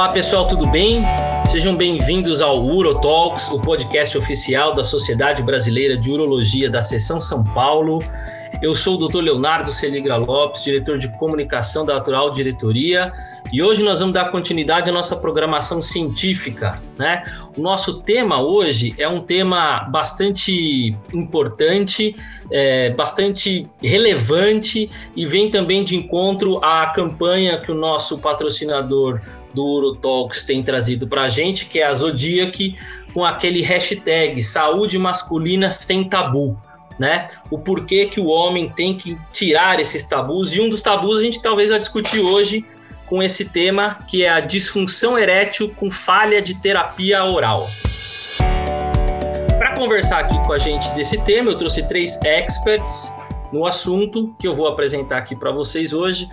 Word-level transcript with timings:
Olá 0.00 0.08
pessoal, 0.08 0.46
tudo 0.46 0.66
bem? 0.66 1.02
Sejam 1.50 1.76
bem-vindos 1.76 2.40
ao 2.40 2.64
UroTalks, 2.64 3.50
o 3.50 3.60
podcast 3.60 4.16
oficial 4.16 4.74
da 4.74 4.82
Sociedade 4.82 5.42
Brasileira 5.42 5.94
de 5.94 6.10
Urologia 6.10 6.70
da 6.70 6.82
Seção 6.82 7.20
São 7.20 7.44
Paulo. 7.44 8.02
Eu 8.62 8.74
sou 8.74 8.94
o 8.98 9.08
Dr. 9.08 9.18
Leonardo 9.18 9.70
Celigra 9.70 10.16
Lopes, 10.16 10.62
diretor 10.62 10.96
de 10.96 11.06
comunicação 11.18 11.84
da 11.84 11.96
Natural 11.96 12.30
Diretoria, 12.30 13.12
e 13.52 13.62
hoje 13.62 13.82
nós 13.82 14.00
vamos 14.00 14.14
dar 14.14 14.30
continuidade 14.30 14.88
à 14.88 14.92
nossa 14.92 15.16
programação 15.16 15.82
científica, 15.82 16.80
né? 16.98 17.22
O 17.54 17.60
nosso 17.60 18.00
tema 18.00 18.40
hoje 18.40 18.94
é 18.96 19.06
um 19.06 19.20
tema 19.20 19.80
bastante 19.90 20.96
importante, 21.12 22.16
é, 22.50 22.88
bastante 22.90 23.68
relevante 23.82 24.90
e 25.14 25.26
vem 25.26 25.50
também 25.50 25.84
de 25.84 25.94
encontro 25.94 26.58
à 26.64 26.86
campanha 26.86 27.60
que 27.60 27.70
o 27.70 27.74
nosso 27.74 28.18
patrocinador 28.18 29.20
do 29.54 29.64
Urotalks 29.64 30.44
tem 30.44 30.62
trazido 30.62 31.06
para 31.06 31.22
a 31.22 31.28
gente, 31.28 31.66
que 31.66 31.78
é 31.78 31.86
a 31.86 31.94
Zodiac, 31.94 32.76
com 33.12 33.24
aquele 33.24 33.62
hashtag 33.62 34.42
Saúde 34.42 34.98
Masculina 34.98 35.70
Sem 35.70 36.04
Tabu. 36.04 36.56
Né? 36.98 37.28
O 37.50 37.58
porquê 37.58 38.06
que 38.06 38.20
o 38.20 38.26
homem 38.26 38.68
tem 38.68 38.96
que 38.96 39.18
tirar 39.32 39.80
esses 39.80 40.04
tabus, 40.04 40.54
e 40.54 40.60
um 40.60 40.68
dos 40.68 40.82
tabus 40.82 41.20
a 41.20 41.22
gente 41.22 41.40
talvez 41.40 41.70
vai 41.70 41.78
discutir 41.78 42.20
hoje 42.20 42.64
com 43.06 43.22
esse 43.22 43.48
tema, 43.48 43.98
que 44.06 44.22
é 44.22 44.28
a 44.28 44.40
disfunção 44.40 45.18
erétil 45.18 45.74
com 45.76 45.90
falha 45.90 46.40
de 46.40 46.54
terapia 46.54 47.24
oral. 47.24 47.66
Para 49.58 49.74
conversar 49.76 50.20
aqui 50.20 50.38
com 50.44 50.52
a 50.52 50.58
gente 50.58 50.88
desse 50.92 51.18
tema, 51.24 51.50
eu 51.50 51.56
trouxe 51.56 51.82
três 51.88 52.20
experts 52.22 53.16
no 53.52 53.66
assunto 53.66 54.34
que 54.38 54.46
eu 54.46 54.54
vou 54.54 54.68
apresentar 54.68 55.18
aqui 55.18 55.34
para 55.34 55.50
vocês 55.50 55.92
hoje. 55.92 56.28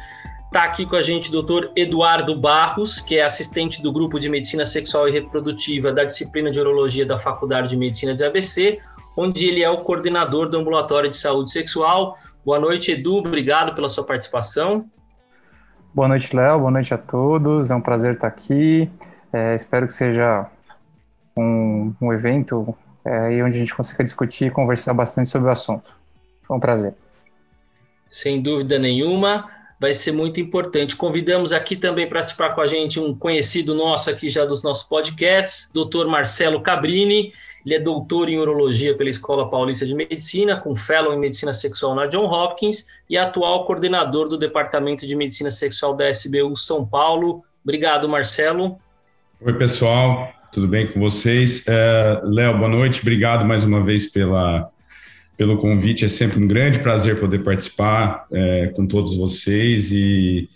Está 0.57 0.65
aqui 0.65 0.87
com 0.87 0.95
a 0.95 1.03
gente 1.03 1.29
o 1.29 1.43
Dr. 1.43 1.67
Eduardo 1.75 2.35
Barros, 2.35 2.99
que 2.99 3.19
é 3.19 3.23
assistente 3.23 3.79
do 3.79 3.91
grupo 3.91 4.19
de 4.19 4.27
Medicina 4.27 4.65
Sexual 4.65 5.07
e 5.07 5.11
Reprodutiva 5.11 5.93
da 5.93 6.03
disciplina 6.03 6.49
de 6.49 6.59
Urologia 6.59 7.05
da 7.05 7.19
Faculdade 7.19 7.69
de 7.69 7.77
Medicina 7.77 8.15
de 8.15 8.23
ABC, 8.23 8.79
onde 9.15 9.45
ele 9.45 9.61
é 9.61 9.69
o 9.69 9.81
coordenador 9.81 10.49
do 10.49 10.57
Ambulatório 10.57 11.11
de 11.11 11.15
Saúde 11.15 11.51
Sexual. 11.51 12.17
Boa 12.43 12.59
noite, 12.59 12.91
Edu, 12.91 13.17
obrigado 13.17 13.75
pela 13.75 13.87
sua 13.87 14.03
participação. 14.03 14.89
Boa 15.93 16.07
noite, 16.07 16.35
Léo, 16.35 16.57
boa 16.57 16.71
noite 16.71 16.91
a 16.91 16.97
todos, 16.97 17.69
é 17.69 17.75
um 17.75 17.81
prazer 17.81 18.15
estar 18.15 18.27
aqui. 18.27 18.89
É, 19.31 19.53
espero 19.53 19.85
que 19.85 19.93
seja 19.93 20.49
um, 21.37 21.93
um 22.01 22.11
evento 22.11 22.75
é, 23.05 23.43
onde 23.43 23.57
a 23.57 23.59
gente 23.59 23.75
consiga 23.75 24.03
discutir 24.03 24.45
e 24.45 24.49
conversar 24.49 24.95
bastante 24.95 25.29
sobre 25.29 25.49
o 25.49 25.51
assunto. 25.51 25.91
Foi 26.41 26.57
um 26.57 26.59
prazer. 26.59 26.95
Sem 28.09 28.41
dúvida 28.41 28.79
nenhuma 28.79 29.55
vai 29.79 29.93
ser 29.93 30.11
muito 30.11 30.39
importante. 30.39 30.95
Convidamos 30.95 31.53
aqui 31.53 31.75
também 31.75 32.07
para 32.07 32.19
participar 32.19 32.49
com 32.49 32.61
a 32.61 32.67
gente 32.67 32.99
um 32.99 33.13
conhecido 33.13 33.75
nosso 33.75 34.09
aqui 34.09 34.27
já 34.27 34.43
dos 34.43 34.63
nossos 34.63 34.83
podcasts, 34.83 35.69
doutor 35.73 36.07
Marcelo 36.07 36.61
Cabrini. 36.61 37.31
Ele 37.65 37.75
é 37.75 37.79
doutor 37.79 38.29
em 38.29 38.37
urologia 38.37 38.95
pela 38.95 39.09
Escola 39.09 39.49
Paulista 39.49 39.85
de 39.85 39.93
Medicina, 39.93 40.57
com 40.57 40.75
fellow 40.75 41.13
em 41.13 41.19
medicina 41.19 41.53
sexual 41.53 41.93
na 41.93 42.07
John 42.07 42.25
Hopkins 42.25 42.87
e 43.09 43.17
atual 43.17 43.65
coordenador 43.65 44.29
do 44.29 44.37
Departamento 44.37 45.05
de 45.05 45.15
Medicina 45.15 45.51
Sexual 45.51 45.93
da 45.93 46.09
SBU 46.09 46.55
São 46.55 46.85
Paulo. 46.85 47.43
Obrigado, 47.63 48.07
Marcelo. 48.07 48.77
Oi, 49.41 49.53
pessoal. 49.53 50.31
Tudo 50.51 50.67
bem 50.67 50.87
com 50.87 50.99
vocês? 50.99 51.65
É, 51.67 52.21
Léo, 52.23 52.57
boa 52.57 52.69
noite. 52.69 53.01
Obrigado 53.01 53.45
mais 53.45 53.65
uma 53.65 53.83
vez 53.83 54.07
pela 54.07 54.71
pelo 55.37 55.57
convite. 55.57 56.03
É 56.03 56.07
sempre 56.07 56.43
um 56.43 56.47
grande 56.47 56.79
prazer 56.79 57.19
poder 57.19 57.39
participar 57.39 58.25
é, 58.31 58.67
com 58.75 58.85
todos 58.85 59.15
vocês 59.15 59.91
e 59.91 60.49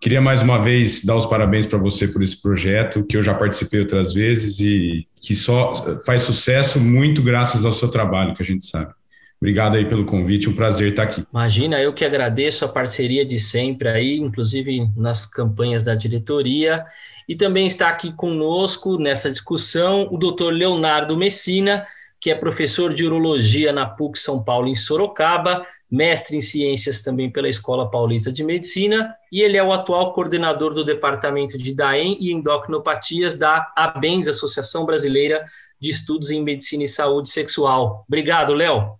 queria 0.00 0.20
mais 0.20 0.42
uma 0.42 0.58
vez 0.58 1.02
dar 1.04 1.16
os 1.16 1.24
parabéns 1.24 1.64
para 1.66 1.78
você 1.78 2.06
por 2.06 2.22
esse 2.22 2.42
projeto 2.42 3.06
que 3.06 3.16
eu 3.16 3.22
já 3.22 3.32
participei 3.32 3.80
outras 3.80 4.12
vezes 4.12 4.60
e 4.60 5.06
que 5.20 5.34
só 5.34 6.00
faz 6.04 6.22
sucesso 6.22 6.78
muito 6.78 7.22
graças 7.22 7.64
ao 7.64 7.72
seu 7.72 7.88
trabalho, 7.88 8.34
que 8.34 8.42
a 8.42 8.46
gente 8.46 8.66
sabe. 8.66 8.92
Obrigado 9.40 9.76
aí 9.76 9.84
pelo 9.84 10.06
convite, 10.06 10.48
um 10.48 10.54
prazer 10.54 10.90
estar 10.90 11.02
aqui. 11.02 11.24
Imagina, 11.30 11.80
eu 11.80 11.92
que 11.92 12.04
agradeço 12.04 12.64
a 12.64 12.68
parceria 12.68 13.26
de 13.26 13.38
sempre 13.38 13.88
aí, 13.88 14.18
inclusive 14.18 14.88
nas 14.96 15.26
campanhas 15.26 15.82
da 15.82 15.94
diretoria. 15.94 16.84
E 17.28 17.34
também 17.34 17.66
está 17.66 17.88
aqui 17.88 18.12
conosco 18.12 18.98
nessa 18.98 19.30
discussão 19.30 20.08
o 20.10 20.16
doutor 20.16 20.52
Leonardo 20.52 21.16
Messina, 21.16 21.86
que 22.24 22.30
é 22.30 22.34
professor 22.34 22.94
de 22.94 23.04
urologia 23.04 23.70
na 23.70 23.84
PUC 23.84 24.18
São 24.18 24.42
Paulo, 24.42 24.66
em 24.66 24.74
Sorocaba, 24.74 25.66
mestre 25.90 26.34
em 26.34 26.40
ciências 26.40 27.02
também 27.02 27.30
pela 27.30 27.50
Escola 27.50 27.90
Paulista 27.90 28.32
de 28.32 28.42
Medicina, 28.42 29.14
e 29.30 29.42
ele 29.42 29.58
é 29.58 29.62
o 29.62 29.74
atual 29.74 30.14
coordenador 30.14 30.72
do 30.72 30.86
Departamento 30.86 31.58
de 31.58 31.76
DAEM 31.76 32.16
e 32.18 32.32
Endocrinopatias 32.32 33.38
da 33.38 33.70
ABENS, 33.76 34.28
Associação 34.28 34.86
Brasileira 34.86 35.44
de 35.78 35.90
Estudos 35.90 36.30
em 36.30 36.42
Medicina 36.42 36.84
e 36.84 36.88
Saúde 36.88 37.28
Sexual. 37.28 38.06
Obrigado, 38.08 38.54
Léo. 38.54 38.94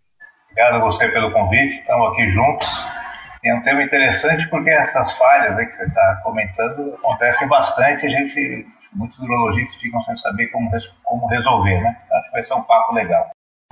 Obrigado 0.51 0.75
a 0.75 0.79
você 0.81 1.09
pelo 1.09 1.33
convite, 1.33 1.79
estamos 1.79 2.13
aqui 2.13 2.29
juntos. 2.29 2.69
É 3.43 3.55
um 3.55 3.63
tema 3.63 3.85
interessante 3.85 4.47
porque 4.51 4.69
essas 4.69 5.15
falhas 5.15 5.57
que 5.57 5.73
você 5.73 5.85
está 5.85 6.21
comentando 6.23 6.93
acontecem 6.97 7.49
bastante, 7.49 8.05
a 8.05 8.11
gente 8.11 8.67
muitos 8.95 9.19
urologistas 9.19 9.77
ficam 9.81 10.03
sem 10.05 10.17
saber 10.17 10.49
como, 10.49 10.71
como 11.05 11.27
resolver, 11.27 11.81
né? 11.81 11.97
Acho 12.13 12.27
que 12.27 12.33
vai 12.33 12.45
ser 12.45 12.55
um 12.55 12.63
papo 12.63 12.95
legal. 12.95 13.31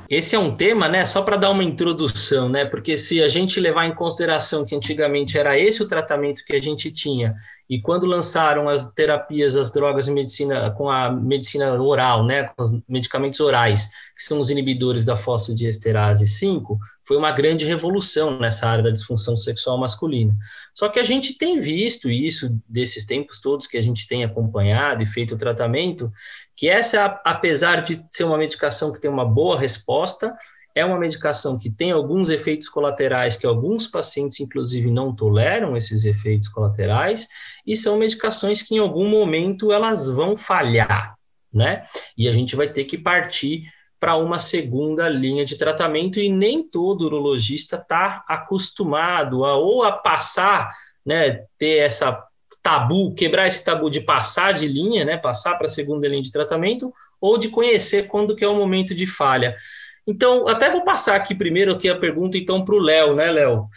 Esse 0.09 0.35
é 0.35 0.39
um 0.39 0.55
tema, 0.55 0.89
né, 0.89 1.07
só 1.07 1.23
para 1.23 1.37
dar 1.37 1.51
uma 1.51 1.63
introdução, 1.63 2.49
né, 2.49 2.65
porque 2.65 2.99
se 2.99 3.23
a 3.23 3.29
gente 3.29 3.61
levar 3.61 3.87
em 3.87 3.95
consideração 3.95 4.65
que 4.65 4.75
antigamente 4.75 5.39
era 5.39 5.59
esse 5.59 5.83
o 5.83 5.89
tratamento 5.89 6.45
que 6.45 6.55
a 6.55 6.61
gente 6.61 6.91
tinha, 6.91 7.35
e 7.71 7.81
quando 7.81 8.05
lançaram 8.05 8.69
as 8.69 8.93
terapias, 8.93 9.57
as 9.57 9.73
drogas 9.73 10.07
de 10.07 10.11
medicina, 10.11 10.71
com 10.73 10.91
a 10.91 11.11
medicina 11.11 11.81
oral, 11.81 12.27
né, 12.27 12.45
com 12.45 12.63
os 12.63 12.73
medicamentos 12.89 13.41
orais, 13.41 13.91
que 14.17 14.23
são 14.23 14.39
os 14.39 14.51
inibidores 14.51 15.05
da 15.05 15.17
fosfodiesterase 15.17 16.27
5, 16.27 16.79
foi 17.13 17.19
uma 17.19 17.31
grande 17.31 17.67
revolução 17.67 18.39
nessa 18.39 18.67
área 18.67 18.85
da 18.85 18.91
disfunção 18.91 19.37
sexual 19.37 19.77
masculina. 19.77 20.35
Só 20.73 20.89
que 20.89 20.99
a 20.99 21.03
gente 21.03 21.37
tem 21.37 21.61
visto 21.61 22.11
isso 22.11 22.59
desses 22.67 23.05
tempos 23.05 23.39
todos 23.39 23.67
que 23.67 23.77
a 23.77 23.83
gente 23.83 24.09
tem 24.09 24.25
acompanhado 24.25 25.03
e 25.03 25.07
feito 25.07 25.35
o 25.35 25.37
tratamento, 25.37 26.11
que 26.57 26.71
essa, 26.71 27.21
apesar 27.23 27.83
de 27.83 28.03
ser 28.09 28.25
uma 28.25 28.39
medicação 28.39 28.91
que 28.91 28.99
tem 28.99 29.11
uma 29.11 29.27
boa 29.27 29.61
resposta, 29.61 30.35
é 30.75 30.83
uma 30.87 30.99
medicação 30.99 31.59
que 31.59 31.71
tem 31.71 31.91
alguns 31.91 32.31
efeitos 32.31 32.67
colaterais 32.67 33.37
que 33.37 33.45
alguns 33.45 33.87
pacientes, 33.87 34.41
inclusive, 34.41 34.91
não 34.91 35.15
toleram 35.15 35.77
esses 35.77 36.07
efeitos 36.07 36.49
colaterais, 36.49 37.29
e 37.67 37.77
são 37.77 37.99
medicações 37.99 38.63
que 38.63 38.77
em 38.77 38.79
algum 38.79 39.07
momento 39.07 39.71
elas 39.71 40.09
vão 40.09 40.35
falhar, 40.35 41.15
né? 41.53 41.83
E 42.17 42.27
a 42.27 42.33
gente 42.33 42.57
vai 42.57 42.73
ter 42.73 42.85
que 42.85 42.97
partir 42.97 43.71
para 44.03 44.17
uma 44.17 44.41
segunda 44.41 45.09
linha 45.09 45.45
de 45.45 45.57
tratamento 45.57 46.19
e 46.19 46.29
nem 46.29 46.61
todo 46.61 47.03
urologista 47.03 47.77
está 47.77 48.25
acostumado 48.27 49.45
a 49.45 49.55
ou 49.55 49.85
a 49.85 49.93
passar, 49.93 50.73
né, 51.07 51.45
ter 51.57 51.77
essa 51.77 52.21
tabu, 52.61 53.15
quebrar 53.15 53.47
esse 53.47 53.65
tabu 53.65 53.89
de 53.89 54.01
passar 54.01 54.55
de 54.55 54.67
linha, 54.67 55.05
né, 55.05 55.17
passar 55.17 55.55
para 55.57 55.69
a 55.69 55.71
segunda 55.71 56.09
linha 56.09 56.21
de 56.21 56.33
tratamento, 56.33 56.93
ou 57.21 57.39
de 57.39 57.49
conhecer 57.49 58.09
quando 58.09 58.35
que 58.35 58.45
é 58.45 58.49
o 58.49 58.57
momento 58.57 58.93
de 58.93 59.07
falha. 59.07 59.57
Então, 60.05 60.49
até 60.49 60.69
vou 60.69 60.83
passar 60.83 61.15
aqui 61.15 61.33
primeiro 61.33 61.71
aqui 61.71 61.89
a 61.89 61.97
pergunta 61.97 62.37
então 62.37 62.65
para 62.65 62.75
o 62.75 62.81
Léo, 62.81 63.15
né, 63.15 63.31
Léo? 63.31 63.69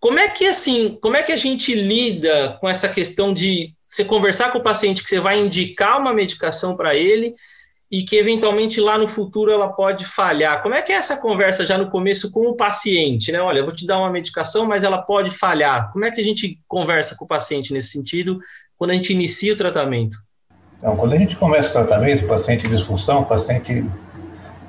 Como 0.00 0.18
é 0.18 0.26
que 0.26 0.46
assim, 0.46 0.98
como 1.02 1.18
é 1.18 1.22
que 1.22 1.32
a 1.32 1.36
gente 1.36 1.74
lida 1.74 2.56
com 2.62 2.66
essa 2.66 2.88
questão 2.88 3.34
de 3.34 3.74
você 3.86 4.06
conversar 4.06 4.52
com 4.52 4.58
o 4.58 4.62
paciente 4.62 5.02
que 5.02 5.10
você 5.10 5.20
vai 5.20 5.38
indicar 5.38 6.00
uma 6.00 6.14
medicação 6.14 6.74
para 6.74 6.94
ele 6.94 7.34
e 7.90 8.02
que 8.02 8.16
eventualmente 8.16 8.80
lá 8.80 8.98
no 8.98 9.06
futuro 9.06 9.52
ela 9.52 9.68
pode 9.68 10.04
falhar. 10.04 10.62
Como 10.62 10.74
é 10.74 10.82
que 10.82 10.92
é 10.92 10.96
essa 10.96 11.16
conversa 11.16 11.64
já 11.64 11.78
no 11.78 11.90
começo 11.90 12.30
com 12.30 12.48
o 12.48 12.56
paciente, 12.56 13.30
né? 13.30 13.40
Olha, 13.40 13.58
eu 13.58 13.64
vou 13.64 13.74
te 13.74 13.86
dar 13.86 13.98
uma 13.98 14.10
medicação, 14.10 14.66
mas 14.66 14.82
ela 14.84 14.98
pode 14.98 15.30
falhar. 15.30 15.92
Como 15.92 16.04
é 16.04 16.10
que 16.10 16.20
a 16.20 16.24
gente 16.24 16.58
conversa 16.66 17.14
com 17.16 17.24
o 17.24 17.28
paciente 17.28 17.72
nesse 17.72 17.88
sentido 17.88 18.38
quando 18.76 18.90
a 18.90 18.94
gente 18.94 19.12
inicia 19.12 19.52
o 19.52 19.56
tratamento? 19.56 20.16
Então, 20.78 20.96
quando 20.96 21.12
a 21.12 21.16
gente 21.16 21.36
começa 21.36 21.68
o 21.68 21.72
tratamento, 21.72 22.26
paciente 22.26 22.68
disfunção, 22.68 23.24
paciente 23.24 23.84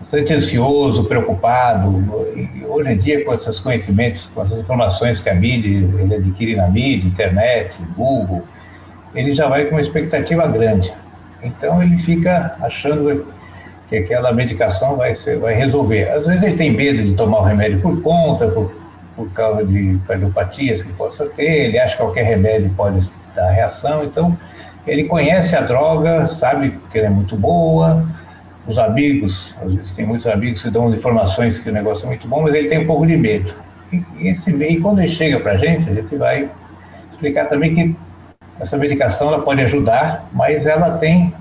bastante 0.05 0.33
ansioso, 0.33 1.05
preocupado, 1.05 1.89
hoje 2.67 2.91
em 2.91 2.97
dia 2.97 3.25
com 3.25 3.33
esses 3.33 3.59
conhecimentos, 3.59 4.29
com 4.33 4.41
as 4.41 4.51
informações 4.51 5.19
que 5.19 5.29
a 5.29 5.35
mídia 5.35 5.69
ele 5.69 6.15
adquire 6.15 6.55
na 6.55 6.69
mídia, 6.69 7.07
internet, 7.07 7.75
Google, 7.95 8.43
ele 9.15 9.33
já 9.33 9.47
vai 9.47 9.65
com 9.65 9.71
uma 9.71 9.81
expectativa 9.81 10.47
grande. 10.47 10.93
Então 11.45 11.81
ele 11.81 11.97
fica 11.97 12.55
achando 12.61 13.25
que 13.87 13.97
aquela 13.97 14.31
medicação 14.31 14.95
vai, 14.95 15.15
ser, 15.15 15.37
vai 15.37 15.53
resolver. 15.53 16.09
Às 16.09 16.25
vezes 16.25 16.43
ele 16.43 16.57
tem 16.57 16.71
medo 16.71 17.03
de 17.03 17.13
tomar 17.15 17.39
o 17.39 17.43
remédio 17.43 17.79
por 17.79 18.01
conta, 18.01 18.47
por, 18.47 18.73
por 19.15 19.29
causa 19.31 19.63
de 19.63 19.99
cardiopatias 20.07 20.81
que 20.81 20.91
possa 20.93 21.25
ter, 21.27 21.67
ele 21.67 21.79
acha 21.79 21.95
que 21.95 22.01
qualquer 22.01 22.23
remédio 22.23 22.69
pode 22.75 23.09
dar 23.35 23.49
reação, 23.49 24.03
então 24.03 24.37
ele 24.87 25.05
conhece 25.05 25.55
a 25.55 25.61
droga, 25.61 26.27
sabe 26.27 26.77
que 26.91 26.97
ela 26.97 27.07
é 27.07 27.09
muito 27.09 27.35
boa, 27.35 28.05
os 28.67 28.77
amigos, 28.77 29.53
às 29.61 29.73
vezes 29.73 29.91
tem 29.91 30.05
muitos 30.05 30.27
amigos 30.27 30.63
que 30.63 30.69
dão 30.69 30.93
informações 30.93 31.59
que 31.59 31.69
o 31.69 31.73
negócio 31.73 32.05
é 32.05 32.07
muito 32.07 32.27
bom, 32.27 32.41
mas 32.41 32.53
ele 32.53 32.67
tem 32.67 32.79
um 32.79 32.85
pouco 32.85 33.05
de 33.05 33.15
medo. 33.15 33.53
E, 33.91 34.03
esse, 34.27 34.49
e 34.51 34.79
quando 34.79 34.99
ele 34.99 35.07
chega 35.07 35.39
para 35.39 35.53
a 35.53 35.57
gente, 35.57 35.89
a 35.89 35.93
gente 35.93 36.15
vai 36.15 36.49
explicar 37.11 37.45
também 37.45 37.75
que 37.75 37.95
essa 38.59 38.77
medicação 38.77 39.27
ela 39.27 39.41
pode 39.41 39.61
ajudar, 39.61 40.27
mas 40.31 40.65
ela 40.65 40.97
tem 40.97 41.33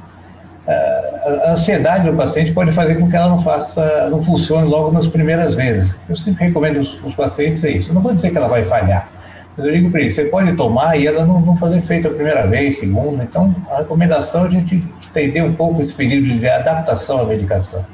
a 0.67 1.53
ansiedade 1.53 2.09
do 2.09 2.17
paciente 2.17 2.53
pode 2.53 2.73
fazer 2.73 2.95
com 2.97 3.09
que 3.09 3.17
ela 3.17 3.29
não 3.29 3.43
faça, 3.43 4.09
não 4.11 4.25
funcione 4.25 4.67
logo 4.67 4.91
nas 4.93 5.07
primeiras 5.07 5.55
vezes. 5.55 5.91
Eu 6.09 6.17
sempre 6.17 6.47
recomendo 6.47 6.79
os, 6.79 7.03
os 7.05 7.15
pacientes 7.15 7.63
é 7.65 7.71
isso. 7.71 7.91
Eu 7.91 7.95
não 7.95 8.03
vou 8.03 8.15
dizer 8.15 8.31
que 8.31 8.37
ela 8.37 8.49
vai 8.49 8.63
falhar, 8.63 9.09
mas 9.57 9.67
eu 9.67 9.73
digo 9.73 9.91
para 9.91 10.01
eles, 10.01 10.15
você 10.15 10.25
pode 10.25 10.55
tomar 10.57 10.99
e 10.99 11.07
ela 11.07 11.25
não, 11.25 11.41
não 11.41 11.57
fazer 11.57 11.79
efeito 11.79 12.09
a 12.09 12.11
primeira 12.11 12.47
vez, 12.47 12.79
segunda. 12.79 13.23
Então, 13.23 13.55
a 13.71 13.79
recomendação 13.79 14.45
é 14.45 14.49
a 14.49 14.51
gente 14.51 14.83
estender 15.01 15.45
um 15.45 15.53
pouco 15.53 15.83
esse 15.83 15.93
período 15.93 16.39
de 16.39 16.49
adaptação 16.49 17.21
à 17.21 17.25
medicação, 17.25 17.85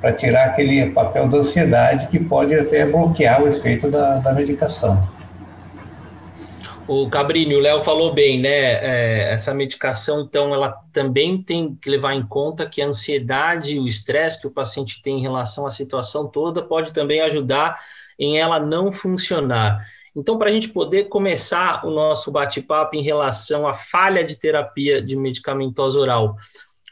para 0.00 0.12
tirar 0.12 0.46
aquele 0.46 0.90
papel 0.90 1.28
da 1.28 1.38
ansiedade 1.38 2.06
que 2.06 2.18
pode 2.18 2.54
até 2.54 2.86
bloquear 2.86 3.42
o 3.42 3.48
efeito 3.48 3.90
da, 3.90 4.14
da 4.16 4.32
medicação. 4.32 4.98
O 6.88 7.10
Cabrini, 7.10 7.54
o 7.54 7.60
Léo 7.60 7.82
falou 7.82 8.14
bem, 8.14 8.40
né? 8.40 8.48
É, 8.48 9.32
essa 9.34 9.52
medicação, 9.52 10.22
então, 10.22 10.54
ela 10.54 10.70
também 10.90 11.42
tem 11.42 11.74
que 11.74 11.90
levar 11.90 12.14
em 12.14 12.26
conta 12.26 12.66
que 12.66 12.80
a 12.80 12.86
ansiedade 12.86 13.76
e 13.76 13.78
o 13.78 13.86
estresse 13.86 14.40
que 14.40 14.46
o 14.46 14.50
paciente 14.50 15.02
tem 15.02 15.18
em 15.18 15.20
relação 15.20 15.66
à 15.66 15.70
situação 15.70 16.26
toda 16.26 16.62
pode 16.62 16.94
também 16.94 17.20
ajudar 17.20 17.78
em 18.18 18.38
ela 18.38 18.58
não 18.58 18.90
funcionar. 18.90 19.86
Então, 20.16 20.38
para 20.38 20.48
a 20.48 20.52
gente 20.52 20.70
poder 20.70 21.10
começar 21.10 21.84
o 21.84 21.90
nosso 21.90 22.32
bate-papo 22.32 22.96
em 22.96 23.02
relação 23.02 23.68
à 23.68 23.74
falha 23.74 24.24
de 24.24 24.36
terapia 24.36 25.02
de 25.02 25.14
medicamentosa 25.14 26.00
oral, 26.00 26.36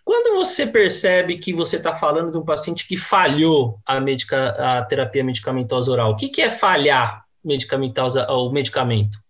quando 0.04 0.36
você 0.36 0.66
percebe 0.66 1.38
que 1.38 1.54
você 1.54 1.76
está 1.76 1.94
falando 1.94 2.30
de 2.30 2.36
um 2.36 2.44
paciente 2.44 2.86
que 2.86 2.98
falhou 2.98 3.80
a, 3.86 3.98
medica, 3.98 4.50
a 4.50 4.84
terapia 4.84 5.24
medicamentosa 5.24 5.90
oral, 5.90 6.12
o 6.12 6.16
que, 6.16 6.28
que 6.28 6.42
é 6.42 6.50
falhar 6.50 7.24
medicamentosa, 7.42 8.30
o 8.30 8.52
medicamento? 8.52 9.24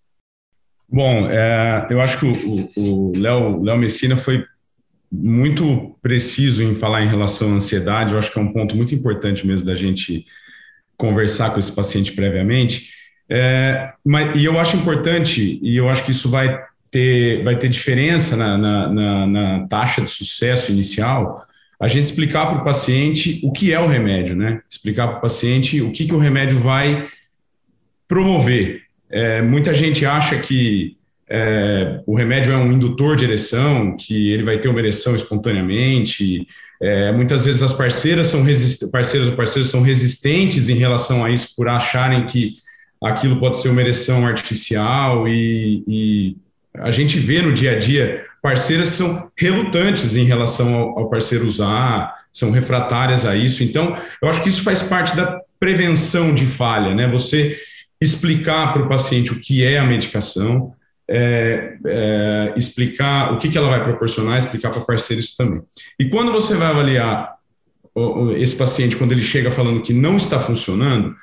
Bom, 0.89 1.29
é, 1.31 1.87
eu 1.91 2.01
acho 2.01 2.19
que 2.19 2.27
o 2.77 3.13
Léo 3.17 3.77
Messina 3.77 4.17
foi 4.17 4.45
muito 5.11 5.97
preciso 6.03 6.63
em 6.63 6.75
falar 6.75 7.03
em 7.03 7.09
relação 7.09 7.53
à 7.53 7.57
ansiedade. 7.57 8.13
Eu 8.13 8.19
acho 8.19 8.33
que 8.33 8.39
é 8.39 8.43
um 8.43 8.53
ponto 8.53 8.77
muito 8.77 8.95
importante 8.95 9.47
mesmo 9.47 9.67
da 9.67 9.75
gente 9.75 10.25
conversar 10.97 11.51
com 11.51 11.59
esse 11.59 11.73
paciente 11.73 12.13
previamente. 12.13 12.91
É, 13.29 13.93
mas, 14.05 14.39
e 14.39 14.45
eu 14.45 14.59
acho 14.59 14.77
importante, 14.77 15.59
e 15.63 15.77
eu 15.77 15.89
acho 15.89 16.05
que 16.05 16.13
isso 16.13 16.31
vai 16.31 16.63
ter, 16.91 17.43
vai 17.43 17.59
ter 17.59 17.69
diferença 17.69 18.37
na, 18.37 18.57
na, 18.57 18.89
na, 18.89 19.27
na 19.27 19.69
taxa 19.69 20.01
de 20.01 20.11
sucesso 20.11 20.71
inicial, 20.71 21.45
a 21.79 21.89
gente 21.89 22.05
explicar 22.05 22.47
para 22.47 22.59
o 22.61 22.65
paciente 22.65 23.41
o 23.43 23.53
que 23.53 23.73
é 23.73 23.79
o 23.79 23.87
remédio, 23.87 24.35
né? 24.35 24.63
Explicar 24.69 25.09
para 25.09 25.19
o 25.19 25.21
paciente 25.21 25.81
o 25.83 25.93
que, 25.93 26.07
que 26.07 26.15
o 26.15 26.19
remédio 26.19 26.59
vai 26.59 27.07
promover, 28.09 28.83
é, 29.11 29.43
muita 29.43 29.73
gente 29.73 30.05
acha 30.05 30.39
que 30.39 30.97
é, 31.29 32.01
o 32.07 32.17
remédio 32.17 32.53
é 32.53 32.57
um 32.57 32.73
indutor 32.73 33.17
de 33.17 33.25
ereção, 33.25 33.97
que 33.97 34.31
ele 34.33 34.43
vai 34.43 34.59
ter 34.59 34.69
uma 34.69 34.79
ereção 34.79 35.15
espontaneamente. 35.15 36.47
É, 36.81 37.11
muitas 37.13 37.45
vezes 37.45 37.63
as 37.63 37.73
parceiras 37.73 38.29
são 38.29 38.45
parceiras 38.93 39.29
ou 39.29 39.37
parceiros 39.37 39.71
são 39.71 39.83
resistentes 39.83 40.69
em 40.69 40.77
relação 40.77 41.25
a 41.25 41.31
isso 41.31 41.55
por 41.57 41.69
acharem 41.69 42.27
que 42.27 42.59
aquilo 43.03 43.39
pode 43.39 43.59
ser 43.59 43.69
uma 43.69 43.81
ereção 43.81 44.27
artificial 44.27 45.27
e, 45.29 45.83
e 45.87 46.37
a 46.75 46.91
gente 46.91 47.19
vê 47.19 47.41
no 47.43 47.53
dia 47.53 47.73
a 47.73 47.79
dia 47.79 48.25
parceiras 48.43 48.91
que 48.91 48.97
são 48.97 49.31
relutantes 49.37 50.15
em 50.17 50.25
relação 50.25 50.75
ao, 50.75 50.99
ao 51.01 51.11
parceiro 51.11 51.47
usar, 51.47 52.15
são 52.33 52.51
refratárias 52.51 53.25
a 53.25 53.35
isso. 53.35 53.65
Então, 53.65 53.97
eu 54.23 54.29
acho 54.29 54.43
que 54.43 54.49
isso 54.49 54.63
faz 54.63 54.83
parte 54.83 55.17
da 55.17 55.41
prevenção 55.59 56.35
de 56.35 56.47
falha, 56.47 56.95
né? 56.95 57.09
Você 57.09 57.59
explicar 58.01 58.73
para 58.73 58.83
o 58.83 58.89
paciente 58.89 59.33
o 59.33 59.41
que 59.41 59.65
é 59.65 59.79
a 59.79 59.85
medicação, 59.85 60.75
é, 61.09 61.77
é, 61.87 62.53
explicar 62.57 63.33
o 63.33 63.39
que, 63.39 63.49
que 63.49 63.57
ela 63.57 63.69
vai 63.69 63.83
proporcionar, 63.83 64.39
explicar 64.39 64.71
para 64.71 64.81
parceiro 64.81 65.21
isso 65.21 65.37
também. 65.37 65.63
E 65.99 66.07
quando 66.07 66.33
você 66.33 66.55
vai 66.55 66.69
avaliar 66.69 67.37
esse 68.37 68.55
paciente, 68.55 68.97
quando 68.97 69.13
ele 69.13 69.23
chega 69.23 69.51
falando 69.51 69.83
que 69.83 69.95
não 69.95 70.17
está 70.17 70.39
funcionando, 70.39 71.15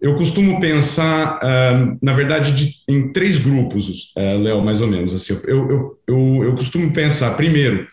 eu 0.00 0.14
costumo 0.14 0.60
pensar, 0.60 1.40
na 2.00 2.12
verdade, 2.12 2.52
de, 2.52 2.74
em 2.86 3.10
três 3.10 3.38
grupos, 3.38 4.12
uh, 4.16 4.38
Léo, 4.38 4.62
mais 4.62 4.80
ou 4.80 4.86
menos. 4.86 5.14
Assim, 5.14 5.32
eu, 5.46 5.70
eu, 5.70 5.98
eu, 6.06 6.44
eu 6.44 6.54
costumo 6.54 6.92
pensar, 6.92 7.34
primeiro, 7.36 7.88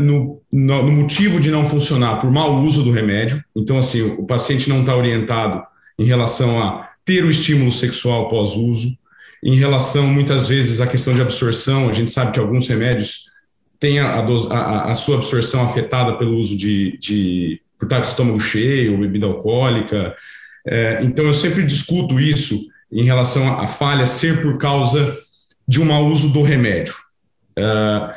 no, 0.00 0.40
no, 0.50 0.82
no, 0.82 0.90
motivo 0.90 1.38
de 1.38 1.50
não 1.50 1.64
funcionar 1.64 2.16
por 2.16 2.30
mau 2.30 2.62
uso 2.64 2.82
do 2.82 2.90
remédio. 2.90 3.44
Então, 3.54 3.78
assim, 3.78 4.00
o, 4.00 4.20
o 4.22 4.26
paciente 4.26 4.68
não 4.68 4.80
está 4.80 4.96
orientado 4.96 5.62
em 5.98 6.04
relação 6.04 6.60
a 6.60 6.89
ter 7.10 7.24
o 7.24 7.28
estímulo 7.28 7.72
sexual 7.72 8.28
pós-uso. 8.28 8.96
Em 9.42 9.56
relação, 9.56 10.06
muitas 10.06 10.48
vezes, 10.48 10.80
à 10.80 10.86
questão 10.86 11.12
de 11.12 11.20
absorção, 11.20 11.88
a 11.88 11.92
gente 11.92 12.12
sabe 12.12 12.30
que 12.30 12.38
alguns 12.38 12.68
remédios 12.68 13.24
têm 13.80 13.98
a, 13.98 14.14
a, 14.14 14.92
a 14.92 14.94
sua 14.94 15.16
absorção 15.16 15.64
afetada 15.64 16.16
pelo 16.16 16.36
uso 16.36 16.56
de, 16.56 16.96
de 16.98 17.60
por 17.76 17.86
estar 17.86 17.98
de 17.98 18.06
estômago 18.06 18.38
cheio, 18.38 18.96
bebida 18.96 19.26
alcoólica. 19.26 20.14
É, 20.64 21.00
então, 21.02 21.24
eu 21.24 21.34
sempre 21.34 21.64
discuto 21.64 22.20
isso 22.20 22.68
em 22.92 23.02
relação 23.02 23.60
à 23.60 23.66
falha 23.66 24.06
ser 24.06 24.40
por 24.40 24.56
causa 24.56 25.18
de 25.66 25.80
um 25.80 25.86
mau 25.86 26.06
uso 26.06 26.28
do 26.28 26.42
remédio. 26.42 26.94
É, 27.58 28.14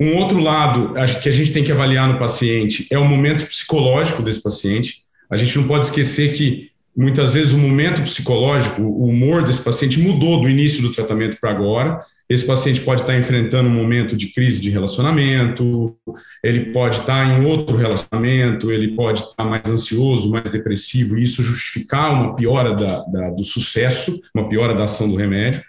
um 0.00 0.16
outro 0.16 0.40
lado 0.40 0.94
que 1.22 1.28
a 1.28 1.32
gente 1.32 1.52
tem 1.52 1.62
que 1.62 1.70
avaliar 1.70 2.08
no 2.08 2.18
paciente 2.18 2.88
é 2.90 2.98
o 2.98 3.04
momento 3.04 3.46
psicológico 3.46 4.20
desse 4.20 4.42
paciente. 4.42 5.04
A 5.30 5.36
gente 5.36 5.56
não 5.56 5.68
pode 5.68 5.84
esquecer 5.84 6.32
que 6.32 6.71
Muitas 6.94 7.32
vezes 7.32 7.52
o 7.52 7.58
momento 7.58 8.02
psicológico, 8.02 8.82
o 8.82 9.06
humor 9.06 9.42
desse 9.42 9.62
paciente 9.62 9.98
mudou 9.98 10.42
do 10.42 10.48
início 10.48 10.82
do 10.82 10.92
tratamento 10.92 11.38
para 11.40 11.50
agora. 11.50 12.00
Esse 12.28 12.44
paciente 12.46 12.80
pode 12.82 13.00
estar 13.00 13.16
enfrentando 13.16 13.68
um 13.68 13.72
momento 13.72 14.16
de 14.16 14.28
crise 14.28 14.60
de 14.60 14.70
relacionamento, 14.70 15.96
ele 16.42 16.72
pode 16.72 17.00
estar 17.00 17.26
em 17.26 17.44
outro 17.44 17.76
relacionamento, 17.76 18.70
ele 18.70 18.94
pode 18.94 19.20
estar 19.20 19.44
mais 19.44 19.66
ansioso, 19.66 20.30
mais 20.30 20.48
depressivo, 20.50 21.18
e 21.18 21.22
isso 21.22 21.42
justificar 21.42 22.12
uma 22.12 22.36
piora 22.36 22.74
da, 22.74 23.02
da, 23.04 23.30
do 23.30 23.44
sucesso, 23.44 24.20
uma 24.34 24.48
piora 24.48 24.74
da 24.74 24.84
ação 24.84 25.08
do 25.08 25.16
remédio. 25.16 25.62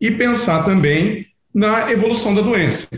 E 0.00 0.10
pensar 0.10 0.64
também 0.64 1.26
na 1.54 1.90
evolução 1.90 2.34
da 2.34 2.42
doença. 2.42 2.88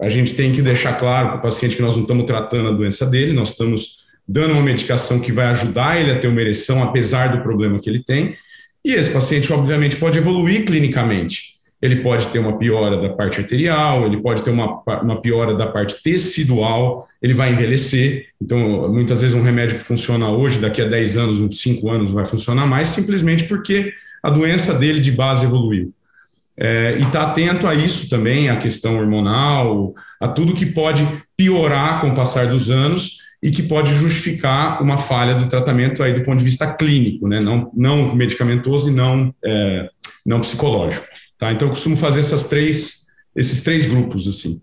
A 0.00 0.08
gente 0.08 0.34
tem 0.34 0.52
que 0.52 0.60
deixar 0.60 0.94
claro 0.94 1.28
para 1.28 1.38
o 1.38 1.42
paciente 1.42 1.76
que 1.76 1.82
nós 1.82 1.94
não 1.94 2.02
estamos 2.02 2.26
tratando 2.26 2.68
a 2.68 2.72
doença 2.72 3.06
dele, 3.06 3.32
nós 3.32 3.50
estamos 3.50 4.01
dando 4.26 4.54
uma 4.54 4.62
medicação 4.62 5.20
que 5.20 5.32
vai 5.32 5.46
ajudar 5.46 6.00
ele 6.00 6.10
a 6.10 6.18
ter 6.18 6.28
uma 6.28 6.40
ereção, 6.40 6.82
apesar 6.82 7.28
do 7.28 7.42
problema 7.42 7.78
que 7.78 7.88
ele 7.88 8.02
tem. 8.02 8.36
E 8.84 8.92
esse 8.92 9.10
paciente, 9.10 9.52
obviamente, 9.52 9.96
pode 9.96 10.18
evoluir 10.18 10.64
clinicamente. 10.64 11.52
Ele 11.80 11.96
pode 11.96 12.28
ter 12.28 12.38
uma 12.38 12.56
piora 12.58 12.96
da 12.96 13.08
parte 13.08 13.40
arterial, 13.40 14.06
ele 14.06 14.22
pode 14.22 14.42
ter 14.44 14.50
uma, 14.50 14.82
uma 15.02 15.20
piora 15.20 15.52
da 15.52 15.66
parte 15.66 16.00
tecidual, 16.00 17.08
ele 17.20 17.34
vai 17.34 17.52
envelhecer. 17.52 18.26
Então, 18.40 18.88
muitas 18.88 19.20
vezes, 19.20 19.36
um 19.36 19.42
remédio 19.42 19.76
que 19.76 19.82
funciona 19.82 20.30
hoje, 20.30 20.60
daqui 20.60 20.80
a 20.80 20.86
10 20.86 21.16
anos, 21.16 21.40
uns 21.40 21.60
5 21.60 21.90
anos, 21.90 22.12
vai 22.12 22.24
funcionar 22.24 22.66
mais, 22.66 22.88
simplesmente 22.88 23.44
porque 23.44 23.92
a 24.22 24.30
doença 24.30 24.74
dele 24.74 25.00
de 25.00 25.10
base 25.10 25.44
evoluiu. 25.44 25.92
É, 26.56 26.96
e 27.00 27.02
está 27.02 27.24
atento 27.24 27.66
a 27.66 27.74
isso 27.74 28.08
também, 28.08 28.48
a 28.48 28.56
questão 28.56 28.98
hormonal, 28.98 29.94
a 30.20 30.28
tudo 30.28 30.54
que 30.54 30.66
pode 30.66 31.06
piorar 31.36 32.00
com 32.00 32.08
o 32.08 32.14
passar 32.14 32.46
dos 32.46 32.70
anos 32.70 33.18
e 33.42 33.50
que 33.50 33.62
pode 33.62 33.92
justificar 33.94 34.80
uma 34.80 34.96
falha 34.96 35.34
do 35.34 35.48
tratamento 35.48 36.02
aí 36.02 36.14
do 36.14 36.24
ponto 36.24 36.38
de 36.38 36.44
vista 36.44 36.72
clínico, 36.72 37.26
né? 37.26 37.40
não, 37.40 37.72
não 37.74 38.14
medicamentoso 38.14 38.88
e 38.88 38.92
não, 38.92 39.34
é, 39.44 39.88
não 40.24 40.40
psicológico. 40.40 41.06
Tá? 41.36 41.50
Então, 41.50 41.66
eu 41.66 41.72
costumo 41.72 41.96
fazer 41.96 42.20
essas 42.20 42.44
três, 42.44 43.06
esses 43.34 43.60
três 43.62 43.84
grupos. 43.84 44.28
assim. 44.28 44.62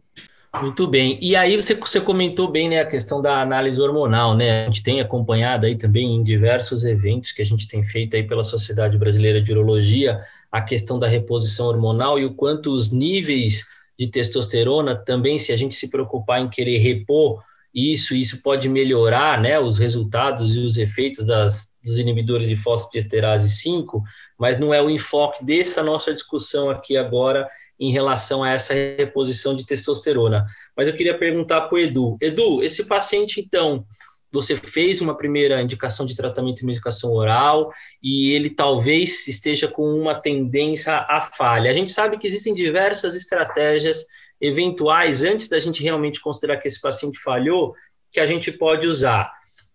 Muito 0.62 0.88
bem. 0.88 1.20
E 1.22 1.36
aí 1.36 1.56
você, 1.56 1.76
você 1.76 2.00
comentou 2.00 2.50
bem 2.50 2.70
né, 2.70 2.80
a 2.80 2.86
questão 2.86 3.22
da 3.22 3.42
análise 3.42 3.80
hormonal, 3.82 4.36
né? 4.36 4.64
A 4.64 4.66
gente 4.66 4.82
tem 4.82 5.00
acompanhado 5.02 5.66
aí 5.66 5.76
também 5.78 6.16
em 6.16 6.24
diversos 6.24 6.86
eventos 6.86 7.34
que 7.34 7.42
a 7.42 7.46
gente 7.46 7.68
tem 7.68 7.84
feito 7.84 8.16
aí 8.16 8.24
pela 8.24 8.44
Sociedade 8.44 8.98
Brasileira 8.98 9.42
de 9.42 9.52
Urologia 9.52 10.20
a 10.52 10.62
questão 10.62 10.98
da 10.98 11.08
reposição 11.08 11.68
hormonal 11.68 12.18
e 12.18 12.26
o 12.26 12.34
quanto 12.34 12.74
os 12.74 12.92
níveis 12.92 13.66
de 14.00 14.08
testosterona 14.08 14.96
também, 14.96 15.38
se 15.38 15.52
a 15.52 15.58
gente 15.58 15.76
se 15.76 15.90
preocupar 15.90 16.42
em 16.42 16.50
querer 16.50 16.78
repor 16.78 17.44
isso, 17.74 18.16
isso 18.16 18.42
pode 18.42 18.68
melhorar 18.68 19.40
né, 19.40 19.60
os 19.60 19.78
resultados 19.78 20.56
e 20.56 20.60
os 20.60 20.78
efeitos 20.78 21.26
das, 21.26 21.72
dos 21.84 22.00
inibidores 22.00 22.48
de 22.48 22.56
fosfodiesterase 22.56 23.50
5, 23.50 24.02
mas 24.38 24.58
não 24.58 24.74
é 24.74 24.82
o 24.82 24.90
enfoque 24.90 25.46
dessa 25.46 25.84
nossa 25.84 26.14
discussão 26.14 26.70
aqui 26.70 26.98
agora 26.98 27.48
em 27.80 27.92
relação 27.92 28.44
a 28.44 28.50
essa 28.50 28.74
reposição 28.74 29.56
de 29.56 29.66
testosterona. 29.66 30.46
Mas 30.76 30.88
eu 30.88 30.96
queria 30.96 31.18
perguntar 31.18 31.62
para 31.62 31.76
o 31.76 31.80
Edu. 31.80 32.18
Edu, 32.20 32.62
esse 32.62 32.86
paciente, 32.86 33.40
então, 33.40 33.86
você 34.32 34.56
fez 34.58 35.00
uma 35.00 35.16
primeira 35.16 35.62
indicação 35.62 36.06
de 36.06 36.16
tratamento 36.16 36.58
de 36.58 36.66
medicação 36.66 37.14
oral 37.14 37.72
e 38.02 38.32
ele 38.32 38.50
talvez 38.50 39.28
esteja 39.28 39.68
com 39.68 39.84
uma 39.84 40.14
tendência 40.14 40.94
à 40.94 41.22
falha. 41.22 41.70
A 41.70 41.74
gente 41.74 41.92
sabe 41.92 42.18
que 42.18 42.28
existem 42.28 42.54
diversas 42.54 43.16
estratégias 43.16 44.06
eventuais, 44.42 45.24
antes 45.24 45.48
da 45.48 45.60
gente 45.60 45.84
realmente 45.84 46.22
considerar 46.22 46.58
que 46.58 46.68
esse 46.68 46.80
paciente 46.80 47.20
falhou, 47.20 47.74
que 48.12 48.20
a 48.20 48.26
gente 48.26 48.52
pode 48.52 48.88
usar. 48.88 49.32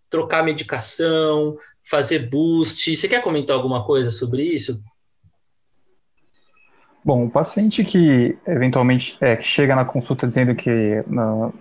Trocar 0.09 0.43
medicação, 0.43 1.57
fazer 1.89 2.29
boost. 2.29 2.95
Você 2.95 3.07
quer 3.07 3.21
comentar 3.21 3.55
alguma 3.55 3.85
coisa 3.85 4.11
sobre 4.11 4.43
isso? 4.43 4.81
Bom, 7.03 7.25
o 7.25 7.29
paciente 7.29 7.83
que 7.83 8.35
eventualmente 8.47 9.15
é, 9.21 9.35
que 9.35 9.43
chega 9.43 9.75
na 9.75 9.85
consulta 9.85 10.25
dizendo 10.25 10.55
que 10.55 11.03
na, 11.05 11.51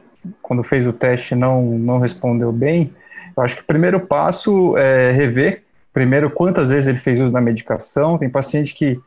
quando 0.40 0.62
fez 0.62 0.86
o 0.86 0.92
teste 0.92 1.34
não, 1.34 1.62
não 1.62 1.98
respondeu 1.98 2.50
bem, 2.50 2.94
eu 3.36 3.42
acho 3.42 3.56
que 3.56 3.62
o 3.62 3.66
primeiro 3.66 4.00
passo 4.00 4.76
é 4.78 5.10
rever, 5.10 5.64
primeiro, 5.92 6.30
quantas 6.30 6.70
vezes 6.70 6.88
ele 6.88 6.98
fez 6.98 7.20
uso 7.20 7.32
da 7.32 7.40
medicação. 7.40 8.16
Tem 8.16 8.30
paciente 8.30 8.74
que, 8.74 8.98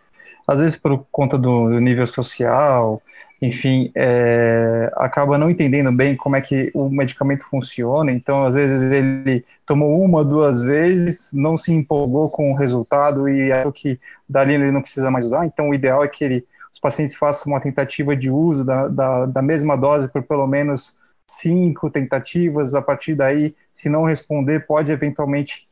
às 0.48 0.60
vezes, 0.60 0.78
por 0.78 1.06
conta 1.12 1.38
do, 1.38 1.80
nível 1.80 2.08
social, 2.08 3.02
enfim, 3.42 3.92
é, 3.94 4.92
acaba 4.96 5.38
não 5.38 5.50
entendendo 5.50 5.92
bem 5.92 6.16
como 6.16 6.36
é 6.36 6.42
que 6.42 6.72
o 6.74 6.90
medicamento 6.90 7.44
funciona, 7.44 8.12
então 8.12 8.46
às 8.46 8.56
vezes 8.56 8.82
ele 8.92 9.44
tomou 9.66 10.02
uma, 10.02 10.24
duas 10.24 10.60
vezes, 10.60 11.32
não 11.34 11.58
se 11.58 11.72
empolgou 11.72 12.30
com 12.30 12.52
o 12.52 12.56
resultado 12.56 13.30
e 13.30 13.52
achou 13.52 13.72
que 13.72 14.00
dali 14.28 14.54
ele 14.54 14.72
não 14.72 14.82
precisa 14.82 15.12
mais 15.12 15.26
usar, 15.26 15.46
então 15.46 15.70
o 15.70 15.74
ideal 15.74 16.04
é 16.04 16.08
que 16.08 16.24
ele, 16.24 16.48
os 16.74 16.80
pacientes 16.80 17.16
façam 17.16 17.52
uma 17.52 17.62
tentativa 17.62 18.16
de 18.16 18.32
uso 18.32 18.64
da, 18.64 18.88
da, 18.88 19.26
da 19.26 19.42
mesma 19.42 19.76
dose 19.78 20.08
por 20.08 20.24
pelo 20.24 20.48
menos 20.48 20.98
cinco 21.30 21.90
tentativas, 21.90 22.74
a 22.74 22.82
partir 22.82 23.14
daí, 23.14 23.54
se 23.72 23.90
não 23.90 24.04
responder, 24.04 24.66
pode 24.66 24.92
eventualmente 24.92 25.68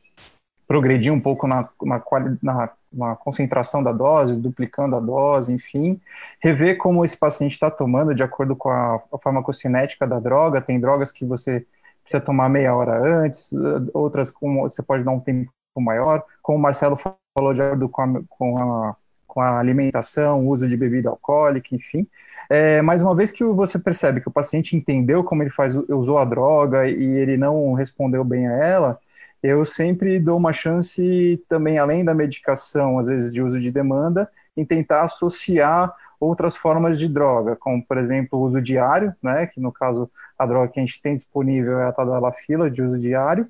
progredir 0.68 1.12
um 1.12 1.20
pouco 1.20 1.46
na, 1.46 1.68
na, 1.82 2.02
na, 2.42 2.70
na 2.96 3.14
concentração 3.14 3.82
da 3.82 3.92
dose, 3.92 4.34
duplicando 4.34 4.96
a 4.96 5.00
dose, 5.00 5.52
enfim, 5.52 6.00
rever 6.42 6.78
como 6.78 7.04
esse 7.04 7.16
paciente 7.16 7.52
está 7.52 7.70
tomando 7.70 8.14
de 8.14 8.22
acordo 8.22 8.56
com 8.56 8.70
a, 8.70 9.00
a 9.12 9.18
farmacocinética 9.18 10.06
da 10.06 10.18
droga, 10.18 10.60
tem 10.60 10.80
drogas 10.80 11.12
que 11.12 11.24
você 11.24 11.66
precisa 12.02 12.20
tomar 12.20 12.48
meia 12.48 12.74
hora 12.74 12.98
antes, 13.24 13.52
outras 13.92 14.32
você 14.40 14.82
pode 14.82 15.04
dar 15.04 15.10
um 15.12 15.20
tempo 15.20 15.50
maior, 15.76 16.24
como 16.42 16.58
o 16.58 16.60
Marcelo 16.60 16.98
falou 17.36 17.52
de 17.52 17.62
acordo 17.62 17.88
com 17.88 18.02
a, 18.02 18.22
com 18.28 18.58
a, 18.58 18.96
com 19.26 19.40
a 19.40 19.58
alimentação, 19.58 20.48
uso 20.48 20.68
de 20.68 20.76
bebida 20.76 21.10
alcoólica, 21.10 21.74
enfim, 21.74 22.06
é, 22.48 22.80
mas 22.80 23.02
uma 23.02 23.14
vez 23.14 23.32
que 23.32 23.44
você 23.44 23.78
percebe 23.78 24.20
que 24.20 24.28
o 24.28 24.32
paciente 24.32 24.76
entendeu 24.76 25.24
como 25.24 25.42
ele 25.42 25.50
faz, 25.50 25.74
usou 25.74 26.18
a 26.18 26.24
droga 26.24 26.88
e 26.88 27.04
ele 27.04 27.36
não 27.36 27.72
respondeu 27.74 28.24
bem 28.24 28.46
a 28.46 28.52
ela, 28.52 28.98
eu 29.46 29.64
sempre 29.64 30.18
dou 30.18 30.36
uma 30.36 30.52
chance 30.52 31.42
também, 31.48 31.78
além 31.78 32.04
da 32.04 32.14
medicação, 32.14 32.98
às 32.98 33.06
vezes 33.06 33.32
de 33.32 33.42
uso 33.42 33.60
de 33.60 33.70
demanda, 33.70 34.30
em 34.56 34.64
tentar 34.64 35.02
associar 35.02 35.94
outras 36.18 36.56
formas 36.56 36.98
de 36.98 37.08
droga, 37.08 37.56
como, 37.56 37.84
por 37.84 37.98
exemplo, 37.98 38.38
o 38.38 38.42
uso 38.42 38.60
diário, 38.60 39.14
né, 39.22 39.46
que 39.46 39.60
no 39.60 39.70
caso 39.70 40.10
a 40.38 40.46
droga 40.46 40.68
que 40.68 40.80
a 40.80 40.82
gente 40.82 41.00
tem 41.00 41.16
disponível 41.16 41.78
é 41.78 41.86
a 41.86 41.92
tadalafila 41.92 42.70
de 42.70 42.82
uso 42.82 42.98
diário, 42.98 43.48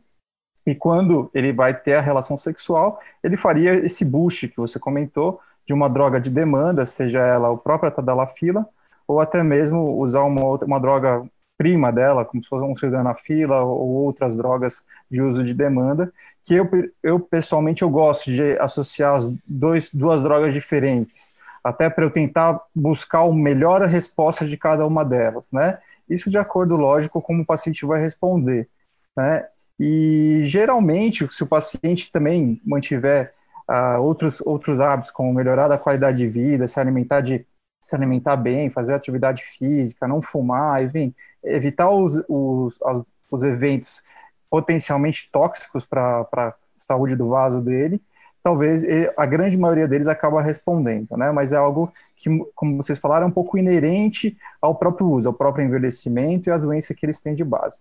e 0.67 0.75
quando 0.75 1.31
ele 1.33 1.53
vai 1.53 1.73
ter 1.73 1.95
a 1.95 2.01
relação 2.01 2.37
sexual, 2.37 3.01
ele 3.23 3.37
faria 3.37 3.75
esse 3.75 4.05
boost 4.05 4.49
que 4.49 4.57
você 4.57 4.79
comentou, 4.79 5.41
de 5.67 5.75
uma 5.75 5.89
droga 5.89 6.21
de 6.21 6.31
demanda, 6.31 6.87
seja 6.87 7.21
ela 7.21 7.51
o 7.51 7.59
próprio 7.59 7.91
tadalafila, 7.91 8.67
ou 9.07 9.21
até 9.21 9.43
mesmo 9.43 9.99
usar 10.01 10.23
uma, 10.23 10.45
outra, 10.45 10.67
uma 10.67 10.81
droga 10.81 11.29
prima 11.57 11.91
dela, 11.91 12.25
como 12.25 12.43
se 12.43 12.49
fosse 12.49 12.65
um 12.65 12.77
sildenafila 12.77 13.63
ou 13.63 13.89
outras 13.89 14.37
drogas 14.37 14.87
de 15.11 15.23
uso 15.23 15.43
de 15.43 15.55
demanda, 15.55 16.13
que 16.45 16.55
eu, 16.55 16.69
eu 17.03 17.19
pessoalmente 17.19 17.83
eu 17.83 17.91
gosto 17.91 18.31
de 18.31 18.59
associar 18.59 19.17
as 19.17 19.33
dois, 19.47 19.93
duas 19.93 20.23
drogas 20.23 20.55
diferentes, 20.55 21.35
até 21.65 21.91
para 21.91 22.05
eu 22.05 22.11
tentar 22.11 22.61
buscar 22.75 23.21
a 23.21 23.33
melhor 23.33 23.83
resposta 23.83 24.47
de 24.47 24.57
cada 24.57 24.87
uma 24.87 25.05
delas, 25.05 25.51
né? 25.53 25.79
Isso 26.09 26.31
de 26.31 26.39
acordo, 26.39 26.77
lógico, 26.77 27.21
como 27.21 27.43
o 27.43 27.47
paciente 27.47 27.85
vai 27.85 28.01
responder, 28.01 28.69
né? 29.17 29.47
E 29.79 30.43
geralmente, 30.45 31.27
se 31.33 31.43
o 31.43 31.47
paciente 31.47 32.11
também 32.13 32.61
mantiver 32.65 33.35
uh, 33.69 34.01
outros, 34.01 34.41
outros 34.41 34.81
hábitos, 34.81 35.11
como 35.11 35.35
melhorar 35.35 35.71
a 35.71 35.79
qualidade 35.79 36.19
de 36.19 36.29
vida, 36.29 36.67
se 36.67 36.79
alimentar 36.79 37.21
de 37.21 37.45
se 37.81 37.95
alimentar 37.95 38.37
bem, 38.37 38.69
fazer 38.69 38.95
atividade 38.95 39.45
física, 39.45 40.09
não 40.09 40.21
fumar, 40.21 40.83
enfim, 40.83 41.15
evitar 41.47 41.91
os, 41.91 42.23
os, 42.29 42.79
os 43.31 43.43
eventos 43.43 44.03
potencialmente 44.51 45.29
tóxicos 45.33 45.85
para 45.85 46.27
a 46.33 46.55
saúde 46.67 47.17
do 47.17 47.29
vaso 47.29 47.61
dele, 47.61 48.01
talvez 48.43 48.85
a 49.17 49.27
grande 49.27 49.57
maioria 49.57 49.89
deles 49.89 50.07
acaba 50.07 50.41
respondendo, 50.41 51.17
né? 51.17 51.33
Mas 51.33 51.53
é 51.53 51.57
algo 51.57 51.93
que, 52.17 52.31
como 52.55 52.77
vocês 52.77 52.99
falaram, 52.99 53.25
é 53.25 53.29
um 53.29 53.33
pouco 53.33 53.59
inerente 53.59 54.37
ao 54.63 54.75
próprio 54.75 55.09
uso, 55.11 55.29
ao 55.29 55.35
próprio 55.35 55.65
envelhecimento 55.65 56.49
e 56.49 56.53
à 56.53 56.57
doença 56.57 56.95
que 56.95 57.05
eles 57.05 57.21
têm 57.21 57.35
de 57.35 57.43
base. 57.43 57.81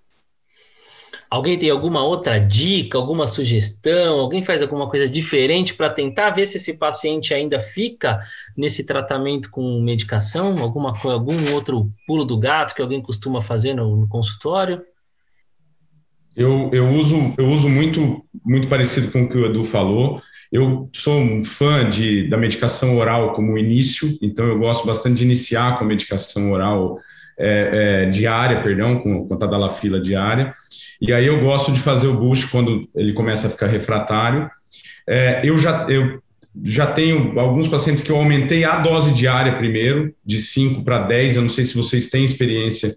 Alguém 1.30 1.58
tem 1.58 1.70
alguma 1.70 2.04
outra 2.04 2.40
dica, 2.40 2.98
alguma 2.98 3.28
sugestão? 3.28 4.20
Alguém 4.20 4.44
faz 4.44 4.62
alguma 4.62 4.90
coisa 4.90 5.10
diferente 5.10 5.74
para 5.74 5.90
tentar 5.90 6.30
ver 6.30 6.48
se 6.48 6.58
esse 6.58 6.78
paciente 6.78 7.34
ainda 7.34 7.60
fica 7.60 8.20
nesse 8.56 8.86
tratamento 8.86 9.50
com 9.50 9.82
medicação? 9.82 10.58
Alguma, 10.60 10.98
algum 11.04 11.54
outro 11.54 11.92
pulo 12.06 12.24
do 12.24 12.38
gato 12.38 12.76
que 12.76 12.82
alguém 12.82 13.02
costuma 13.02 13.42
fazer 13.42 13.74
no, 13.74 13.96
no 13.98 14.08
consultório? 14.08 14.82
Eu, 16.36 16.70
eu, 16.74 16.90
uso, 16.90 17.34
eu 17.38 17.48
uso 17.48 17.70
muito, 17.70 18.24
muito 18.44 18.68
parecido 18.68 19.10
com 19.12 19.24
o 19.24 19.30
que 19.30 19.38
o 19.38 19.46
Edu 19.46 19.64
falou. 19.64 20.22
Eu 20.52 20.90
sou 20.94 21.20
um 21.20 21.44
fã 21.44 21.90
de, 21.90 22.30
da 22.30 22.38
medicação 22.38 22.98
oral 22.98 23.34
como 23.34 23.58
início, 23.58 24.18
então 24.22 24.46
eu 24.46 24.60
gosto 24.60 24.86
bastante 24.86 25.18
de 25.18 25.24
iniciar 25.24 25.78
com 25.78 25.86
medicação 25.86 26.52
oral 26.52 27.00
é, 27.38 28.04
é, 28.04 28.10
diária, 28.10 28.62
perdão, 28.62 29.00
com, 29.00 29.28
com 29.28 29.34
a 29.34 29.38
tadalafila 29.38 30.00
diária. 30.00 30.54
E 31.02 31.14
aí 31.14 31.26
eu 31.28 31.40
gosto 31.40 31.72
de 31.72 31.80
fazer 31.80 32.08
o 32.08 32.14
boost 32.14 32.48
quando 32.48 32.88
ele 32.96 33.14
começa 33.14 33.48
a 33.48 33.50
ficar 33.50 33.68
refratário. 33.68 34.50
É, 35.08 35.42
eu, 35.44 35.58
já, 35.60 35.86
eu 35.90 36.22
já 36.64 36.88
tenho 36.88 37.38
alguns 37.40 37.68
pacientes 37.68 38.02
que 38.02 38.12
eu 38.12 38.18
aumentei 38.18 38.64
a 38.64 38.78
dose 38.78 39.14
diária 39.14 39.58
primeiro, 39.58 40.14
de 40.26 40.40
5 40.40 40.84
para 40.84 41.00
10. 41.00 41.36
Eu 41.36 41.42
não 41.44 41.50
sei 41.50 41.64
se 41.64 41.76
vocês 41.76 42.08
têm 42.10 42.24
experiência, 42.24 42.96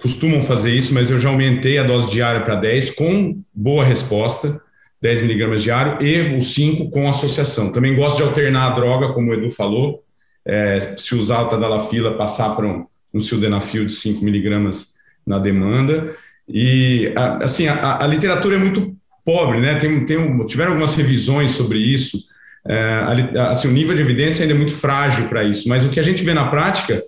costumam 0.00 0.42
fazer 0.42 0.72
isso, 0.72 0.92
mas 0.92 1.10
eu 1.10 1.18
já 1.18 1.28
aumentei 1.28 1.78
a 1.78 1.82
dose 1.82 2.10
diária 2.10 2.40
para 2.42 2.56
10 2.56 2.90
com 2.90 3.40
boa 3.54 3.84
resposta, 3.84 4.60
10 5.00 5.22
miligramas 5.22 5.62
diário, 5.62 6.02
e 6.04 6.36
o 6.36 6.42
5 6.42 6.90
com 6.90 7.08
associação. 7.08 7.72
Também 7.72 7.96
gosto 7.96 8.18
de 8.18 8.22
alternar 8.22 8.68
a 8.68 8.74
droga, 8.74 9.12
como 9.12 9.30
o 9.30 9.34
Edu 9.34 9.50
falou, 9.50 10.04
é, 10.44 10.78
se 10.80 11.14
usar 11.14 11.42
o 11.42 11.46
Tadalafila, 11.46 12.16
passar 12.16 12.54
para 12.54 12.66
um, 12.66 12.86
um 13.12 13.20
sildenafil 13.20 13.84
de 13.86 13.92
5 13.92 14.24
miligramas 14.24 14.94
na 15.26 15.38
demanda. 15.38 16.16
E, 16.48 17.12
assim, 17.42 17.68
a, 17.68 18.02
a 18.02 18.06
literatura 18.06 18.56
é 18.56 18.58
muito 18.58 18.96
pobre, 19.24 19.60
né? 19.60 19.74
Tem, 19.74 20.06
tem, 20.06 20.46
tiveram 20.46 20.70
algumas 20.72 20.94
revisões 20.94 21.50
sobre 21.50 21.78
isso. 21.78 22.18
É, 22.66 23.04
assim, 23.50 23.68
o 23.68 23.72
nível 23.72 23.94
de 23.94 24.02
evidência 24.02 24.42
ainda 24.42 24.54
é 24.54 24.56
muito 24.56 24.74
frágil 24.74 25.28
para 25.28 25.44
isso, 25.44 25.68
mas 25.68 25.84
o 25.84 25.90
que 25.90 26.00
a 26.00 26.02
gente 26.02 26.22
vê 26.22 26.34
na 26.34 26.48
prática 26.48 27.02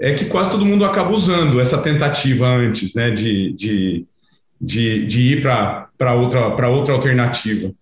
é 0.00 0.14
que 0.14 0.24
quase 0.26 0.50
todo 0.50 0.64
mundo 0.64 0.84
acaba 0.84 1.10
usando 1.10 1.60
essa 1.60 1.82
tentativa 1.82 2.46
antes, 2.46 2.94
né, 2.94 3.10
de, 3.10 3.52
de, 3.52 4.06
de, 4.60 5.06
de 5.06 5.32
ir 5.32 5.42
para 5.42 6.14
outra, 6.14 6.68
outra 6.68 6.94
alternativa. 6.94 7.72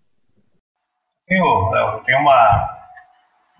Tem, 1.27 1.39
tem 2.05 2.17
uma, 2.17 2.79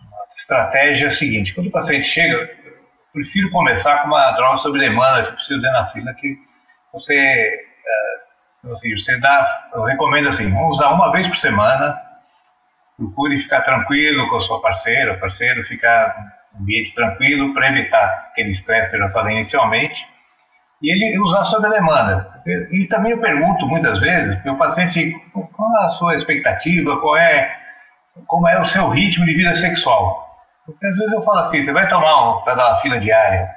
uma 0.01 0.25
estratégia 0.37 1.11
seguinte: 1.11 1.55
quando 1.55 1.69
o 1.69 1.73
paciente 1.73 2.07
chega, 2.07 2.35
eu 2.35 2.49
prefiro 3.13 3.51
começar 3.51 4.03
com 4.03 4.09
uma 4.09 4.33
droga 4.33 4.59
sob 4.59 4.79
demanda, 4.79 5.31
tipo 5.31 5.43
sildenafila, 5.43 6.13
que 6.15 6.37
você, 6.93 7.61
uh, 8.65 8.73
assim, 8.73 8.97
você 8.97 9.19
dá, 9.21 9.71
eu 9.75 9.83
recomendo 9.83 10.29
assim, 10.29 10.53
usar 10.69 10.91
uma 10.91 11.13
vez 11.13 11.27
por 11.27 11.37
semana, 11.37 12.01
procure 12.97 13.39
ficar 13.39 13.63
tranquilo 13.63 14.29
com 14.29 14.37
a 14.37 14.41
sua 14.41 14.61
parceira, 14.61 15.19
parceiro, 15.19 15.65
ficar 15.65 16.17
um 16.55 16.63
ambiente 16.63 16.95
tranquilo 16.95 17.55
para 17.55 17.71
evitar 17.71 18.29
aquele 18.31 18.51
estresse 18.51 18.91
que 18.91 18.97
eu 18.97 19.01
já 19.01 19.11
falei 19.11 19.37
inicialmente, 19.37 20.07
e 20.83 20.91
ele 20.91 21.19
usar 21.19 21.45
sob 21.45 21.67
a 21.67 21.71
demanda. 21.71 22.43
E, 22.47 22.87
também 22.87 23.13
eu 23.13 23.21
pergunto 23.21 23.67
muitas 23.67 23.99
vezes, 24.01 24.43
meu 24.45 24.57
paciente, 24.57 25.15
qual 25.33 25.83
é 25.83 25.85
a 25.85 25.91
sua 25.91 26.17
expectativa, 26.17 26.99
qual 27.01 27.17
é, 27.17 27.55
como 28.27 28.49
é 28.49 28.59
o 28.61 28.65
seu 28.65 28.89
ritmo 28.89 29.27
de 29.27 29.35
vida 29.35 29.55
sexual? 29.55 30.27
Porque 30.65 30.87
às 30.87 30.97
vezes 30.97 31.13
eu 31.13 31.23
falo 31.23 31.41
assim, 31.41 31.63
você 31.63 31.73
vai 31.73 31.89
tomar 31.89 32.31
um, 32.31 32.43
para 32.43 32.55
dar 32.55 32.69
uma 32.69 32.81
fila 32.81 32.99
diária, 32.99 33.55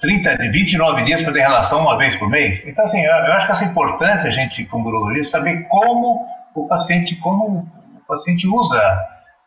30, 0.00 0.38
de 0.38 0.48
29 0.50 1.04
dias 1.04 1.22
para 1.22 1.32
ter 1.32 1.40
relação 1.40 1.80
uma 1.80 1.96
vez 1.96 2.16
por 2.16 2.28
mês. 2.28 2.64
Então, 2.66 2.84
assim, 2.84 3.00
eu, 3.04 3.12
acho 3.12 3.46
que 3.46 3.52
essa 3.52 3.64
importância, 3.64 4.28
a 4.28 4.32
gente, 4.32 4.64
como 4.66 4.88
urologista, 4.88 5.38
saber 5.38 5.62
como 5.68 6.26
o 6.54 6.66
paciente, 6.68 7.16
como 7.16 7.58
o 7.58 8.06
paciente 8.06 8.46
usa, 8.46 8.80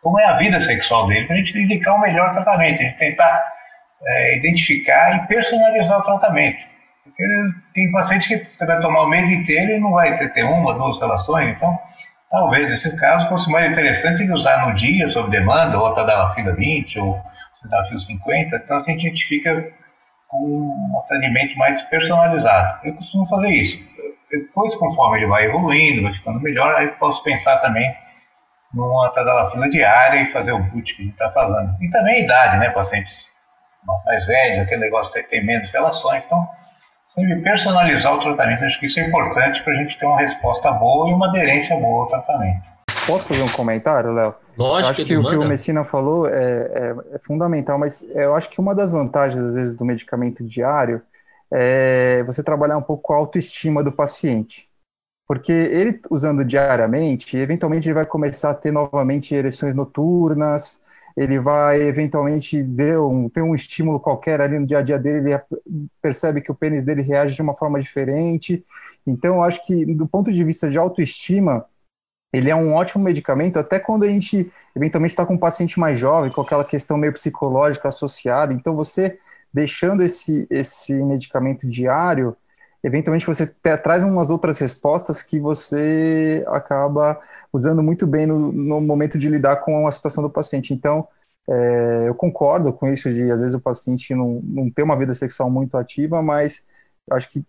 como 0.01 0.19
é 0.19 0.25
a 0.25 0.37
vida 0.37 0.59
sexual 0.59 1.07
dele, 1.07 1.25
para 1.25 1.35
a 1.35 1.39
gente 1.39 1.57
indicar 1.57 1.95
o 1.95 2.01
melhor 2.01 2.33
tratamento, 2.33 2.81
a 2.81 2.83
gente 2.83 2.97
tentar 2.97 3.43
é, 4.05 4.37
identificar 4.37 5.15
e 5.15 5.27
personalizar 5.27 5.99
o 5.99 6.03
tratamento. 6.03 6.59
Porque 7.03 7.23
tem 7.73 7.91
paciente 7.91 8.27
que 8.27 8.45
você 8.45 8.65
vai 8.65 8.79
tomar 8.81 9.03
o 9.03 9.09
mês 9.09 9.29
inteiro 9.29 9.71
e 9.71 9.79
não 9.79 9.91
vai 9.91 10.17
ter, 10.17 10.31
ter 10.33 10.43
uma, 10.43 10.73
duas 10.73 10.99
relações, 10.99 11.55
então 11.55 11.77
talvez 12.29 12.69
nesses 12.69 12.99
casos 12.99 13.29
fosse 13.29 13.49
mais 13.49 13.71
interessante 13.71 14.21
ele 14.21 14.33
usar 14.33 14.67
no 14.67 14.75
dia, 14.75 15.09
sob 15.09 15.29
demanda, 15.29 15.79
ou 15.79 15.87
até 15.87 16.05
dar 16.05 16.33
fila 16.35 16.53
20, 16.53 16.99
ou 16.99 17.21
você 17.55 17.67
dá 17.69 17.83
fio 17.85 17.99
50, 17.99 18.55
então 18.55 18.77
assim, 18.77 18.93
a 18.93 18.97
gente 18.97 19.25
fica 19.25 19.55
com 19.61 19.69
um 20.33 20.99
atendimento 20.99 21.57
mais 21.57 21.81
personalizado. 21.83 22.79
Eu 22.85 22.95
costumo 22.95 23.27
fazer 23.27 23.49
isso. 23.49 23.77
Depois, 24.29 24.75
conforme 24.75 25.19
ele 25.19 25.27
vai 25.27 25.45
evoluindo, 25.45 26.03
vai 26.03 26.13
ficando 26.13 26.39
melhor, 26.41 26.75
aí 26.75 26.87
posso 26.99 27.23
pensar 27.23 27.57
também 27.57 27.95
numa 28.73 29.09
tadalafila 29.11 29.69
diária 29.69 30.21
e 30.21 30.33
fazer 30.33 30.51
o 30.51 30.59
boot 30.59 30.93
que 30.93 31.01
a 31.01 31.05
gente 31.05 31.13
está 31.13 31.31
falando. 31.31 31.75
E 31.81 31.89
também 31.89 32.15
a 32.15 32.19
idade, 32.19 32.57
né? 32.57 32.69
Pacientes 32.71 33.25
mais 34.05 34.25
velhos, 34.25 34.63
aquele 34.63 34.81
negócio 34.81 35.13
tem, 35.13 35.23
tem 35.23 35.45
menos 35.45 35.71
relações. 35.71 36.23
Então, 36.25 36.47
sempre 37.15 37.41
personalizar 37.41 38.13
o 38.13 38.19
tratamento, 38.19 38.65
acho 38.65 38.79
que 38.79 38.87
isso 38.87 38.99
é 38.99 39.07
importante 39.07 39.63
para 39.63 39.73
a 39.73 39.75
gente 39.77 39.97
ter 39.97 40.05
uma 40.05 40.19
resposta 40.19 40.71
boa 40.71 41.09
e 41.09 41.13
uma 41.13 41.29
aderência 41.29 41.77
boa 41.77 42.03
ao 42.03 42.09
tratamento. 42.09 42.76
Posso 43.07 43.23
fazer 43.23 43.41
um 43.41 43.49
comentário, 43.49 44.11
Léo? 44.11 44.35
Lógico 44.57 44.91
acho 44.91 45.01
que, 45.01 45.05
que 45.05 45.17
o 45.17 45.23
que 45.23 45.35
o 45.37 45.47
Messina 45.47 45.85
falou 45.85 46.27
é, 46.27 46.33
é, 46.33 46.95
é, 47.13 47.19
fundamental, 47.19 47.79
mas 47.79 48.05
eu 48.13 48.35
acho 48.35 48.49
que 48.49 48.59
uma 48.59 48.75
das 48.75 48.91
vantagens, 48.91 49.41
às 49.41 49.55
vezes, 49.55 49.73
do 49.73 49.85
medicamento 49.85 50.43
diário 50.43 51.01
é 51.49 52.21
você 52.23 52.43
trabalhar 52.43 52.77
um 52.77 52.81
pouco 52.81 53.03
com 53.03 53.13
a 53.13 53.17
autoestima 53.17 53.81
do 53.81 53.93
paciente. 53.93 54.67
Porque 55.25 55.51
ele, 55.51 56.01
usando 56.09 56.43
diariamente, 56.43 57.37
eventualmente 57.37 57.87
ele 57.87 57.93
vai 57.93 58.05
começar 58.05 58.49
a 58.49 58.53
ter 58.53 58.71
novamente 58.71 59.33
ereções 59.33 59.73
noturnas, 59.73 60.81
ele 61.15 61.39
vai 61.39 61.81
eventualmente 61.81 62.61
ver 62.61 62.99
um, 62.99 63.29
ter 63.29 63.41
um 63.41 63.55
estímulo 63.55 63.99
qualquer 63.99 64.41
ali 64.41 64.59
no 64.59 64.67
dia 64.67 64.79
a 64.79 64.81
dia 64.81 64.99
dele, 64.99 65.31
ele 65.31 65.41
percebe 66.01 66.41
que 66.41 66.51
o 66.51 66.55
pênis 66.55 66.83
dele 66.83 67.01
reage 67.01 67.35
de 67.35 67.41
uma 67.41 67.55
forma 67.55 67.81
diferente. 67.81 68.65
Então, 69.05 69.35
eu 69.35 69.43
acho 69.43 69.65
que, 69.65 69.85
do 69.85 70.07
ponto 70.07 70.31
de 70.31 70.43
vista 70.43 70.69
de 70.69 70.77
autoestima, 70.77 71.65
ele 72.31 72.49
é 72.49 72.55
um 72.55 72.73
ótimo 72.73 73.03
medicamento, 73.03 73.57
até 73.57 73.79
quando 73.79 74.03
a 74.03 74.07
gente 74.07 74.51
eventualmente 74.75 75.13
está 75.13 75.25
com 75.25 75.35
um 75.35 75.39
paciente 75.39 75.79
mais 75.79 75.97
jovem, 75.97 76.31
com 76.31 76.41
aquela 76.41 76.65
questão 76.65 76.97
meio 76.97 77.13
psicológica 77.13 77.87
associada. 77.87 78.53
Então, 78.53 78.75
você 78.75 79.19
deixando 79.53 80.03
esse, 80.03 80.45
esse 80.49 80.93
medicamento 81.03 81.67
diário, 81.67 82.35
eventualmente 82.83 83.25
você 83.25 83.47
te, 83.47 83.77
traz 83.77 84.03
umas 84.03 84.29
outras 84.29 84.59
respostas 84.59 85.21
que 85.23 85.39
você 85.39 86.43
acaba 86.47 87.19
usando 87.51 87.81
muito 87.81 88.05
bem 88.05 88.25
no, 88.25 88.51
no 88.51 88.81
momento 88.81 89.17
de 89.17 89.29
lidar 89.29 89.57
com 89.57 89.87
a 89.87 89.91
situação 89.91 90.23
do 90.23 90.29
paciente. 90.29 90.73
Então, 90.73 91.07
é, 91.49 92.07
eu 92.07 92.15
concordo 92.15 92.73
com 92.73 92.89
isso 92.89 93.11
de, 93.11 93.31
às 93.31 93.39
vezes, 93.39 93.55
o 93.55 93.61
paciente 93.61 94.13
não, 94.13 94.41
não 94.43 94.69
ter 94.69 94.83
uma 94.83 94.97
vida 94.97 95.13
sexual 95.13 95.49
muito 95.49 95.77
ativa, 95.77 96.21
mas 96.21 96.65
acho 97.11 97.29
que, 97.29 97.43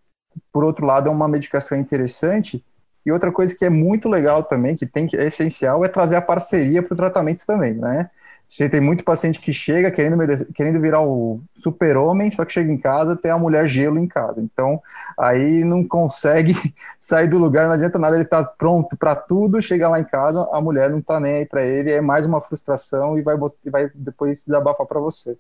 por 0.53 0.65
outro 0.65 0.87
lado, 0.87 1.09
é 1.09 1.13
uma 1.13 1.29
medicação 1.29 1.77
interessante 1.79 2.65
e 3.09 3.13
outra 3.13 3.33
coisa 3.33 3.57
que 3.57 3.65
é 3.65 3.71
muito 3.71 4.07
legal 4.09 4.45
também, 4.45 4.77
que 4.77 4.85
tem 4.87 5.07
que 5.07 5.17
é 5.17 5.27
essencial, 5.27 5.83
é 5.85 5.89
trazer 5.89 6.17
a 6.17 6.23
parceria 6.23 6.83
para 6.83 6.93
o 6.93 6.97
tratamento 6.97 7.47
também, 7.47 7.73
né? 7.75 8.11
Você 8.47 8.69
tem 8.69 8.81
muito 8.81 9.05
paciente 9.05 9.41
que 9.41 9.53
chega 9.53 9.91
querendo, 9.91 10.19
querendo 10.55 10.81
virar 10.81 11.01
o 11.03 11.41
super-homem, 11.57 12.31
só 12.31 12.45
que 12.45 12.53
chega 12.53 12.71
em 12.71 12.79
casa 12.79 13.17
tem 13.17 13.31
a 13.31 13.39
mulher 13.39 13.67
gelo 13.67 13.99
em 13.99 14.07
casa. 14.07 14.43
Então, 14.43 14.83
aí 15.19 15.65
não 15.65 15.87
consegue 15.87 16.55
sair 17.01 17.29
do 17.29 17.39
lugar, 17.39 17.67
não 17.67 17.75
adianta 17.75 17.99
nada, 17.99 18.17
ele 18.17 18.25
tá 18.27 18.45
pronto 18.45 18.97
para 18.97 19.15
tudo, 19.17 19.61
chega 19.63 19.89
lá 19.89 20.01
em 20.01 20.05
casa, 20.05 20.47
a 20.53 20.61
mulher 20.61 20.91
não 20.91 21.01
tá 21.01 21.19
nem 21.19 21.35
aí 21.37 21.47
para 21.47 21.63
ele, 21.63 21.91
é 21.91 22.01
mais 22.01 22.27
uma 22.27 22.41
frustração 22.43 23.19
e 23.19 23.23
vai, 23.23 23.37
vai 23.67 23.91
depois 23.95 24.45
desabafar 24.45 24.87
para 24.87 25.01
você. 25.01 25.37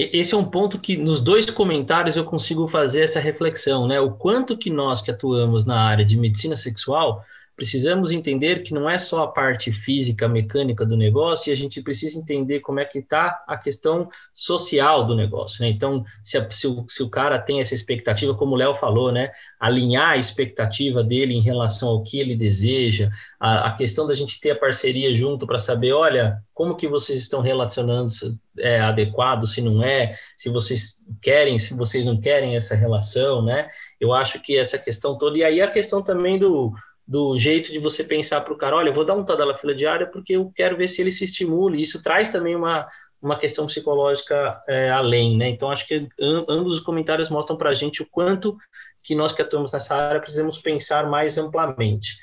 Esse 0.00 0.32
é 0.32 0.36
um 0.36 0.44
ponto 0.44 0.78
que 0.78 0.96
nos 0.96 1.20
dois 1.20 1.50
comentários 1.50 2.16
eu 2.16 2.24
consigo 2.24 2.68
fazer 2.68 3.02
essa 3.02 3.18
reflexão, 3.18 3.88
né? 3.88 4.00
O 4.00 4.12
quanto 4.12 4.56
que 4.56 4.70
nós 4.70 5.02
que 5.02 5.10
atuamos 5.10 5.64
na 5.66 5.80
área 5.80 6.04
de 6.04 6.16
medicina 6.16 6.54
sexual 6.54 7.24
precisamos 7.58 8.12
entender 8.12 8.62
que 8.62 8.72
não 8.72 8.88
é 8.88 8.98
só 8.98 9.24
a 9.24 9.32
parte 9.32 9.72
física, 9.72 10.28
mecânica 10.28 10.86
do 10.86 10.96
negócio, 10.96 11.50
e 11.50 11.52
a 11.52 11.56
gente 11.56 11.82
precisa 11.82 12.16
entender 12.16 12.60
como 12.60 12.78
é 12.78 12.84
que 12.84 13.00
está 13.00 13.42
a 13.48 13.56
questão 13.56 14.08
social 14.32 15.04
do 15.04 15.12
negócio, 15.12 15.60
né? 15.60 15.68
Então, 15.68 16.04
se, 16.22 16.38
a, 16.38 16.48
se, 16.52 16.68
o, 16.68 16.86
se, 16.88 17.02
o, 17.02 17.10
cara 17.10 17.36
tem 17.36 17.58
essa 17.60 17.74
expectativa, 17.74 18.32
como 18.32 18.54
o 18.54 18.56
Léo 18.56 18.76
falou, 18.76 19.10
né? 19.10 19.32
Alinhar 19.58 20.10
a 20.10 20.16
expectativa 20.16 21.02
dele 21.02 21.34
em 21.34 21.42
relação 21.42 21.88
ao 21.88 22.04
que 22.04 22.20
ele 22.20 22.36
deseja, 22.36 23.10
a, 23.40 23.66
a 23.66 23.76
questão 23.76 24.06
da 24.06 24.14
gente 24.14 24.40
ter 24.40 24.52
a 24.52 24.56
parceria 24.56 25.12
junto 25.12 25.44
para 25.44 25.58
saber, 25.58 25.92
olha, 25.92 26.40
como 26.54 26.76
que 26.76 26.86
vocês 26.86 27.18
estão 27.18 27.40
relacionando, 27.40 28.08
é 28.56 28.78
adequado, 28.78 29.48
se 29.48 29.60
não 29.60 29.82
é, 29.82 30.14
se 30.36 30.48
vocês 30.48 31.04
querem, 31.20 31.58
se 31.58 31.74
vocês 31.74 32.06
não 32.06 32.20
querem 32.20 32.54
essa 32.54 32.76
relação, 32.76 33.42
né? 33.42 33.68
Eu 34.00 34.12
acho 34.12 34.40
que 34.40 34.56
essa 34.56 34.78
questão 34.78 35.18
toda, 35.18 35.36
e 35.36 35.42
aí 35.42 35.60
a 35.60 35.68
questão 35.68 36.00
também 36.00 36.38
do 36.38 36.72
do 37.08 37.38
jeito 37.38 37.72
de 37.72 37.78
você 37.78 38.04
pensar 38.04 38.42
para 38.42 38.52
o 38.52 38.56
cara, 38.56 38.76
olha, 38.76 38.90
eu 38.90 38.94
vou 38.94 39.02
dar 39.02 39.14
um 39.14 39.24
tadala 39.24 39.54
fila 39.54 39.74
diária 39.74 40.06
porque 40.06 40.34
eu 40.34 40.52
quero 40.54 40.76
ver 40.76 40.88
se 40.88 41.00
ele 41.00 41.10
se 41.10 41.24
estimule. 41.24 41.80
Isso 41.80 42.02
traz 42.02 42.28
também 42.28 42.54
uma, 42.54 42.86
uma 43.22 43.38
questão 43.38 43.66
psicológica 43.66 44.62
é, 44.68 44.90
além, 44.90 45.34
né? 45.38 45.48
Então, 45.48 45.70
acho 45.70 45.88
que 45.88 46.06
ambos 46.20 46.74
os 46.74 46.80
comentários 46.80 47.30
mostram 47.30 47.56
para 47.56 47.70
a 47.70 47.74
gente 47.74 48.02
o 48.02 48.06
quanto 48.06 48.54
que 49.02 49.14
nós 49.14 49.32
que 49.32 49.40
atuamos 49.40 49.72
nessa 49.72 49.96
área 49.96 50.20
precisamos 50.20 50.58
pensar 50.58 51.08
mais 51.08 51.38
amplamente. 51.38 52.18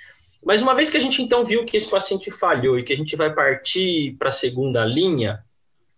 Mas 0.46 0.62
uma 0.62 0.76
vez 0.76 0.88
que 0.88 0.98
a 0.98 1.00
gente 1.00 1.20
então 1.20 1.44
viu 1.44 1.66
que 1.66 1.76
esse 1.76 1.90
paciente 1.90 2.30
falhou 2.30 2.78
e 2.78 2.84
que 2.84 2.94
a 2.94 2.98
gente 2.98 3.16
vai 3.16 3.34
partir 3.34 4.16
para 4.20 4.30
a 4.30 4.32
segunda 4.32 4.86
linha, 4.86 5.44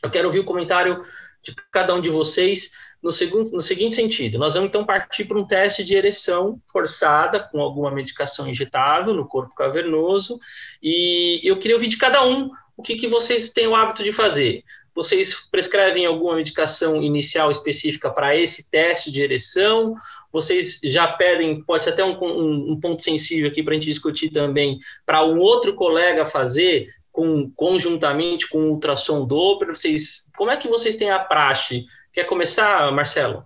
eu 0.02 0.10
quero 0.10 0.28
ouvir 0.28 0.39
o 0.39 0.45
comentário 0.45 1.04
de 1.43 1.54
cada 1.73 1.93
um 1.93 2.00
de 2.00 2.10
vocês 2.10 2.71
no, 3.01 3.12
segundo, 3.12 3.51
no 3.51 3.62
seguinte 3.62 3.95
sentido: 3.95 4.38
nós 4.38 4.53
vamos 4.53 4.69
então 4.69 4.86
partir 4.86 5.25
para 5.25 5.39
um 5.39 5.45
teste 5.45 5.83
de 5.83 5.95
ereção 5.95 6.62
forçada 6.71 7.39
com 7.39 7.62
alguma 7.62 7.91
medicação 7.91 8.47
injetável 8.47 9.13
no 9.13 9.27
corpo 9.27 9.53
cavernoso, 9.55 10.39
e 10.81 11.39
eu 11.43 11.60
queria 11.60 11.75
ouvir 11.75 11.88
de 11.88 11.97
cada 11.97 12.25
um 12.25 12.49
o 12.75 12.83
que, 12.83 12.95
que 12.95 13.07
vocês 13.07 13.49
têm 13.49 13.67
o 13.67 13.75
hábito 13.75 14.03
de 14.03 14.12
fazer. 14.12 14.63
Vocês 14.97 15.36
prescrevem 15.51 16.07
alguma 16.07 16.36
medicação 16.36 17.03
inicial 17.03 17.51
específica 17.51 18.10
para 18.10 18.36
esse 18.36 18.69
teste 18.69 19.12
de 19.12 19.21
ereção? 19.21 19.95
Vocês 20.31 20.79
já 20.83 21.07
pedem, 21.07 21.63
pode 21.63 21.83
ser 21.83 21.91
até 21.91 22.03
um, 22.03 22.17
um, 22.19 22.71
um 22.71 22.79
ponto 22.79 23.03
sensível 23.03 23.47
aqui 23.47 23.62
para 23.62 23.73
a 23.73 23.75
gente 23.75 23.86
discutir 23.86 24.31
também, 24.31 24.79
para 25.05 25.23
um 25.23 25.38
outro 25.38 25.75
colega 25.75 26.25
fazer 26.25 26.89
com, 27.12 27.47
conjuntamente 27.55 28.49
com 28.49 28.57
o 28.57 28.71
ultrassom 28.71 29.25
Doppler? 29.25 29.75
Vocês, 29.75 30.31
como 30.36 30.49
é 30.49 30.57
que 30.57 30.67
vocês 30.67 30.95
têm 30.95 31.12
a 31.12 31.19
praxe 31.19 31.86
Quer 32.17 32.23
começar, 32.23 32.91
Marcelo? 32.93 33.43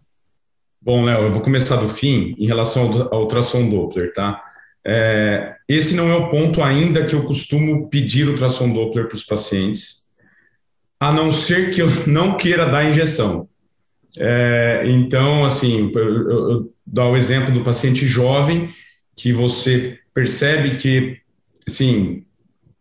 Bom, 0.81 1.03
Léo, 1.03 1.23
eu 1.23 1.31
vou 1.31 1.41
começar 1.41 1.75
do 1.75 1.89
fim 1.89 2.33
em 2.39 2.47
relação 2.47 3.09
ao, 3.11 3.19
ultrassom 3.19 3.69
Doppler, 3.69 4.13
tá? 4.13 4.41
É, 4.87 5.57
esse 5.67 5.93
não 5.93 6.09
é 6.09 6.15
o 6.15 6.29
ponto 6.29 6.63
ainda 6.63 7.05
que 7.05 7.13
eu 7.13 7.25
costumo 7.25 7.89
pedir 7.89 8.29
ultrassom 8.29 8.71
Doppler 8.71 9.09
para 9.09 9.15
os 9.15 9.25
pacientes, 9.25 10.09
a 10.97 11.11
não 11.11 11.33
ser 11.33 11.71
que 11.71 11.81
eu 11.81 11.87
não 12.07 12.37
queira 12.37 12.65
dar 12.65 12.85
injeção. 12.85 13.49
É, 14.17 14.83
então, 14.85 15.43
assim, 15.43 15.91
eu, 15.93 16.29
eu, 16.29 16.51
eu 16.51 16.73
dou 16.87 17.11
o 17.11 17.17
exemplo 17.17 17.53
do 17.53 17.65
paciente 17.65 18.07
jovem, 18.07 18.73
que 19.17 19.33
você 19.33 19.99
percebe 20.13 20.77
que, 20.77 21.17
assim, 21.67 22.23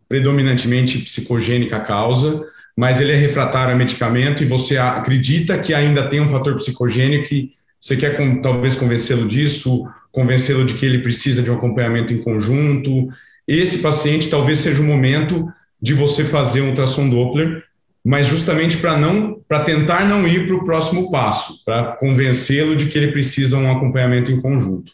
predominantemente 0.07 0.99
psicogênica 0.99 1.81
causa, 1.81 2.49
mas 2.77 3.01
ele 3.01 3.11
é 3.11 3.15
refratário 3.15 3.73
a 3.73 3.77
medicamento 3.77 4.43
e 4.43 4.45
você 4.45 4.77
acredita 4.77 5.57
que 5.57 5.73
ainda 5.73 6.07
tem 6.07 6.19
um 6.19 6.27
fator 6.27 6.55
psicogênico 6.55 7.27
que 7.27 7.51
você 7.79 7.97
quer 7.97 8.15
talvez 8.41 8.75
convencê-lo 8.75 9.27
disso, 9.27 9.87
convencê-lo 10.11 10.65
de 10.65 10.75
que 10.75 10.85
ele 10.85 10.99
precisa 10.99 11.41
de 11.41 11.49
um 11.49 11.55
acompanhamento 11.55 12.13
em 12.13 12.21
conjunto. 12.21 13.09
Esse 13.47 13.79
paciente 13.79 14.29
talvez 14.29 14.59
seja 14.59 14.81
o 14.81 14.85
momento 14.85 15.47
de 15.81 15.93
você 15.93 16.23
fazer 16.23 16.61
um 16.61 16.69
ultrassom 16.69 17.09
Doppler, 17.09 17.63
mas 18.03 18.27
justamente 18.27 18.77
para 18.77 18.97
não, 18.97 19.41
para 19.47 19.63
tentar 19.63 20.07
não 20.07 20.27
ir 20.27 20.45
para 20.45 20.55
o 20.55 20.63
próximo 20.63 21.11
passo, 21.11 21.63
para 21.65 21.93
convencê-lo 21.93 22.75
de 22.75 22.85
que 22.87 22.97
ele 22.97 23.11
precisa 23.11 23.57
de 23.57 23.63
um 23.63 23.71
acompanhamento 23.71 24.31
em 24.31 24.39
conjunto. 24.39 24.91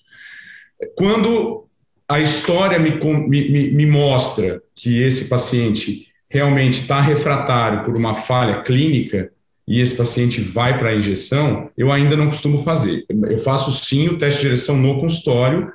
Quando 0.95 1.65
a 2.07 2.19
história 2.19 2.79
me, 2.79 2.99
me, 3.27 3.71
me 3.71 3.85
mostra 3.85 4.61
que 4.73 5.01
esse 5.01 5.25
paciente 5.25 6.07
realmente 6.37 6.81
está 6.81 7.01
refratário 7.01 7.83
por 7.83 7.95
uma 7.95 8.13
falha 8.13 8.61
clínica 8.61 9.31
e 9.67 9.81
esse 9.81 9.95
paciente 9.95 10.39
vai 10.39 10.77
para 10.77 10.89
a 10.89 10.95
injeção, 10.95 11.71
eu 11.75 11.91
ainda 11.91 12.15
não 12.15 12.27
costumo 12.27 12.63
fazer. 12.63 13.05
Eu 13.09 13.39
faço 13.39 13.71
sim 13.71 14.07
o 14.07 14.19
teste 14.19 14.37
de 14.37 14.45
direção 14.45 14.77
no 14.77 15.01
consultório, 15.01 15.71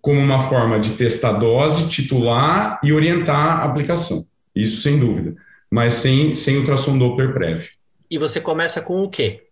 como 0.00 0.20
uma 0.20 0.38
forma 0.38 0.78
de 0.78 0.92
testar 0.92 1.32
dose, 1.32 1.88
titular 1.88 2.78
e 2.82 2.92
orientar 2.92 3.60
a 3.60 3.64
aplicação. 3.64 4.24
Isso 4.54 4.82
sem 4.82 5.00
dúvida, 5.00 5.34
mas 5.68 5.94
sem, 5.94 6.32
sem 6.32 6.58
ultrassom 6.58 6.96
Doppler 6.96 7.32
prévio. 7.34 7.70
E 8.08 8.16
você 8.16 8.40
começa 8.40 8.80
com 8.80 9.02
o 9.02 9.10
quê? 9.10 9.42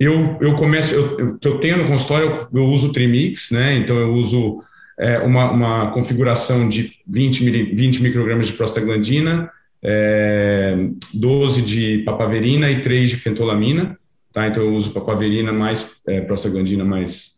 Eu, 0.00 0.36
eu 0.40 0.56
começo, 0.56 0.94
eu, 0.94 1.18
eu, 1.18 1.38
eu 1.42 1.60
tenho 1.60 1.78
no 1.78 1.86
consultório, 1.86 2.26
eu, 2.26 2.60
eu 2.60 2.64
uso 2.64 2.88
o 2.88 2.92
Trimix, 2.92 3.52
né? 3.52 3.76
Então 3.76 3.96
eu 3.96 4.12
uso 4.14 4.62
é, 4.98 5.18
uma, 5.20 5.50
uma, 5.50 5.90
configuração 5.92 6.68
de 6.68 6.92
20, 7.06 7.74
20 7.74 8.02
microgramas 8.02 8.48
de 8.48 8.54
prostaglandina, 8.54 9.50
é, 9.82 10.76
12 11.14 11.62
de 11.62 11.98
papaverina 11.98 12.70
e 12.70 12.80
3 12.80 13.10
de 13.10 13.16
fentolamina. 13.16 13.96
Tá? 14.32 14.46
Então, 14.48 14.62
eu 14.62 14.74
uso 14.74 14.92
papaverina 14.92 15.52
mais 15.52 16.00
é, 16.06 16.20
prostaglandina 16.20 16.84
mais 16.84 17.36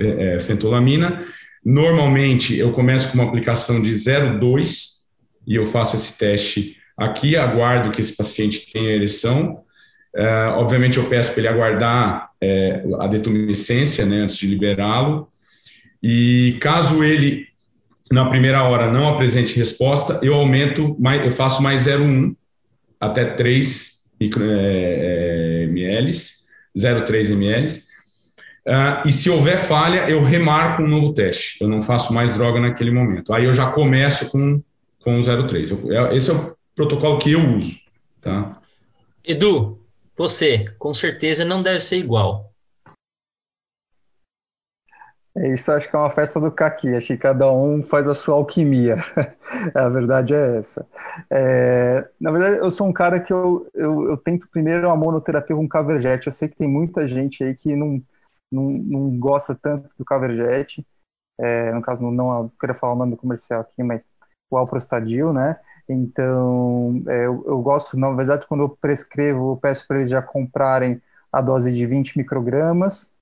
é, 0.00 0.34
é 0.34 0.40
fentolamina. 0.40 1.24
Normalmente, 1.64 2.56
eu 2.56 2.70
começo 2.70 3.08
com 3.08 3.14
uma 3.14 3.24
aplicação 3.24 3.80
de 3.80 3.90
0,2 3.92 4.96
e 5.46 5.54
eu 5.54 5.66
faço 5.66 5.96
esse 5.96 6.18
teste 6.18 6.76
aqui, 6.96 7.36
aguardo 7.36 7.90
que 7.90 8.00
esse 8.00 8.16
paciente 8.16 8.70
tenha 8.72 8.90
ereção. 8.90 9.62
É, 10.14 10.46
obviamente, 10.56 10.96
eu 10.96 11.04
peço 11.04 11.32
para 11.32 11.40
ele 11.40 11.48
aguardar 11.48 12.30
é, 12.40 12.82
a 12.98 13.06
detumescência 13.06 14.04
né, 14.06 14.16
antes 14.18 14.36
de 14.36 14.46
liberá-lo. 14.46 15.28
E 16.02 16.58
caso 16.60 17.02
ele 17.02 17.46
na 18.10 18.28
primeira 18.28 18.62
hora 18.62 18.90
não 18.90 19.08
apresente 19.08 19.56
resposta, 19.56 20.20
eu 20.22 20.34
aumento, 20.34 20.96
mais, 20.98 21.24
eu 21.24 21.32
faço 21.32 21.60
mais 21.62 21.86
0,1 21.86 22.36
até 23.00 23.24
3 23.24 23.96
micro, 24.20 24.42
é, 24.44 25.64
ml, 25.64 26.10
0,3 26.76 27.30
ml. 27.32 27.86
Uh, 28.66 29.06
e 29.06 29.12
se 29.12 29.30
houver 29.30 29.58
falha, 29.58 30.10
eu 30.10 30.24
remarco 30.24 30.82
um 30.82 30.88
novo 30.88 31.14
teste. 31.14 31.56
Eu 31.60 31.68
não 31.68 31.80
faço 31.80 32.12
mais 32.12 32.34
droga 32.34 32.60
naquele 32.60 32.90
momento. 32.90 33.32
Aí 33.32 33.44
eu 33.44 33.52
já 33.52 33.70
começo 33.70 34.28
com, 34.28 34.60
com 34.98 35.20
o 35.20 35.22
0,3. 35.22 36.10
É, 36.10 36.16
esse 36.16 36.30
é 36.30 36.32
o 36.32 36.56
protocolo 36.74 37.18
que 37.18 37.30
eu 37.30 37.54
uso. 37.54 37.76
Tá? 38.20 38.60
Edu, 39.24 39.80
você, 40.16 40.64
com 40.78 40.92
certeza 40.92 41.44
não 41.44 41.62
deve 41.62 41.80
ser 41.80 41.98
igual. 41.98 42.52
É 45.38 45.50
isso, 45.50 45.70
acho 45.70 45.90
que 45.90 45.94
é 45.94 45.98
uma 45.98 46.10
festa 46.10 46.40
do 46.40 46.50
caqui, 46.50 46.94
acho 46.94 47.08
que 47.08 47.18
cada 47.18 47.52
um 47.52 47.82
faz 47.82 48.08
a 48.08 48.14
sua 48.14 48.36
alquimia. 48.36 48.96
a 49.74 49.88
verdade 49.90 50.34
é 50.34 50.56
essa. 50.56 50.86
É, 51.30 52.08
na 52.18 52.30
verdade, 52.32 52.56
eu 52.56 52.70
sou 52.70 52.86
um 52.88 52.92
cara 52.92 53.20
que 53.20 53.32
eu, 53.32 53.68
eu, 53.74 54.08
eu 54.08 54.16
tento 54.16 54.48
primeiro 54.48 54.88
a 54.88 54.96
monoterapia 54.96 55.54
com 55.54 55.68
caverjete. 55.68 56.26
Eu 56.26 56.32
sei 56.32 56.48
que 56.48 56.56
tem 56.56 56.66
muita 56.66 57.06
gente 57.06 57.44
aí 57.44 57.54
que 57.54 57.76
não, 57.76 58.02
não, 58.50 58.62
não 58.70 59.18
gosta 59.18 59.54
tanto 59.54 59.90
do 59.98 60.04
caverjete. 60.06 60.86
É, 61.38 61.70
no 61.72 61.82
caso, 61.82 62.02
não, 62.02 62.10
não 62.12 62.48
queria 62.58 62.74
falar 62.74 62.94
o 62.94 62.96
nome 62.96 63.10
do 63.12 63.18
comercial 63.18 63.60
aqui, 63.60 63.82
mas 63.82 64.10
o 64.50 64.56
Alprostadil, 64.56 65.32
né? 65.34 65.58
Então, 65.88 67.02
é, 67.08 67.26
eu, 67.26 67.44
eu, 67.46 67.60
gosto, 67.60 67.96
na 67.98 68.10
verdade, 68.12 68.46
quando 68.46 68.62
eu 68.62 68.68
prescrevo, 68.70 69.52
eu 69.52 69.56
peço 69.56 69.86
para 69.86 69.98
eles 69.98 70.10
já 70.10 70.22
comprarem 70.22 71.00
a 71.32 71.40
dose 71.40 71.72
de 71.72 71.86
20 71.86 72.16
microgramas, 72.18 73.12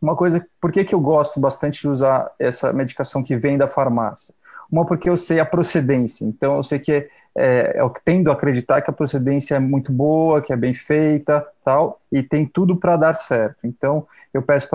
uma 0.00 0.16
coisa, 0.16 0.44
por 0.60 0.72
que, 0.72 0.84
que 0.84 0.94
eu 0.94 1.00
gosto 1.00 1.38
bastante 1.38 1.82
de 1.82 1.88
usar 1.88 2.30
essa 2.38 2.72
medicação 2.72 3.22
que 3.22 3.36
vem 3.36 3.58
da 3.58 3.68
farmácia? 3.68 4.34
Uma, 4.70 4.86
porque 4.86 5.10
eu 5.10 5.16
sei 5.16 5.40
a 5.40 5.44
procedência, 5.44 6.24
então 6.24 6.56
eu 6.56 6.62
sei 6.62 6.78
que 6.78 6.92
é, 6.92 7.08
é, 7.36 7.80
eu 7.80 7.92
tendo 8.04 8.30
a 8.30 8.34
acreditar 8.34 8.80
que 8.80 8.90
a 8.90 8.94
procedência 8.94 9.56
é 9.56 9.58
muito 9.58 9.92
boa, 9.92 10.40
que 10.40 10.52
é 10.52 10.56
bem 10.56 10.74
feita, 10.74 11.44
tal, 11.64 12.00
e 12.10 12.22
tem 12.22 12.46
tudo 12.46 12.76
para 12.76 12.96
dar 12.96 13.14
certo. 13.14 13.58
Então, 13.64 14.06
eu 14.32 14.42
peço 14.42 14.68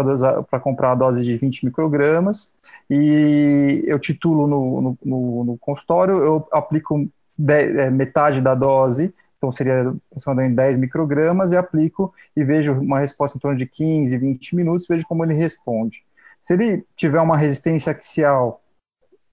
para 0.50 0.60
comprar 0.60 0.92
a 0.92 0.96
dose 0.96 1.24
de 1.24 1.38
20 1.38 1.66
microgramas 1.66 2.54
e 2.90 3.84
eu 3.88 3.98
titulo 3.98 4.48
no, 4.48 4.82
no, 4.82 4.98
no, 5.04 5.44
no 5.46 5.58
consultório, 5.58 6.24
eu 6.24 6.48
aplico 6.52 7.08
de, 7.38 7.80
é, 7.80 7.90
metade 7.90 8.42
da 8.42 8.54
dose 8.54 9.14
então 9.46 9.52
seria 9.52 9.94
aproximadamente 10.10 10.56
10 10.56 10.78
microgramas, 10.78 11.52
e 11.52 11.58
aplico 11.58 12.14
e 12.36 12.44
vejo 12.44 12.74
uma 12.74 13.00
resposta 13.00 13.38
em 13.38 13.42
torno 13.42 13.58
de 13.58 13.66
15, 13.66 14.18
20 14.18 14.56
minutos, 14.56 14.88
vejo 14.88 15.06
como 15.06 15.24
ele 15.24 15.34
responde. 15.34 16.04
Se 16.42 16.54
ele 16.54 16.86
tiver 16.96 17.20
uma 17.22 17.38
resistência 17.38 17.92
axial 17.92 18.62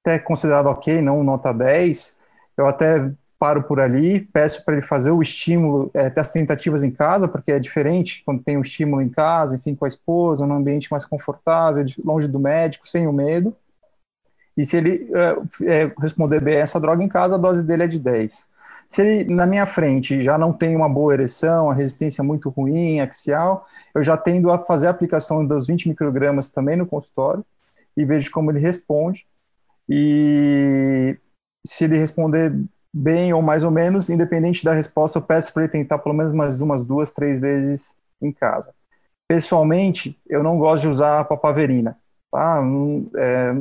até 0.01 0.19
considerado 0.19 0.67
ok, 0.67 1.01
não 1.01 1.23
nota 1.23 1.53
10, 1.53 2.17
eu 2.57 2.67
até 2.67 3.11
paro 3.39 3.63
por 3.65 3.81
ali, 3.81 4.21
peço 4.21 4.65
para 4.65 4.75
ele 4.75 4.83
fazer 4.83 5.11
o 5.11 5.21
estímulo, 5.21 5.91
é, 5.95 6.09
ter 6.09 6.21
as 6.21 6.31
tentativas 6.31 6.83
em 6.85 6.91
casa, 6.91 7.27
porque 7.27 7.53
é 7.53 7.59
diferente 7.59 8.23
quando 8.25 8.43
tem 8.43 8.57
o 8.57 8.61
um 8.61 8.63
estímulo 8.63 9.03
em 9.03 9.09
casa, 9.09 9.57
enfim, 9.57 9.75
com 9.75 9.85
a 9.85 9.89
esposa, 9.89 10.47
num 10.47 10.55
ambiente 10.55 10.91
mais 10.91 11.05
confortável, 11.05 11.85
longe 12.05 12.29
do 12.29 12.39
médico, 12.39 12.89
sem 12.89 13.07
o 13.07 13.13
medo. 13.13 13.55
E 14.57 14.65
se 14.65 14.77
ele 14.77 15.11
é, 15.13 15.83
é, 15.83 15.93
responder 15.99 16.41
bem 16.41 16.57
essa 16.57 16.81
droga 16.81 17.03
em 17.03 17.09
casa, 17.09 17.35
a 17.35 17.39
dose 17.39 17.65
dele 17.65 17.85
é 17.85 17.87
de 17.87 17.99
10. 17.99 18.47
Se 18.93 19.01
ele 19.01 19.35
na 19.35 19.47
minha 19.47 19.65
frente 19.65 20.23
já 20.23 20.37
não 20.37 20.53
tem 20.53 20.77
uma 20.77 20.87
boa 20.87 21.15
ereção, 21.15 21.71
a 21.71 21.75
resistência 21.75 22.23
muito 22.23 22.51
ruim, 22.51 23.01
axial, 23.01 23.67
eu 23.95 24.03
já 24.03 24.19
tendo 24.19 24.53
a 24.53 24.59
fazer 24.59 24.87
a 24.87 24.91
aplicação 24.91 25.47
dos 25.47 25.67
20 25.67 25.89
microgramas 25.89 26.53
também 26.53 26.77
no 26.77 26.87
consultório 26.87 27.43
e 27.97 28.05
vejo 28.05 28.31
como 28.31 28.51
ele 28.51 28.59
responde. 28.59 29.27
E 29.89 31.17
se 31.67 31.85
ele 31.85 31.97
responder 31.97 32.55
bem 32.93 33.33
ou 33.33 33.41
mais 33.41 33.65
ou 33.65 33.71
menos, 33.71 34.11
independente 34.11 34.63
da 34.63 34.75
resposta, 34.75 35.17
eu 35.17 35.23
peço 35.23 35.55
para 35.55 35.63
ele 35.63 35.73
tentar 35.73 35.99
pelo 35.99 36.15
menos 36.15 36.35
mais 36.35 36.61
umas 36.61 36.85
duas, 36.85 37.11
três 37.13 37.41
vezes 37.41 37.97
em 38.21 38.31
casa. 38.31 38.75
Pessoalmente, 39.27 40.21
eu 40.29 40.43
não 40.43 40.59
gosto 40.59 40.83
de 40.83 40.89
usar 40.89 41.21
a 41.21 41.25
papaverina. 41.25 41.97
Tá? 42.31 42.63
É, 43.17 43.55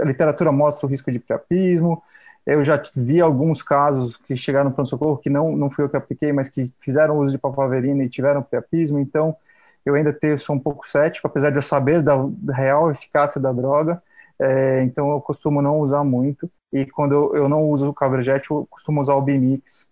a 0.00 0.04
literatura 0.04 0.50
mostra 0.50 0.86
o 0.86 0.90
risco 0.90 1.12
de 1.12 1.18
priapismo, 1.18 2.02
eu 2.46 2.62
já 2.62 2.80
vi 2.94 3.20
alguns 3.20 3.62
casos 3.62 4.16
que 4.18 4.36
chegaram 4.36 4.68
no 4.68 4.74
pronto-socorro 4.74 5.18
que 5.18 5.30
não, 5.30 5.56
não 5.56 5.70
fui 5.70 5.84
eu 5.84 5.88
que 5.88 5.96
apliquei, 5.96 6.32
mas 6.32 6.50
que 6.50 6.72
fizeram 6.78 7.18
uso 7.18 7.32
de 7.32 7.38
papaverina 7.38 8.04
e 8.04 8.08
tiveram 8.08 8.42
priapismo, 8.42 8.98
então 8.98 9.36
eu 9.84 9.94
ainda 9.94 10.12
tenho, 10.12 10.38
sou 10.38 10.56
um 10.56 10.60
pouco 10.60 10.88
cético, 10.88 11.26
apesar 11.26 11.50
de 11.50 11.56
eu 11.56 11.62
saber 11.62 12.02
da, 12.02 12.14
da 12.28 12.54
real 12.54 12.90
eficácia 12.90 13.40
da 13.40 13.52
droga, 13.52 14.02
é, 14.38 14.82
então 14.82 15.10
eu 15.10 15.20
costumo 15.20 15.62
não 15.62 15.80
usar 15.80 16.04
muito, 16.04 16.50
e 16.72 16.84
quando 16.84 17.12
eu, 17.12 17.36
eu 17.36 17.48
não 17.48 17.70
uso 17.70 17.88
o 17.88 17.94
Caverjet, 17.94 18.50
eu 18.50 18.66
costumo 18.70 19.00
usar 19.00 19.14
o 19.14 19.22
Bimix, 19.22 19.88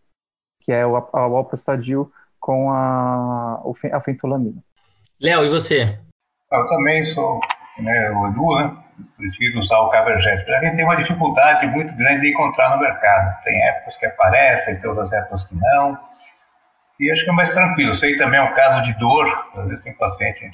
que 0.60 0.72
é 0.72 0.86
o, 0.86 0.92
o 0.92 1.16
Alprostadil 1.16 2.10
com 2.40 2.70
a, 2.70 3.62
a 3.92 4.00
fentolamina. 4.00 4.62
Léo, 5.20 5.44
e 5.44 5.48
você? 5.48 5.98
Eu 6.50 6.66
também 6.68 7.06
sou 7.06 7.40
né, 7.78 8.10
o 8.10 8.56
né? 8.56 8.76
prefiro 9.16 9.60
usar 9.60 9.78
o 9.78 9.90
Caverjet. 9.90 10.50
A 10.50 10.60
gente 10.60 10.76
tem 10.76 10.84
uma 10.84 10.96
dificuldade 10.96 11.66
muito 11.66 11.94
grande 11.96 12.20
de 12.22 12.30
encontrar 12.30 12.76
no 12.76 12.82
mercado. 12.82 13.42
Tem 13.42 13.68
épocas 13.68 13.96
que 13.96 14.06
aparecem, 14.06 14.80
tem 14.80 14.90
outras 14.90 15.12
épocas 15.12 15.44
que 15.44 15.54
não. 15.54 15.98
E 17.00 17.10
acho 17.10 17.24
que 17.24 17.30
é 17.30 17.32
mais 17.32 17.54
tranquilo. 17.54 17.94
Sei 17.94 18.16
também 18.16 18.38
é 18.38 18.42
um 18.42 18.54
caso 18.54 18.82
de 18.82 18.98
dor. 18.98 19.50
Às 19.56 19.66
vezes 19.66 19.82
tem 19.82 19.94
paciente 19.94 20.50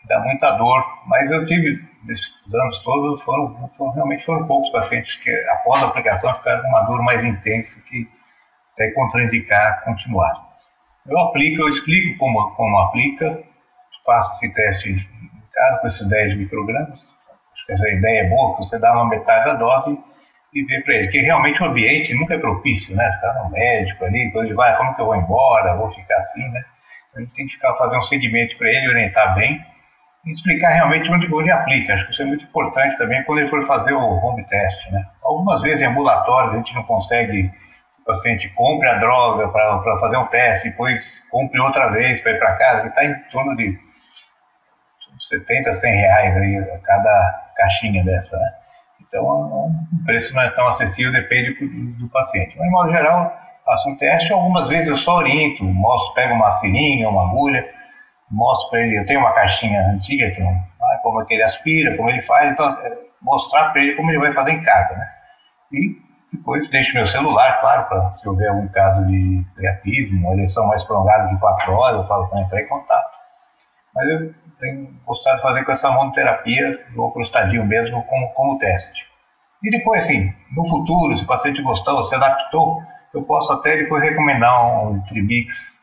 que 0.00 0.08
dá 0.08 0.20
muita 0.20 0.50
dor. 0.52 0.84
Mas 1.06 1.30
eu 1.30 1.46
tive, 1.46 1.82
nesses 2.04 2.34
anos 2.52 2.78
todos, 2.80 3.22
foram, 3.22 3.70
foram, 3.76 3.92
realmente 3.92 4.24
foram 4.24 4.46
poucos 4.46 4.70
pacientes 4.70 5.16
que, 5.16 5.30
após 5.50 5.82
a 5.82 5.88
aplicação, 5.88 6.34
ficaram 6.34 6.62
com 6.62 6.68
uma 6.68 6.82
dor 6.82 7.02
mais 7.02 7.24
intensa 7.24 7.80
que 7.88 8.08
até 8.74 8.90
contraindicar 8.90 9.84
continuar. 9.84 10.54
Eu 11.06 11.18
aplico, 11.20 11.62
eu 11.62 11.68
explico 11.68 12.18
como, 12.18 12.50
como 12.56 12.78
aplica, 12.78 13.42
faço 14.04 14.32
esse 14.32 14.52
teste 14.54 15.08
casa 15.54 15.80
com 15.80 15.86
esses 15.86 16.08
10 16.08 16.36
microgramas 16.36 17.14
Quer 17.66 17.74
dizer, 17.74 17.88
a 17.88 17.94
ideia 17.94 18.20
é 18.20 18.28
boa, 18.28 18.56
você 18.56 18.78
dá 18.78 18.92
uma 18.92 19.08
metade 19.08 19.46
da 19.46 19.54
dose 19.54 19.98
e 20.52 20.64
vê 20.64 20.80
para 20.82 20.94
ele. 20.94 21.04
Porque 21.04 21.20
realmente 21.20 21.62
o 21.62 21.66
ambiente 21.66 22.14
nunca 22.14 22.34
é 22.34 22.38
propício, 22.38 22.94
né? 22.94 23.04
Você 23.10 23.14
está 23.14 23.42
no 23.42 23.50
médico 23.50 24.04
ali, 24.04 24.26
depois 24.26 24.46
ele 24.46 24.54
vai, 24.54 24.76
como 24.76 24.94
que 24.94 25.00
eu 25.00 25.06
vou 25.06 25.16
embora, 25.16 25.76
vou 25.76 25.90
ficar 25.92 26.16
assim, 26.18 26.46
né? 26.50 26.64
A 27.16 27.20
gente 27.20 27.32
tem 27.34 27.46
que 27.46 27.54
ficar, 27.54 27.74
fazer 27.74 27.96
um 27.96 28.02
segmento 28.02 28.56
para 28.58 28.68
ele, 28.68 28.88
orientar 28.88 29.34
bem 29.34 29.64
e 30.26 30.32
explicar 30.32 30.70
realmente 30.70 31.10
onde, 31.10 31.32
onde 31.32 31.50
aplica. 31.50 31.94
Acho 31.94 32.04
que 32.06 32.12
isso 32.12 32.22
é 32.22 32.26
muito 32.26 32.44
importante 32.44 32.98
também 32.98 33.22
quando 33.24 33.38
ele 33.38 33.48
for 33.48 33.64
fazer 33.66 33.94
o 33.94 34.00
home 34.00 34.44
test, 34.44 34.90
né? 34.90 35.06
Algumas 35.22 35.62
vezes 35.62 35.82
em 35.82 35.86
ambulatórios 35.86 36.54
a 36.54 36.56
gente 36.58 36.74
não 36.74 36.82
consegue 36.82 37.50
o 38.00 38.04
paciente 38.04 38.50
compre 38.50 38.86
a 38.86 38.98
droga 38.98 39.48
para 39.48 39.98
fazer 39.98 40.18
um 40.18 40.26
teste, 40.26 40.68
depois 40.68 41.26
compre 41.30 41.58
outra 41.58 41.88
vez 41.88 42.20
para 42.20 42.32
ir 42.32 42.38
para 42.38 42.56
casa, 42.56 42.88
está 42.88 43.02
em 43.02 43.14
torno 43.30 43.56
de 43.56 43.78
70, 45.28 45.74
100 45.74 45.92
reais 45.94 46.36
aí 46.36 46.80
cada 46.82 47.50
caixinha 47.56 48.04
dessa, 48.04 48.36
né? 48.36 48.52
Então, 49.00 49.24
o 49.24 50.04
preço 50.04 50.34
não 50.34 50.42
é 50.42 50.50
tão 50.50 50.66
acessível, 50.68 51.12
depende 51.12 51.54
do, 51.98 52.08
paciente. 52.08 52.56
Mas, 52.58 52.66
de 52.66 52.72
modo 52.72 52.90
geral, 52.90 53.32
faço 53.64 53.88
um 53.88 53.96
teste, 53.96 54.32
algumas 54.32 54.68
vezes 54.68 54.88
eu 54.88 54.96
só 54.96 55.18
oriento, 55.18 55.62
mostro, 55.64 56.14
pego 56.14 56.34
uma 56.34 56.52
seringa, 56.52 57.08
uma 57.08 57.28
agulha, 57.28 57.64
mostro 58.30 58.70
para 58.70 58.80
ele, 58.80 58.98
eu 58.98 59.06
tenho 59.06 59.20
uma 59.20 59.32
caixinha 59.32 59.80
antiga, 59.88 60.30
que 60.32 60.40
não, 60.40 60.52
como 61.02 61.22
é 61.22 61.24
que 61.26 61.34
ele 61.34 61.44
aspira, 61.44 61.96
como 61.96 62.10
ele 62.10 62.22
faz, 62.22 62.50
então, 62.50 62.68
é, 62.82 62.92
mostrar 63.22 63.70
para 63.70 63.82
ele 63.82 63.94
como 63.94 64.10
ele 64.10 64.18
vai 64.18 64.32
fazer 64.32 64.50
em 64.50 64.62
casa, 64.62 64.96
né? 64.96 65.08
E 65.72 66.04
depois 66.32 66.68
deixo 66.70 66.94
meu 66.94 67.06
celular, 67.06 67.60
claro, 67.60 67.84
para 67.88 68.16
se 68.16 68.28
houver 68.28 68.48
algum 68.48 68.66
caso 68.68 69.06
de 69.06 69.44
priapismo, 69.54 70.26
uma 70.26 70.34
eleição 70.34 70.66
mais 70.66 70.82
prolongada 70.84 71.28
de 71.28 71.38
quatro 71.38 71.72
horas, 71.72 72.00
eu 72.00 72.08
falo 72.08 72.26
para 72.28 72.40
entrar 72.40 72.60
em 72.60 72.66
contato. 72.66 73.13
Mas 73.94 74.08
eu 74.08 74.34
tenho 74.58 74.88
gostado 75.06 75.36
de 75.36 75.42
fazer 75.42 75.64
com 75.64 75.72
essa 75.72 75.90
monoterapia 75.90 76.80
do 76.94 77.10
prostadio 77.10 77.64
mesmo 77.64 78.02
como, 78.04 78.28
como 78.30 78.58
teste. 78.58 79.04
E 79.62 79.70
depois, 79.70 80.04
assim, 80.04 80.32
no 80.54 80.68
futuro, 80.68 81.16
se 81.16 81.24
o 81.24 81.26
paciente 81.26 81.62
gostou, 81.62 82.02
se 82.04 82.14
adaptou, 82.14 82.82
eu 83.14 83.22
posso 83.22 83.52
até 83.52 83.76
depois 83.76 84.02
recomendar 84.02 84.86
um 84.86 85.00
Tribix 85.02 85.80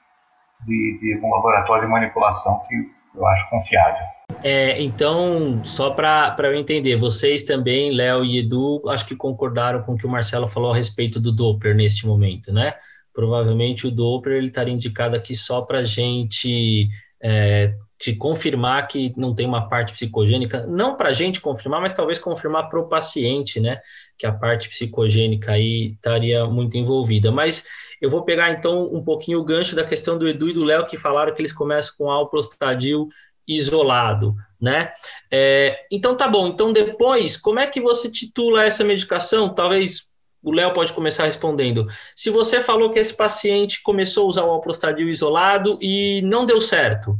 de, 0.65 0.99
de 0.99 1.19
um 1.23 1.31
laboratório 1.31 1.85
de 1.85 1.91
manipulação 1.91 2.61
que 2.67 2.75
eu 3.15 3.25
acho 3.27 3.49
confiável. 3.49 4.05
É, 4.43 4.81
então, 4.81 5.63
só 5.63 5.91
para 5.91 6.35
eu 6.43 6.55
entender, 6.55 6.95
vocês 6.95 7.43
também, 7.43 7.91
Léo 7.91 8.23
e 8.23 8.39
Edu, 8.39 8.81
acho 8.89 9.05
que 9.05 9.15
concordaram 9.15 9.81
com 9.83 9.93
o 9.93 9.97
que 9.97 10.05
o 10.05 10.09
Marcelo 10.09 10.47
falou 10.47 10.71
a 10.71 10.75
respeito 10.75 11.19
do 11.19 11.31
Doppler 11.31 11.75
neste 11.75 12.07
momento, 12.07 12.53
né? 12.53 12.73
Provavelmente 13.13 13.85
o 13.85 13.91
Doppler 13.91 14.37
ele 14.37 14.47
estaria 14.47 14.73
indicado 14.73 15.15
aqui 15.15 15.35
só 15.35 15.61
para 15.61 15.83
gente 15.83 16.87
é, 17.21 17.73
de 18.03 18.15
confirmar 18.15 18.87
que 18.87 19.13
não 19.15 19.35
tem 19.35 19.45
uma 19.45 19.69
parte 19.69 19.93
psicogênica, 19.93 20.65
não 20.67 20.95
para 20.95 21.09
a 21.09 21.13
gente 21.13 21.39
confirmar, 21.39 21.81
mas 21.81 21.93
talvez 21.93 22.17
confirmar 22.17 22.69
para 22.69 22.79
o 22.79 22.87
paciente, 22.87 23.59
né, 23.59 23.79
que 24.17 24.25
a 24.25 24.31
parte 24.31 24.69
psicogênica 24.69 25.51
aí 25.51 25.93
estaria 25.93 26.45
muito 26.45 26.77
envolvida. 26.77 27.31
Mas 27.31 27.65
eu 28.01 28.09
vou 28.09 28.23
pegar 28.23 28.51
então 28.51 28.91
um 28.93 29.03
pouquinho 29.03 29.39
o 29.39 29.43
gancho 29.43 29.75
da 29.75 29.83
questão 29.83 30.17
do 30.17 30.27
Edu 30.27 30.49
e 30.49 30.53
do 30.53 30.63
Léo, 30.63 30.87
que 30.87 30.97
falaram 30.97 31.33
que 31.33 31.41
eles 31.41 31.53
começam 31.53 31.93
com 31.97 32.09
alprostadil 32.09 33.07
isolado. 33.47 34.35
né? 34.59 34.91
É, 35.31 35.85
então 35.91 36.15
tá 36.15 36.27
bom. 36.27 36.47
Então 36.47 36.71
depois, 36.71 37.35
como 37.35 37.59
é 37.59 37.67
que 37.67 37.81
você 37.81 38.11
titula 38.11 38.63
essa 38.63 38.83
medicação? 38.83 39.53
Talvez 39.53 40.07
o 40.43 40.51
Léo 40.51 40.73
pode 40.73 40.93
começar 40.93 41.25
respondendo. 41.25 41.87
Se 42.15 42.29
você 42.29 42.59
falou 42.59 42.91
que 42.91 42.99
esse 42.99 43.15
paciente 43.15 43.81
começou 43.83 44.25
a 44.25 44.29
usar 44.29 44.43
o 44.43 44.49
alprostadil 44.49 45.07
isolado 45.07 45.77
e 45.81 46.21
não 46.23 46.45
deu 46.45 46.59
certo, 46.59 47.15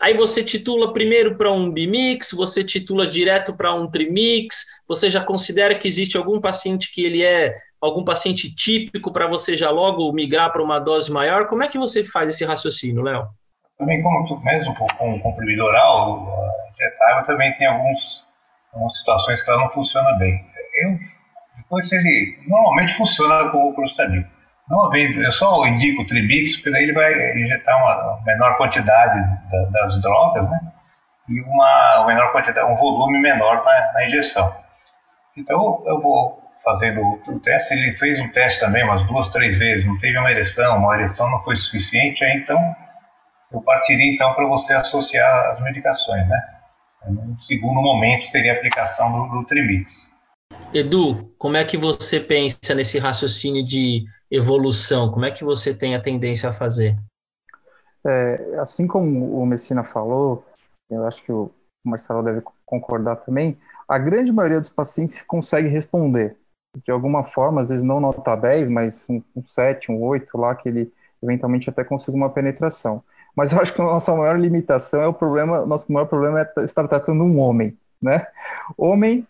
aí 0.00 0.16
você 0.16 0.42
titula 0.44 0.92
primeiro 0.92 1.36
para 1.36 1.50
um 1.50 1.72
bimix, 1.72 2.32
você 2.32 2.62
titula 2.62 3.06
direto 3.06 3.56
para 3.56 3.74
um 3.74 3.90
trimix, 3.90 4.64
você 4.88 5.08
já 5.08 5.22
considera 5.22 5.74
que 5.74 5.88
existe 5.88 6.16
algum 6.16 6.40
paciente 6.40 6.92
que 6.92 7.04
ele 7.04 7.22
é 7.22 7.54
algum 7.80 8.04
paciente 8.04 8.54
típico 8.54 9.12
para 9.12 9.26
você 9.26 9.56
já 9.56 9.70
logo 9.70 10.12
migrar 10.12 10.52
para 10.52 10.62
uma 10.62 10.78
dose 10.78 11.10
maior? 11.10 11.46
Como 11.46 11.62
é 11.62 11.68
que 11.68 11.78
você 11.78 12.04
faz 12.04 12.34
esse 12.34 12.44
raciocínio, 12.44 13.02
Léo? 13.02 13.26
Também, 13.78 14.02
como 14.02 14.40
mesmo 14.42 14.74
com 14.74 15.20
comprimido 15.20 15.64
oral, 15.64 16.52
injetável, 16.72 17.26
também 17.26 17.52
tem 17.58 17.66
alguns, 17.66 18.26
algumas 18.72 18.96
situações 18.98 19.42
que 19.42 19.50
ela 19.50 19.62
não 19.62 19.70
funciona 19.70 20.12
bem. 20.12 20.44
Eu, 20.82 20.98
depois 21.58 21.90
ele 21.92 22.38
normalmente 22.46 22.94
funciona 22.94 23.50
com 23.50 23.68
o 23.68 23.74
prostadil. 23.74 24.24
Não 24.68 24.94
eu 24.96 25.32
só 25.32 25.64
indico 25.66 26.02
o 26.02 26.06
Tribix, 26.06 26.56
porque 26.56 26.70
daí 26.70 26.82
ele 26.84 26.92
vai 26.92 27.12
injetar 27.38 27.76
uma 27.78 28.20
menor 28.24 28.56
quantidade 28.56 29.20
da, 29.50 29.64
das 29.70 30.00
drogas, 30.02 30.50
né? 30.50 30.60
E 31.28 31.40
uma, 31.40 31.98
uma 31.98 32.06
menor 32.06 32.32
quantidade, 32.32 32.70
um 32.70 32.76
volume 32.76 33.18
menor 33.20 33.64
na, 33.64 33.92
na 33.92 34.06
injeção. 34.06 34.52
Então 35.36 35.84
eu 35.86 36.00
vou 36.00 36.42
fazendo 36.64 37.00
o 37.00 37.40
teste, 37.40 37.74
ele 37.74 37.96
fez 37.96 38.20
um 38.20 38.28
teste 38.30 38.58
também 38.58 38.82
umas 38.82 39.06
duas, 39.06 39.28
três 39.28 39.56
vezes, 39.56 39.86
não 39.86 39.98
teve 40.00 40.18
uma 40.18 40.32
ereção, 40.32 40.78
uma 40.78 40.98
ereção 40.98 41.30
não 41.30 41.40
foi 41.44 41.54
suficiente, 41.54 42.24
aí 42.24 42.38
então 42.38 42.58
eu 43.52 43.62
partiria 43.62 44.12
então 44.12 44.34
para 44.34 44.46
você 44.46 44.74
associar 44.74 45.52
as 45.52 45.60
medicações, 45.60 46.26
né? 46.28 46.42
No 47.06 47.38
segundo 47.42 47.80
momento 47.80 48.26
seria 48.26 48.52
a 48.52 48.56
aplicação 48.56 49.12
do, 49.12 49.28
do 49.28 49.44
Trimix. 49.44 50.10
Edu, 50.72 51.34
como 51.38 51.56
é 51.56 51.64
que 51.64 51.76
você 51.76 52.20
pensa 52.20 52.74
nesse 52.74 52.98
raciocínio 52.98 53.64
de 53.64 54.04
evolução? 54.30 55.10
Como 55.10 55.24
é 55.24 55.30
que 55.30 55.44
você 55.44 55.74
tem 55.74 55.94
a 55.94 56.00
tendência 56.00 56.50
a 56.50 56.52
fazer? 56.52 56.94
É, 58.06 58.58
assim 58.60 58.86
como 58.86 59.40
o 59.40 59.46
Messina 59.46 59.82
falou, 59.82 60.44
eu 60.90 61.06
acho 61.06 61.22
que 61.24 61.32
o 61.32 61.50
Marcelo 61.84 62.22
deve 62.22 62.42
concordar 62.64 63.16
também, 63.16 63.58
a 63.88 63.98
grande 63.98 64.32
maioria 64.32 64.60
dos 64.60 64.68
pacientes 64.68 65.22
consegue 65.22 65.68
responder 65.68 66.36
de 66.84 66.90
alguma 66.90 67.24
forma, 67.24 67.62
às 67.62 67.68
vezes 67.68 67.84
não 67.84 68.00
nota 68.00 68.36
10, 68.36 68.68
mas 68.68 69.06
um, 69.08 69.22
um 69.34 69.42
7, 69.44 69.90
um 69.90 70.02
8 70.02 70.36
lá, 70.36 70.54
que 70.54 70.68
ele 70.68 70.92
eventualmente 71.22 71.70
até 71.70 71.82
consiga 71.82 72.16
uma 72.16 72.30
penetração. 72.30 73.02
Mas 73.34 73.52
eu 73.52 73.60
acho 73.60 73.72
que 73.74 73.80
a 73.80 73.84
nossa 73.84 74.14
maior 74.14 74.38
limitação 74.38 75.00
é 75.00 75.06
o 75.06 75.14
problema, 75.14 75.64
nosso 75.64 75.90
maior 75.90 76.06
problema 76.06 76.40
é 76.40 76.64
estar 76.64 76.86
tratando 76.86 77.22
um 77.24 77.38
homem, 77.38 77.76
né? 78.00 78.26
Homem 78.76 79.26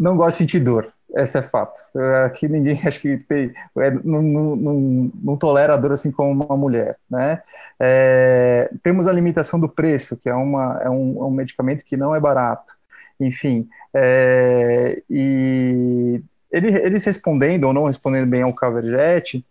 não 0.00 0.16
gosta 0.16 0.32
de 0.32 0.38
sentir 0.38 0.60
dor, 0.60 0.90
esse 1.14 1.36
é 1.38 1.42
fato. 1.42 1.78
Aqui 2.24 2.48
ninguém 2.48 2.80
acho 2.88 2.98
que 3.00 3.18
tem, 3.18 3.52
é, 3.78 3.90
não, 4.02 4.22
não, 4.22 4.56
não, 4.56 5.12
não, 5.22 5.36
tolera 5.36 5.74
a 5.74 5.76
dor 5.76 5.92
assim 5.92 6.10
como 6.10 6.44
uma 6.44 6.56
mulher, 6.56 6.96
né? 7.08 7.42
É, 7.78 8.70
temos 8.82 9.06
a 9.06 9.12
limitação 9.12 9.60
do 9.60 9.68
preço, 9.68 10.16
que 10.16 10.30
é, 10.30 10.34
uma, 10.34 10.80
é, 10.82 10.88
um, 10.88 11.22
é 11.22 11.26
um 11.26 11.30
medicamento 11.30 11.84
que 11.84 11.98
não 11.98 12.14
é 12.14 12.20
barato. 12.20 12.72
Enfim, 13.20 13.68
é, 13.92 15.02
e 15.10 16.22
ele, 16.50 16.74
eles 16.78 17.04
respondendo 17.04 17.64
ou 17.64 17.72
não 17.74 17.86
respondendo 17.86 18.26
bem 18.26 18.40
ao 18.40 18.54
Coverjet, 18.54 19.44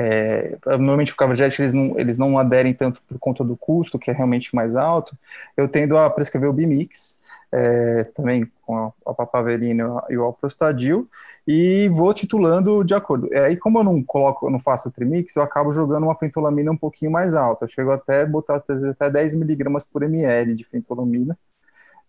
é, 0.00 0.56
normalmente 0.78 1.12
o 1.12 1.16
Coverjet 1.16 1.60
eles 1.60 1.74
não, 1.74 1.98
eles 1.98 2.16
não 2.16 2.38
aderem 2.38 2.72
tanto 2.72 3.02
por 3.06 3.18
conta 3.18 3.44
do 3.44 3.56
custo, 3.56 3.98
que 3.98 4.10
é 4.10 4.14
realmente 4.14 4.54
mais 4.54 4.74
alto, 4.74 5.16
eu 5.56 5.68
tendo 5.68 5.98
a 5.98 6.08
prescrever 6.08 6.48
o 6.48 6.52
Bimix, 6.52 7.20
é, 7.54 8.02
também 8.02 8.50
com 8.62 8.92
a, 9.06 9.14
papaverina 9.14 10.02
e 10.10 10.16
o 10.16 10.24
alprostadil, 10.24 11.08
e 11.46 11.88
vou 11.88 12.12
titulando 12.12 12.82
de 12.82 12.94
acordo. 12.94 13.32
É, 13.32 13.46
aí, 13.46 13.56
como 13.56 13.78
eu 13.78 13.84
não 13.84 14.02
coloco, 14.02 14.50
não 14.50 14.58
faço 14.58 14.88
o 14.88 14.92
trimix, 14.92 15.36
eu 15.36 15.42
acabo 15.42 15.72
jogando 15.72 16.02
uma 16.02 16.16
fentolamina 16.16 16.72
um 16.72 16.76
pouquinho 16.76 17.12
mais 17.12 17.32
alta. 17.34 17.64
Eu 17.64 17.68
chego 17.68 17.92
até 17.92 18.26
botar 18.26 18.56
até 18.56 19.08
10 19.08 19.36
miligramas 19.36 19.84
por 19.84 20.02
ml 20.02 20.56
de 20.56 20.64
fentolamina, 20.64 21.38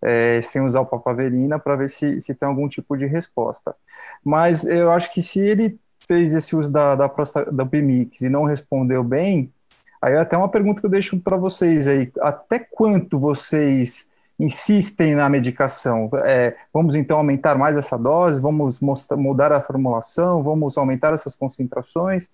é, 0.01 0.41
sem 0.41 0.63
usar 0.63 0.81
o 0.81 0.85
papaverina 0.85 1.59
para 1.59 1.75
ver 1.75 1.89
se, 1.91 2.19
se 2.21 2.33
tem 2.33 2.47
algum 2.49 2.67
tipo 2.67 2.97
de 2.97 3.05
resposta. 3.05 3.75
Mas 4.23 4.65
eu 4.65 4.91
acho 4.91 5.13
que 5.13 5.21
se 5.21 5.39
ele 5.39 5.79
fez 6.07 6.33
esse 6.33 6.55
uso 6.55 6.71
da, 6.71 6.95
da, 6.95 7.07
da 7.51 7.65
PMIX 7.65 8.21
e 8.21 8.29
não 8.29 8.45
respondeu 8.45 9.03
bem, 9.03 9.53
aí 10.01 10.13
é 10.13 10.19
até 10.19 10.35
uma 10.35 10.49
pergunta 10.49 10.79
que 10.79 10.87
eu 10.87 10.91
deixo 10.91 11.19
para 11.19 11.37
vocês 11.37 11.87
aí, 11.87 12.11
até 12.19 12.57
quanto 12.59 13.19
vocês 13.19 14.07
insistem 14.39 15.15
na 15.15 15.29
medicação? 15.29 16.09
É, 16.25 16.55
vamos 16.73 16.95
então 16.95 17.17
aumentar 17.17 17.57
mais 17.57 17.75
essa 17.75 17.97
dose? 17.97 18.41
Vamos 18.41 18.81
mostrar, 18.81 19.17
mudar 19.17 19.51
a 19.51 19.61
formulação? 19.61 20.43
Vamos 20.43 20.77
aumentar 20.77 21.13
essas 21.13 21.35
concentrações? 21.35 22.29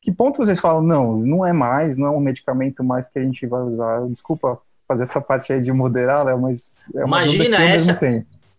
Que 0.00 0.12
ponto 0.12 0.36
vocês 0.36 0.60
falam, 0.60 0.82
não, 0.82 1.16
não 1.16 1.46
é 1.46 1.52
mais, 1.52 1.96
não 1.96 2.08
é 2.08 2.10
um 2.10 2.20
medicamento 2.20 2.84
mais 2.84 3.08
que 3.08 3.18
a 3.18 3.22
gente 3.22 3.46
vai 3.46 3.62
usar? 3.62 4.06
Desculpa 4.08 4.60
fazer 4.86 5.04
essa 5.04 5.20
parte 5.20 5.52
aí 5.52 5.62
de 5.62 5.72
moderar, 5.72 6.26
Léo, 6.26 6.40
mas 6.40 6.74
é 6.94 7.04
uma 7.04 7.22
Imagina 7.22 7.64
essa, 7.64 7.98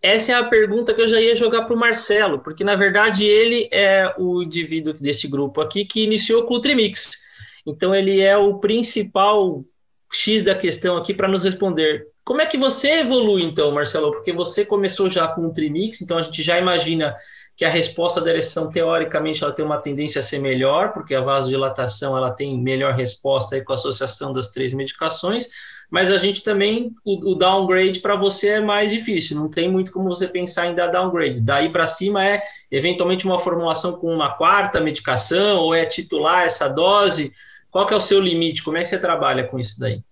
essa 0.02 0.32
é 0.32 0.34
a 0.34 0.44
pergunta 0.44 0.92
que 0.92 1.00
eu 1.00 1.08
já 1.08 1.20
ia 1.20 1.36
jogar 1.36 1.62
para 1.62 1.74
o 1.74 1.78
Marcelo, 1.78 2.40
porque 2.40 2.64
na 2.64 2.74
verdade 2.74 3.24
ele 3.24 3.68
é 3.72 4.12
o 4.18 4.42
indivíduo 4.42 4.92
desse 4.92 5.28
grupo 5.28 5.60
aqui 5.60 5.84
que 5.84 6.02
iniciou 6.02 6.44
com 6.44 6.54
o 6.54 6.60
Trimix. 6.60 7.18
Então 7.66 7.94
ele 7.94 8.20
é 8.20 8.36
o 8.36 8.58
principal 8.58 9.64
X 10.12 10.42
da 10.42 10.54
questão 10.54 10.96
aqui 10.96 11.12
para 11.14 11.28
nos 11.28 11.42
responder. 11.42 12.06
Como 12.26 12.40
é 12.40 12.46
que 12.46 12.58
você 12.58 13.02
evolui 13.02 13.44
então, 13.44 13.70
Marcelo? 13.70 14.10
Porque 14.10 14.32
você 14.32 14.66
começou 14.66 15.08
já 15.08 15.28
com 15.28 15.42
o 15.42 15.52
Trimix, 15.52 16.02
então 16.02 16.18
a 16.18 16.22
gente 16.22 16.42
já 16.42 16.58
imagina 16.58 17.14
que 17.56 17.64
a 17.64 17.68
resposta 17.68 18.20
da 18.20 18.28
ereção, 18.30 18.68
teoricamente, 18.68 19.44
ela 19.44 19.52
tem 19.52 19.64
uma 19.64 19.78
tendência 19.78 20.18
a 20.18 20.22
ser 20.22 20.40
melhor, 20.40 20.92
porque 20.92 21.14
a 21.14 21.20
vasodilatação 21.20 22.16
ela 22.16 22.32
tem 22.32 22.60
melhor 22.60 22.94
resposta 22.94 23.62
com 23.62 23.72
a 23.72 23.76
associação 23.76 24.32
das 24.32 24.48
três 24.48 24.74
medicações, 24.74 25.46
mas 25.88 26.10
a 26.10 26.16
gente 26.16 26.42
também, 26.42 26.92
o, 27.04 27.30
o 27.30 27.34
downgrade 27.36 28.00
para 28.00 28.16
você 28.16 28.48
é 28.48 28.60
mais 28.60 28.90
difícil, 28.90 29.36
não 29.36 29.48
tem 29.48 29.70
muito 29.70 29.92
como 29.92 30.08
você 30.08 30.26
pensar 30.26 30.66
em 30.66 30.74
dar 30.74 30.88
downgrade. 30.88 31.40
Daí 31.40 31.68
para 31.68 31.86
cima 31.86 32.26
é, 32.26 32.42
eventualmente, 32.72 33.24
uma 33.24 33.38
formulação 33.38 33.92
com 34.00 34.12
uma 34.12 34.36
quarta 34.36 34.80
medicação, 34.80 35.58
ou 35.58 35.72
é 35.72 35.86
titular 35.86 36.42
essa 36.42 36.66
dose, 36.66 37.32
qual 37.70 37.86
que 37.86 37.94
é 37.94 37.96
o 37.96 38.00
seu 38.00 38.20
limite, 38.20 38.64
como 38.64 38.78
é 38.78 38.82
que 38.82 38.88
você 38.88 38.98
trabalha 38.98 39.44
com 39.44 39.60
isso 39.60 39.78
daí? 39.78 40.02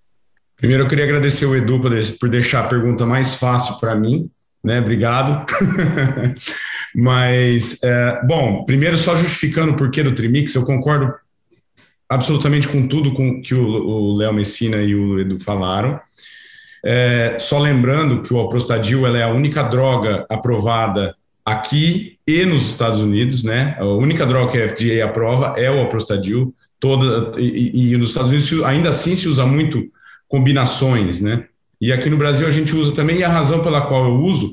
Primeiro, 0.57 0.85
eu 0.85 0.89
queria 0.89 1.05
agradecer 1.05 1.47
o 1.47 1.57
Edu 1.57 1.81
por 2.19 2.29
deixar 2.29 2.65
a 2.65 2.69
pergunta 2.69 3.05
mais 3.05 3.35
fácil 3.35 3.79
para 3.79 3.95
mim, 3.95 4.31
né? 4.63 4.81
Obrigado. 4.81 5.45
Mas, 6.95 7.83
é, 7.83 8.21
bom, 8.25 8.65
primeiro, 8.65 8.97
só 8.97 9.17
justificando 9.17 9.73
o 9.73 9.77
porquê 9.77 10.03
do 10.03 10.15
Trimix, 10.15 10.55
eu 10.55 10.65
concordo 10.65 11.13
absolutamente 12.09 12.69
com 12.69 12.87
tudo 12.87 13.13
com 13.13 13.43
que 13.43 13.55
o 13.55 14.15
Léo 14.17 14.33
Messina 14.33 14.77
e 14.77 14.95
o 14.95 15.19
Edu 15.19 15.39
falaram. 15.41 16.01
É, 16.85 17.37
só 17.41 17.59
lembrando 17.59 18.23
que 18.23 18.33
o 18.33 18.39
alprostadil 18.39 19.07
é 19.07 19.23
a 19.23 19.33
única 19.33 19.63
droga 19.63 20.27
aprovada 20.29 21.17
aqui 21.45 22.19
e 22.27 22.45
nos 22.45 22.69
Estados 22.69 23.01
Unidos, 23.01 23.43
né? 23.43 23.77
A 23.79 23.87
única 23.87 24.25
droga 24.25 24.53
que 24.53 24.59
a 24.59 24.69
FDA 24.69 25.05
aprova 25.05 25.59
é 25.59 25.71
o 25.71 25.79
alprostadil. 25.79 26.55
Toda 26.79 27.41
e, 27.41 27.93
e 27.93 27.97
nos 27.97 28.11
Estados 28.11 28.31
Unidos 28.31 28.63
ainda 28.65 28.91
assim 28.91 29.15
se 29.15 29.29
usa 29.29 29.47
muito 29.47 29.91
combinações, 30.35 31.21
né? 31.21 31.45
E 31.81 31.93
aqui 31.93 32.11
no 32.11 32.19
Brasil 32.19 32.45
a 32.45 32.51
gente 32.51 32.75
usa 32.75 32.93
também, 32.93 33.19
e 33.19 33.25
a 33.25 33.29
razão 33.29 33.63
pela 33.63 33.83
qual 33.83 34.05
eu 34.07 34.17
uso 34.17 34.53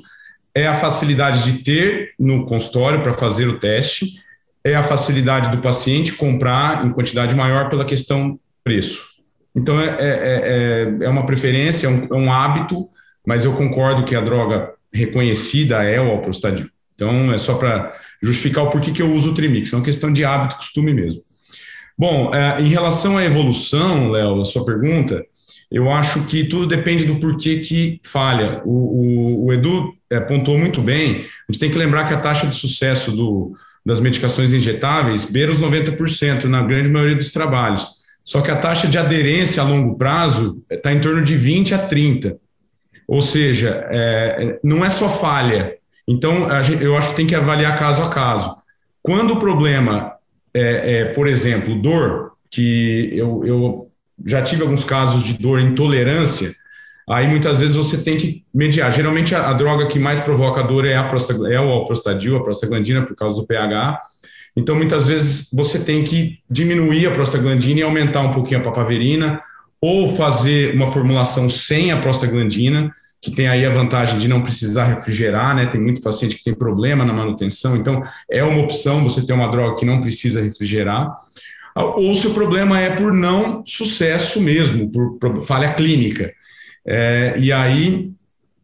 é 0.53 0.67
a 0.67 0.75
facilidade 0.75 1.43
de 1.43 1.63
ter 1.63 2.13
no 2.19 2.45
consultório 2.45 3.01
para 3.01 3.13
fazer 3.13 3.47
o 3.47 3.57
teste, 3.57 4.13
é 4.63 4.75
a 4.75 4.83
facilidade 4.83 5.49
do 5.49 5.57
paciente 5.57 6.13
comprar 6.13 6.85
em 6.85 6.91
quantidade 6.91 7.33
maior 7.33 7.67
pela 7.67 7.83
questão 7.83 8.39
preço. 8.63 9.01
Então, 9.55 9.81
é, 9.81 9.87
é, 9.87 10.97
é, 11.01 11.05
é 11.05 11.09
uma 11.09 11.25
preferência, 11.25 11.87
é 11.87 11.89
um, 11.89 12.07
é 12.11 12.13
um, 12.15 12.31
hábito, 12.31 12.87
mas 13.25 13.43
eu 13.43 13.53
concordo 13.53 14.03
que 14.03 14.15
a 14.15 14.21
droga 14.21 14.73
reconhecida 14.93 15.81
é 15.83 15.99
o 15.99 16.11
alprostadil. 16.11 16.69
Então, 16.93 17.33
é 17.33 17.39
só 17.39 17.55
para 17.55 17.97
justificar 18.21 18.65
o 18.65 18.69
porquê 18.69 18.91
que 18.91 19.01
eu 19.01 19.11
uso 19.11 19.31
o 19.31 19.33
Trimix, 19.33 19.73
é 19.73 19.75
uma 19.75 19.83
questão 19.83 20.13
de 20.13 20.23
hábito, 20.23 20.57
costume 20.57 20.93
mesmo. 20.93 21.23
Bom, 21.97 22.31
é, 22.35 22.61
em 22.61 22.67
relação 22.67 23.17
à 23.17 23.25
evolução, 23.25 24.11
Léo, 24.11 24.41
a 24.41 24.45
sua 24.45 24.63
pergunta, 24.63 25.25
eu 25.71 25.89
acho 25.89 26.25
que 26.25 26.43
tudo 26.43 26.67
depende 26.67 27.05
do 27.05 27.15
porquê 27.15 27.60
que 27.60 28.01
falha. 28.03 28.62
O, 28.65 28.71
o, 28.71 29.45
o 29.45 29.53
Edu 29.53 29.93
é, 30.10 30.17
apontou 30.17 30.57
muito 30.57 30.81
bem, 30.81 31.25
a 31.47 31.51
gente 31.51 31.60
tem 31.60 31.71
que 31.71 31.77
lembrar 31.77 32.03
que 32.03 32.13
a 32.13 32.19
taxa 32.19 32.45
de 32.45 32.53
sucesso 32.53 33.12
do, 33.12 33.55
das 33.86 34.01
medicações 34.01 34.53
injetáveis 34.53 35.23
beira 35.23 35.51
os 35.51 35.60
90% 35.60 36.43
na 36.45 36.62
grande 36.62 36.89
maioria 36.89 37.15
dos 37.15 37.31
trabalhos. 37.31 38.01
Só 38.23 38.41
que 38.41 38.51
a 38.51 38.57
taxa 38.57 38.88
de 38.88 38.97
aderência 38.97 39.63
a 39.63 39.65
longo 39.65 39.97
prazo 39.97 40.62
está 40.69 40.91
em 40.91 40.99
torno 40.99 41.23
de 41.23 41.38
20 41.38 41.73
a 41.73 41.77
30. 41.79 42.38
Ou 43.07 43.21
seja, 43.21 43.88
é, 43.89 44.60
não 44.63 44.84
é 44.86 44.89
só 44.89 45.10
falha. 45.10 45.75
Então, 46.07 46.49
eu 46.81 46.95
acho 46.97 47.10
que 47.10 47.15
tem 47.15 47.25
que 47.25 47.36
avaliar 47.36 47.77
caso 47.77 48.03
a 48.03 48.10
caso. 48.10 48.55
Quando 49.01 49.31
o 49.31 49.39
problema 49.39 50.13
é, 50.53 50.99
é 50.99 51.05
por 51.05 51.27
exemplo, 51.27 51.81
dor, 51.81 52.34
que 52.49 53.10
eu, 53.13 53.41
eu 53.45 53.90
já 54.25 54.41
tive 54.41 54.62
alguns 54.62 54.84
casos 54.84 55.23
de 55.23 55.34
dor 55.34 55.60
intolerância, 55.60 56.53
aí 57.10 57.27
muitas 57.27 57.60
vezes 57.60 57.75
você 57.75 57.97
tem 57.97 58.17
que 58.17 58.43
mediar. 58.53 58.91
Geralmente 58.91 59.36
a, 59.36 59.49
a 59.49 59.53
droga 59.53 59.88
que 59.88 59.99
mais 59.99 60.19
provoca 60.19 60.63
dor 60.63 60.86
é, 60.86 60.95
a 60.95 61.10
é 61.51 61.60
o 61.60 61.69
alprostadil, 61.69 62.38
a 62.38 62.43
prostaglandina, 62.43 63.01
por 63.01 63.15
causa 63.15 63.36
do 63.36 63.45
pH. 63.45 63.99
Então, 64.55 64.75
muitas 64.75 65.07
vezes 65.07 65.49
você 65.51 65.79
tem 65.79 66.03
que 66.03 66.39
diminuir 66.49 67.07
a 67.07 67.12
prostaglandina 67.12 67.79
e 67.79 67.84
aumentar 67.84 68.21
um 68.21 68.31
pouquinho 68.31 68.60
a 68.60 68.63
papaverina, 68.63 69.41
ou 69.79 70.15
fazer 70.15 70.75
uma 70.75 70.88
formulação 70.88 71.49
sem 71.49 71.91
a 71.91 71.99
prostaglandina, 71.99 72.93
que 73.21 73.31
tem 73.31 73.47
aí 73.47 73.65
a 73.65 73.69
vantagem 73.69 74.17
de 74.17 74.27
não 74.27 74.41
precisar 74.41 74.86
refrigerar, 74.86 75.55
né? 75.55 75.67
Tem 75.67 75.79
muito 75.79 76.01
paciente 76.01 76.36
que 76.36 76.43
tem 76.43 76.53
problema 76.53 77.05
na 77.05 77.13
manutenção, 77.13 77.75
então 77.75 78.03
é 78.29 78.43
uma 78.43 78.62
opção 78.62 79.03
você 79.03 79.25
ter 79.25 79.34
uma 79.34 79.49
droga 79.49 79.75
que 79.75 79.86
não 79.86 80.01
precisa 80.01 80.41
refrigerar. 80.41 81.15
Ou 81.75 82.13
se 82.13 82.27
o 82.27 82.34
problema 82.34 82.79
é 82.79 82.95
por 82.95 83.13
não 83.13 83.63
sucesso 83.65 84.41
mesmo, 84.41 84.89
por, 84.89 85.43
falha 85.43 85.73
clínica. 85.73 86.31
É, 86.86 87.36
e 87.38 87.51
aí, 87.51 88.12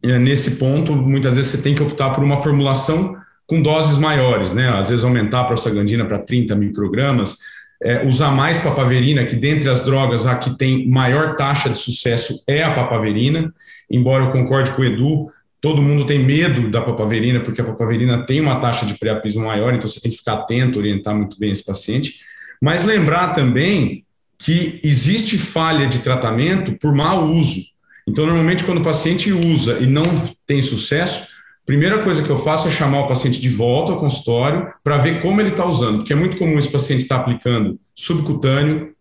é, 0.02 0.18
nesse 0.18 0.52
ponto, 0.52 0.94
muitas 0.94 1.36
vezes 1.36 1.50
você 1.50 1.58
tem 1.58 1.74
que 1.74 1.82
optar 1.82 2.10
por 2.10 2.22
uma 2.22 2.36
formulação 2.38 3.16
com 3.46 3.62
doses 3.62 3.96
maiores, 3.96 4.52
né? 4.52 4.68
Às 4.68 4.90
vezes 4.90 5.04
aumentar 5.04 5.40
a 5.40 5.44
prostaglandina 5.44 6.04
para 6.04 6.18
30 6.18 6.54
microgramas, 6.54 7.38
é, 7.82 8.06
usar 8.06 8.30
mais 8.30 8.58
papaverina, 8.58 9.24
que 9.24 9.36
dentre 9.36 9.70
as 9.70 9.82
drogas 9.82 10.26
a 10.26 10.36
que 10.36 10.56
tem 10.58 10.86
maior 10.88 11.36
taxa 11.36 11.70
de 11.70 11.78
sucesso 11.78 12.42
é 12.46 12.62
a 12.62 12.74
papaverina, 12.74 13.52
embora 13.90 14.24
eu 14.24 14.32
concorde 14.32 14.70
com 14.72 14.82
o 14.82 14.84
Edu, 14.84 15.30
todo 15.60 15.82
mundo 15.82 16.04
tem 16.04 16.18
medo 16.18 16.70
da 16.70 16.82
papaverina, 16.82 17.40
porque 17.40 17.60
a 17.60 17.64
papaverina 17.64 18.24
tem 18.26 18.40
uma 18.40 18.56
taxa 18.56 18.84
de 18.84 18.98
priapismo 18.98 19.44
maior, 19.44 19.74
então 19.74 19.88
você 19.88 20.00
tem 20.00 20.10
que 20.10 20.18
ficar 20.18 20.34
atento, 20.34 20.78
orientar 20.78 21.14
muito 21.14 21.38
bem 21.38 21.50
esse 21.50 21.64
paciente. 21.64 22.16
Mas 22.60 22.84
lembrar 22.84 23.32
também 23.32 24.04
que 24.38 24.80
existe 24.84 25.36
falha 25.38 25.86
de 25.86 26.00
tratamento 26.00 26.72
por 26.78 26.94
mau 26.94 27.28
uso. 27.28 27.62
Então, 28.06 28.26
normalmente, 28.26 28.64
quando 28.64 28.78
o 28.78 28.84
paciente 28.84 29.32
usa 29.32 29.78
e 29.80 29.86
não 29.86 30.04
tem 30.46 30.62
sucesso, 30.62 31.26
Primeira 31.68 32.02
coisa 32.02 32.22
que 32.22 32.30
eu 32.30 32.38
faço 32.38 32.66
é 32.66 32.70
chamar 32.70 33.00
o 33.00 33.08
paciente 33.08 33.38
de 33.38 33.50
volta 33.50 33.92
ao 33.92 34.00
consultório 34.00 34.72
para 34.82 34.96
ver 34.96 35.20
como 35.20 35.38
ele 35.38 35.50
está 35.50 35.66
usando, 35.66 35.98
porque 35.98 36.14
é 36.14 36.16
muito 36.16 36.38
comum 36.38 36.58
esse 36.58 36.70
paciente 36.70 37.02
estar 37.02 37.16
tá 37.16 37.20
aplicando 37.20 37.78
subcutâneo, 37.94 38.94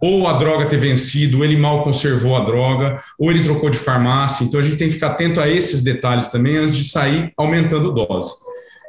ou 0.00 0.28
a 0.28 0.34
droga 0.34 0.66
ter 0.66 0.76
vencido, 0.76 1.38
ou 1.38 1.44
ele 1.44 1.56
mal 1.56 1.82
conservou 1.82 2.36
a 2.36 2.44
droga, 2.44 3.02
ou 3.18 3.28
ele 3.28 3.42
trocou 3.42 3.68
de 3.68 3.76
farmácia. 3.76 4.44
Então 4.44 4.60
a 4.60 4.62
gente 4.62 4.76
tem 4.76 4.86
que 4.86 4.94
ficar 4.94 5.08
atento 5.08 5.40
a 5.40 5.48
esses 5.48 5.82
detalhes 5.82 6.28
também 6.28 6.58
antes 6.58 6.76
de 6.76 6.84
sair 6.84 7.32
aumentando 7.36 7.90
dose. 7.90 8.32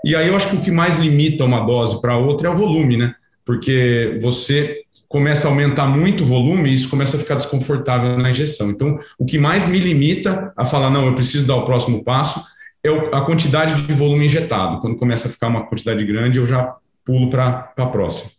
E 0.05 0.15
aí 0.15 0.27
eu 0.27 0.36
acho 0.36 0.49
que 0.49 0.55
o 0.57 0.62
que 0.62 0.69
mais 0.69 0.99
limita 0.99 1.43
uma 1.43 1.62
dose 1.62 1.99
para 1.99 2.15
outra 2.15 2.49
é 2.49 2.51
o 2.51 2.55
volume, 2.55 2.97
né? 2.97 3.15
Porque 3.45 4.19
você 4.21 4.84
começa 5.08 5.47
a 5.47 5.51
aumentar 5.51 5.86
muito 5.86 6.23
o 6.23 6.27
volume 6.27 6.69
e 6.69 6.73
isso 6.73 6.89
começa 6.89 7.17
a 7.17 7.19
ficar 7.19 7.36
desconfortável 7.36 8.17
na 8.17 8.32
injeção. 8.32 8.71
Então, 8.71 8.99
o 9.17 9.25
que 9.25 9.38
mais 9.38 9.67
me 9.67 9.79
limita 9.79 10.51
a 10.58 10.65
falar, 10.65 10.89
não, 10.89 11.06
eu 11.06 11.13
preciso 11.13 11.45
dar 11.45 11.56
o 11.56 11.65
próximo 11.65 12.03
passo, 12.03 12.43
é 12.84 12.89
a 12.89 13.21
quantidade 13.21 13.82
de 13.84 13.93
volume 13.93 14.25
injetado. 14.25 14.82
Quando 14.82 14.97
começa 14.97 15.27
a 15.27 15.32
ficar 15.32 15.47
uma 15.47 15.67
quantidade 15.67 16.03
grande, 16.03 16.39
eu 16.39 16.47
já 16.47 16.75
pulo 17.06 17.29
para 17.29 17.71
a 17.77 17.86
próxima. 17.86 18.32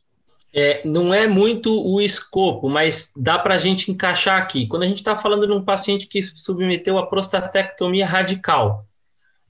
É, 0.53 0.83
não 0.85 1.13
é 1.13 1.27
muito 1.27 1.85
o 1.85 2.01
escopo, 2.01 2.69
mas 2.69 3.13
dá 3.17 3.39
para 3.39 3.55
a 3.55 3.59
gente 3.59 3.91
encaixar 3.91 4.41
aqui. 4.41 4.67
Quando 4.67 4.85
a 4.85 4.87
gente 4.87 4.99
está 4.99 5.17
falando 5.17 5.47
de 5.47 5.53
um 5.53 5.65
paciente 5.65 6.07
que 6.07 6.23
submeteu 6.23 6.97
a 6.97 7.07
prostatectomia 7.07 8.07
radical, 8.07 8.87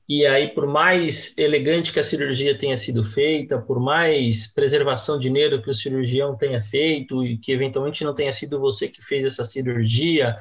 e 0.09 0.27
aí, 0.27 0.49
por 0.49 0.67
mais 0.67 1.37
elegante 1.39 1.93
que 1.93 1.99
a 1.99 2.03
cirurgia 2.03 2.57
tenha 2.57 2.77
sido 2.77 3.03
feita, 3.03 3.59
por 3.59 3.81
mais 3.81 4.47
preservação 4.47 5.19
de 5.19 5.29
dinheiro 5.29 5.63
que 5.63 5.71
o 5.71 5.75
cirurgião 5.75 6.37
tenha 6.37 6.63
feito, 6.63 7.25
e 7.25 7.39
que 7.39 7.53
eventualmente 7.53 8.05
não 8.05 8.15
tenha 8.15 8.31
sido 8.31 8.61
você 8.61 8.87
que 8.87 9.03
fez 9.03 9.25
essa 9.25 9.43
cirurgia, 9.43 10.37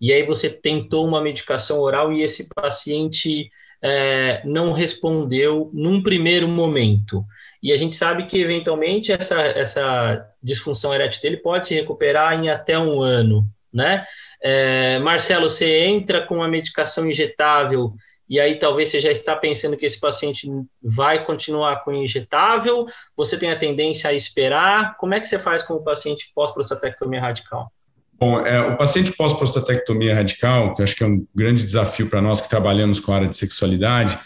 e 0.00 0.12
aí 0.12 0.24
você 0.24 0.50
tentou 0.50 1.06
uma 1.06 1.20
medicação 1.22 1.78
oral 1.78 2.12
e 2.12 2.22
esse 2.22 2.48
paciente 2.52 3.48
é, 3.80 4.42
não 4.44 4.72
respondeu 4.72 5.70
num 5.72 6.02
primeiro 6.02 6.48
momento. 6.48 7.24
E 7.62 7.72
a 7.72 7.76
gente 7.76 7.94
sabe 7.94 8.26
que, 8.26 8.38
eventualmente, 8.38 9.12
essa, 9.12 9.40
essa 9.42 10.26
disfunção 10.42 10.92
erétil 10.92 11.22
dele 11.22 11.36
pode 11.36 11.68
se 11.68 11.74
recuperar 11.74 12.34
em 12.34 12.48
até 12.48 12.78
um 12.78 13.00
ano, 13.00 13.46
né? 13.72 14.04
É, 14.42 14.98
Marcelo, 14.98 15.48
você 15.48 15.84
entra 15.84 16.26
com 16.26 16.42
a 16.42 16.48
medicação 16.48 17.08
injetável 17.08 17.94
e 18.28 18.40
aí 18.40 18.58
talvez 18.58 18.90
você 18.90 19.00
já 19.00 19.12
está 19.12 19.36
pensando 19.36 19.76
que 19.76 19.84
esse 19.84 20.00
paciente 20.00 20.48
vai 20.82 21.24
continuar 21.24 21.84
com 21.84 21.92
injetável, 21.92 22.86
você 23.16 23.38
tem 23.38 23.50
a 23.50 23.58
tendência 23.58 24.10
a 24.10 24.12
esperar, 24.12 24.96
como 24.96 25.14
é 25.14 25.20
que 25.20 25.26
você 25.26 25.38
faz 25.38 25.62
com 25.62 25.74
o 25.74 25.82
paciente 25.82 26.30
pós-prostatectomia 26.34 27.20
radical? 27.20 27.70
Bom, 28.18 28.40
é, 28.40 28.60
o 28.60 28.76
paciente 28.76 29.12
pós-prostatectomia 29.12 30.14
radical, 30.14 30.74
que 30.74 30.80
eu 30.80 30.84
acho 30.84 30.96
que 30.96 31.04
é 31.04 31.06
um 31.06 31.26
grande 31.34 31.62
desafio 31.62 32.08
para 32.08 32.22
nós 32.22 32.40
que 32.40 32.48
trabalhamos 32.48 33.00
com 33.00 33.12
a 33.12 33.16
área 33.16 33.28
de 33.28 33.36
sexualidade, 33.36 34.18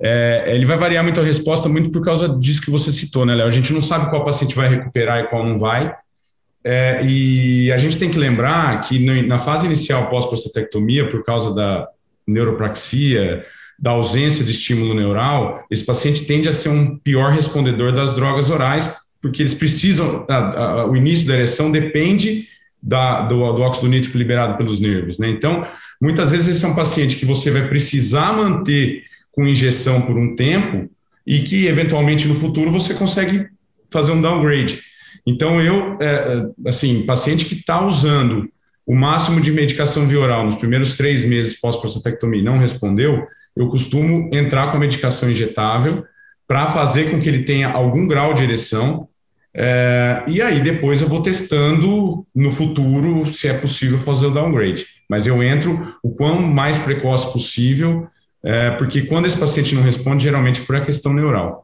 é, 0.00 0.44
ele 0.48 0.66
vai 0.66 0.76
variar 0.76 1.04
muito 1.04 1.20
a 1.20 1.24
resposta, 1.24 1.68
muito 1.68 1.90
por 1.90 2.02
causa 2.02 2.28
disso 2.28 2.62
que 2.62 2.70
você 2.70 2.90
citou, 2.90 3.24
né, 3.24 3.34
Léo? 3.34 3.46
A 3.46 3.50
gente 3.50 3.72
não 3.72 3.80
sabe 3.80 4.10
qual 4.10 4.24
paciente 4.24 4.56
vai 4.56 4.68
recuperar 4.68 5.20
e 5.20 5.28
qual 5.28 5.44
não 5.44 5.58
vai. 5.58 5.94
É, 6.64 7.04
e 7.04 7.70
a 7.70 7.76
gente 7.76 7.98
tem 7.98 8.10
que 8.10 8.18
lembrar 8.18 8.80
que 8.80 8.98
na 9.22 9.38
fase 9.38 9.66
inicial 9.66 10.08
pós-prostatectomia, 10.08 11.08
por 11.10 11.22
causa 11.22 11.54
da 11.54 11.88
neuropraxia, 12.26 13.44
da 13.78 13.90
ausência 13.90 14.44
de 14.44 14.50
estímulo 14.50 14.94
neural, 14.94 15.64
esse 15.70 15.84
paciente 15.84 16.24
tende 16.24 16.48
a 16.48 16.52
ser 16.52 16.68
um 16.68 16.96
pior 16.96 17.32
respondedor 17.32 17.92
das 17.92 18.14
drogas 18.14 18.48
orais, 18.48 18.94
porque 19.20 19.42
eles 19.42 19.54
precisam, 19.54 20.24
a, 20.28 20.36
a, 20.36 20.86
o 20.86 20.96
início 20.96 21.26
da 21.26 21.34
ereção 21.34 21.70
depende 21.70 22.46
da, 22.82 23.22
do, 23.22 23.52
do 23.52 23.62
óxido 23.62 23.88
nítrico 23.88 24.18
liberado 24.18 24.56
pelos 24.56 24.78
nervos. 24.78 25.18
Né? 25.18 25.30
Então, 25.30 25.66
muitas 26.00 26.32
vezes 26.32 26.56
esse 26.56 26.64
é 26.64 26.68
um 26.68 26.74
paciente 26.74 27.16
que 27.16 27.24
você 27.24 27.50
vai 27.50 27.66
precisar 27.68 28.32
manter 28.34 29.04
com 29.32 29.46
injeção 29.46 30.02
por 30.02 30.16
um 30.16 30.36
tempo 30.36 30.88
e 31.26 31.40
que, 31.40 31.66
eventualmente, 31.66 32.28
no 32.28 32.34
futuro 32.34 32.70
você 32.70 32.94
consegue 32.94 33.48
fazer 33.90 34.12
um 34.12 34.20
downgrade. 34.20 34.80
Então, 35.26 35.60
eu, 35.60 35.96
é, 36.00 36.44
é 36.64 36.68
assim, 36.68 37.02
paciente 37.06 37.46
que 37.46 37.54
está 37.54 37.84
usando 37.84 38.48
o 38.86 38.94
máximo 38.94 39.40
de 39.40 39.50
medicação 39.50 40.06
via 40.06 40.20
oral 40.20 40.44
nos 40.44 40.56
primeiros 40.56 40.96
três 40.96 41.24
meses 41.24 41.58
pós-prostatectomia 41.60 42.42
não 42.42 42.58
respondeu, 42.58 43.26
eu 43.56 43.68
costumo 43.68 44.28
entrar 44.32 44.70
com 44.70 44.76
a 44.76 44.80
medicação 44.80 45.30
injetável 45.30 46.04
para 46.46 46.66
fazer 46.66 47.10
com 47.10 47.20
que 47.20 47.28
ele 47.28 47.44
tenha 47.44 47.70
algum 47.70 48.06
grau 48.06 48.34
de 48.34 48.44
ereção, 48.44 49.08
é, 49.56 50.24
e 50.26 50.42
aí 50.42 50.60
depois 50.60 51.00
eu 51.00 51.08
vou 51.08 51.22
testando 51.22 52.26
no 52.34 52.50
futuro 52.50 53.32
se 53.32 53.48
é 53.48 53.54
possível 53.54 53.98
fazer 53.98 54.26
o 54.26 54.30
downgrade. 54.30 54.84
Mas 55.08 55.26
eu 55.26 55.42
entro 55.42 55.96
o 56.02 56.10
quão 56.10 56.42
mais 56.42 56.76
precoce 56.78 57.32
possível, 57.32 58.08
é, 58.44 58.70
porque 58.72 59.02
quando 59.02 59.26
esse 59.26 59.38
paciente 59.38 59.74
não 59.74 59.82
responde, 59.82 60.24
geralmente 60.24 60.62
por 60.62 60.74
a 60.74 60.80
questão 60.80 61.12
neural. 61.14 61.63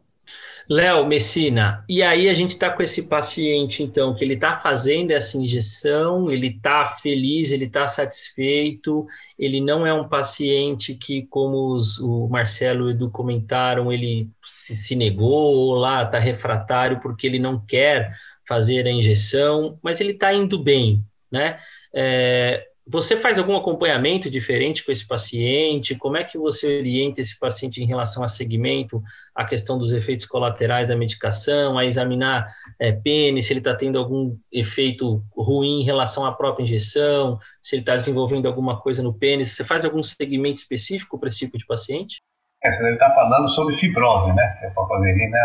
Léo 0.69 1.07
Messina, 1.07 1.85
e 1.89 2.03
aí 2.03 2.29
a 2.29 2.35
gente 2.35 2.53
está 2.53 2.71
com 2.71 2.83
esse 2.83 3.09
paciente, 3.09 3.83
então, 3.83 4.15
que 4.15 4.25
ele 4.25 4.35
está 4.35 4.57
fazendo 4.57 5.11
essa 5.11 5.37
injeção, 5.37 6.31
ele 6.31 6.49
está 6.49 6.85
feliz, 6.87 7.51
ele 7.51 7.65
está 7.65 7.87
satisfeito, 7.87 9.07
ele 9.39 9.61
não 9.61 9.87
é 9.87 9.93
um 9.93 10.09
paciente 10.09 10.95
que, 10.95 11.27
como 11.27 11.75
os, 11.75 11.99
o 11.99 12.29
Marcelo 12.29 12.85
e 12.85 12.87
o 12.89 12.91
Edu 12.91 13.11
comentaram, 13.11 13.93
ele 13.93 14.29
se, 14.45 14.75
se 14.75 14.95
negou 14.95 15.57
ou 15.57 15.75
lá 15.75 16.03
está 16.03 16.19
refratário 16.19 17.01
porque 17.01 17.27
ele 17.27 17.39
não 17.39 17.59
quer 17.65 18.15
fazer 18.47 18.87
a 18.87 18.91
injeção, 18.91 19.79
mas 19.83 20.01
ele 20.01 20.13
está 20.13 20.33
indo 20.35 20.59
bem, 20.59 21.05
né? 21.31 21.59
É, 21.95 22.70
você 22.91 23.17
faz 23.17 23.39
algum 23.39 23.57
acompanhamento 23.57 24.29
diferente 24.29 24.85
com 24.85 24.91
esse 24.91 25.07
paciente? 25.07 25.95
Como 25.95 26.17
é 26.17 26.25
que 26.25 26.37
você 26.37 26.79
orienta 26.79 27.21
esse 27.21 27.39
paciente 27.39 27.81
em 27.81 27.87
relação 27.87 28.25
a 28.25 28.29
segmento, 28.29 29.01
a 29.33 29.45
questão 29.45 29.79
dos 29.79 29.93
efeitos 29.93 30.27
colaterais 30.27 30.89
da 30.89 30.97
medicação, 30.97 31.79
a 31.79 31.85
examinar 31.85 32.49
é, 32.81 32.91
pênis, 32.91 33.47
se 33.47 33.53
ele 33.53 33.61
está 33.61 33.75
tendo 33.77 33.97
algum 33.97 34.37
efeito 34.53 35.23
ruim 35.37 35.83
em 35.83 35.85
relação 35.85 36.27
à 36.27 36.33
própria 36.33 36.65
injeção, 36.65 37.39
se 37.63 37.77
ele 37.77 37.83
está 37.83 37.95
desenvolvendo 37.95 38.47
alguma 38.47 38.81
coisa 38.81 39.03
no 39.03 39.15
pênis? 39.15 39.53
Você 39.53 39.63
faz 39.63 39.85
algum 39.85 40.03
segmento 40.03 40.59
específico 40.59 41.17
para 41.17 41.29
esse 41.29 41.39
tipo 41.39 41.57
de 41.57 41.67
paciente? 41.67 42.21
É, 42.65 42.73
você 42.73 42.83
deve 42.83 42.95
estar 42.95 43.15
falando 43.15 43.49
sobre 43.51 43.77
fibrose, 43.77 44.33
né? 44.33 44.57
Que 44.59 44.67
a 44.67 44.71
papaverina 44.73 45.39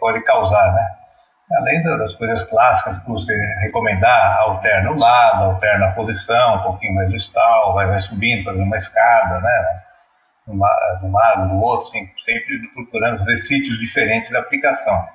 pode 0.00 0.24
causar, 0.24 0.72
né? 0.72 1.03
Além 1.56 1.82
das 1.82 2.14
coisas 2.14 2.42
clássicas 2.44 2.98
que 2.98 3.10
você 3.10 3.34
recomendar, 3.60 4.38
alterna 4.40 4.90
o 4.90 4.98
lado, 4.98 5.44
alterna 5.44 5.86
a 5.86 5.92
posição, 5.92 6.56
um 6.56 6.62
pouquinho 6.62 6.94
mais 6.94 7.10
distal, 7.10 7.74
vai, 7.74 7.86
vai 7.86 8.00
subindo, 8.00 8.44
fazendo 8.44 8.64
uma 8.64 8.76
escada, 8.76 9.40
né? 9.40 9.82
De 10.46 10.52
um 10.52 11.12
lado, 11.12 11.48
do 11.48 11.60
outro, 11.60 11.88
assim, 11.88 12.06
sempre 12.24 12.68
procurando 12.74 13.24
ver 13.24 13.36
sítios 13.38 13.78
diferentes 13.78 14.30
da 14.30 14.40
aplicação. 14.40 15.06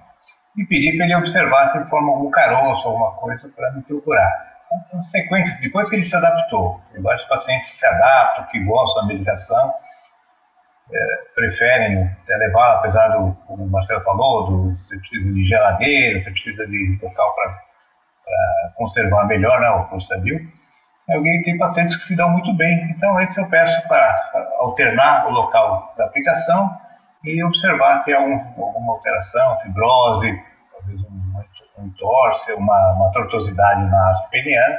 E 0.58 0.66
pedir 0.66 0.98
para 0.98 1.06
ele 1.06 1.16
observar 1.16 1.68
se 1.68 1.78
ele 1.78 1.86
forma 1.86 2.10
algum 2.10 2.32
caroço, 2.32 2.88
alguma 2.88 3.12
coisa, 3.12 3.48
para 3.56 3.72
me 3.72 3.82
procurar. 3.84 4.50
Então, 4.88 5.04
sequências, 5.04 5.60
depois 5.60 5.90
que 5.90 5.96
ele 5.96 6.06
se 6.06 6.16
adaptou, 6.16 6.82
vários 7.00 7.26
pacientes 7.26 7.72
que 7.72 7.78
se 7.78 7.86
adaptam, 7.86 8.46
que 8.46 8.60
gostam 8.64 9.02
da 9.02 9.14
medicação, 9.14 9.74
é, 10.92 11.18
preferem 11.36 12.04
até 12.24 12.36
levar, 12.38 12.76
apesar 12.76 13.10
do, 13.10 13.34
como 13.48 13.64
o 13.64 13.70
Marcelo 13.70 14.02
falou, 14.02 14.48
do, 14.48 14.78
você 14.78 14.98
precisa 14.98 15.34
de 15.34 15.44
geladeira, 15.44 16.24
você 16.24 16.32
precisa 16.32 16.68
de 16.68 17.00
local 17.02 17.36
para 17.36 17.70
conservar 18.76 19.26
melhor 19.26 19.60
né, 19.60 19.70
o 19.70 19.86
Prostadil. 19.86 20.40
alguém 21.10 21.42
tem 21.44 21.58
pacientes 21.58 21.96
que 21.96 22.04
se 22.04 22.16
dão 22.16 22.30
muito 22.30 22.54
bem. 22.54 22.92
Então, 22.92 23.20
esse 23.22 23.40
eu 23.40 23.48
peço 23.50 23.88
para 23.88 24.32
alternar 24.60 25.28
o 25.28 25.32
local 25.32 25.94
da 25.98 26.06
aplicação 26.06 26.78
e 27.24 27.44
observar 27.44 27.98
se 27.98 28.14
há 28.14 28.20
alguma 28.20 28.94
alteração, 28.94 29.60
fibrose, 29.62 30.42
talvez 30.72 31.02
um, 31.02 31.84
um 31.84 31.90
torce, 31.92 32.54
uma, 32.54 32.94
uma 32.94 33.12
tortuosidade 33.12 33.84
na 33.90 34.10
haste 34.10 34.30
peniana, 34.30 34.78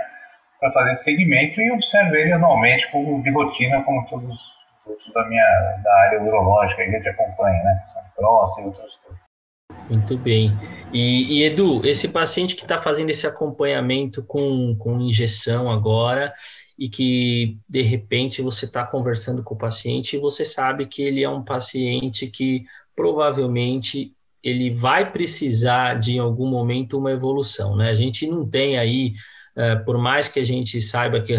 para 0.58 0.72
fazer 0.72 0.96
segmento 0.96 1.60
e 1.60 1.72
observar 1.72 2.14
ele 2.14 2.32
anualmente 2.32 2.90
como, 2.90 3.22
de 3.22 3.30
rotina, 3.30 3.82
como 3.82 4.06
todos 4.06 4.59
da 5.14 5.28
minha 5.28 5.80
da 5.82 5.94
área 6.00 6.22
urológica 6.22 6.82
a 6.82 6.86
gente 6.86 7.08
acompanha, 7.08 7.62
né? 7.62 7.84
São 8.16 8.60
e 8.60 8.66
outras 8.66 8.96
coisas. 8.96 9.20
Muito 9.88 10.16
bem. 10.16 10.52
E, 10.92 11.38
e 11.38 11.44
Edu, 11.44 11.84
esse 11.84 12.08
paciente 12.08 12.54
que 12.54 12.62
está 12.62 12.78
fazendo 12.78 13.10
esse 13.10 13.26
acompanhamento 13.26 14.22
com, 14.22 14.76
com 14.76 15.00
injeção 15.00 15.70
agora 15.70 16.32
e 16.78 16.88
que 16.88 17.58
de 17.68 17.82
repente 17.82 18.40
você 18.40 18.64
está 18.64 18.86
conversando 18.86 19.42
com 19.42 19.54
o 19.54 19.58
paciente 19.58 20.16
e 20.16 20.20
você 20.20 20.44
sabe 20.44 20.86
que 20.86 21.02
ele 21.02 21.22
é 21.22 21.28
um 21.28 21.42
paciente 21.42 22.26
que 22.26 22.64
provavelmente 22.94 24.14
ele 24.42 24.70
vai 24.70 25.10
precisar 25.10 25.98
de 25.98 26.16
em 26.16 26.18
algum 26.18 26.46
momento 26.46 26.98
uma 26.98 27.12
evolução, 27.12 27.76
né? 27.76 27.90
A 27.90 27.94
gente 27.94 28.26
não 28.26 28.48
tem 28.48 28.78
aí, 28.78 29.12
por 29.84 29.98
mais 29.98 30.28
que 30.28 30.40
a 30.40 30.44
gente 30.44 30.80
saiba 30.80 31.20
que 31.20 31.38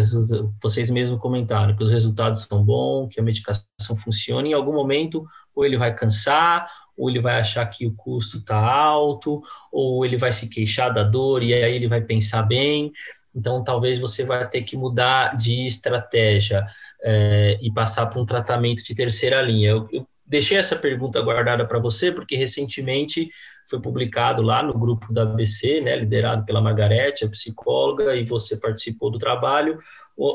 vocês 0.62 0.90
mesmos 0.90 1.18
comentaram 1.20 1.74
que 1.74 1.82
os 1.82 1.90
resultados 1.90 2.42
são 2.42 2.64
bons, 2.64 3.08
que 3.08 3.20
a 3.20 3.22
medicação 3.22 3.96
funciona, 3.96 4.46
em 4.46 4.52
algum 4.52 4.72
momento 4.72 5.24
ou 5.54 5.64
ele 5.64 5.76
vai 5.76 5.94
cansar 5.94 6.66
ou 6.96 7.08
ele 7.08 7.20
vai 7.20 7.40
achar 7.40 7.64
que 7.66 7.86
o 7.86 7.94
custo 7.94 8.38
está 8.38 8.56
alto, 8.56 9.42
ou 9.72 10.04
ele 10.04 10.16
vai 10.16 10.32
se 10.32 10.48
queixar 10.48 10.92
da 10.92 11.02
dor 11.02 11.42
e 11.42 11.54
aí 11.54 11.74
ele 11.74 11.88
vai 11.88 12.00
pensar 12.00 12.42
bem. 12.42 12.92
Então, 13.34 13.64
talvez 13.64 13.98
você 13.98 14.24
vai 14.24 14.46
ter 14.48 14.62
que 14.62 14.76
mudar 14.76 15.36
de 15.36 15.64
estratégia 15.64 16.66
é, 17.02 17.58
e 17.62 17.72
passar 17.72 18.06
para 18.06 18.20
um 18.20 18.26
tratamento 18.26 18.84
de 18.84 18.94
terceira 18.94 19.40
linha. 19.40 19.70
Eu, 19.70 19.88
eu 19.90 20.06
deixei 20.26 20.58
essa 20.58 20.76
pergunta 20.76 21.20
guardada 21.22 21.66
para 21.66 21.78
você, 21.78 22.12
porque 22.12 22.36
recentemente 22.36 23.30
foi 23.68 23.80
publicado 23.80 24.42
lá 24.42 24.62
no 24.62 24.74
grupo 24.74 25.12
da 25.12 25.22
ABC, 25.22 25.80
né, 25.80 25.96
liderado 25.96 26.44
pela 26.44 26.60
Margarete, 26.60 27.24
a 27.24 27.28
psicóloga, 27.28 28.14
e 28.16 28.24
você 28.24 28.56
participou 28.56 29.10
do 29.10 29.18
trabalho, 29.18 29.78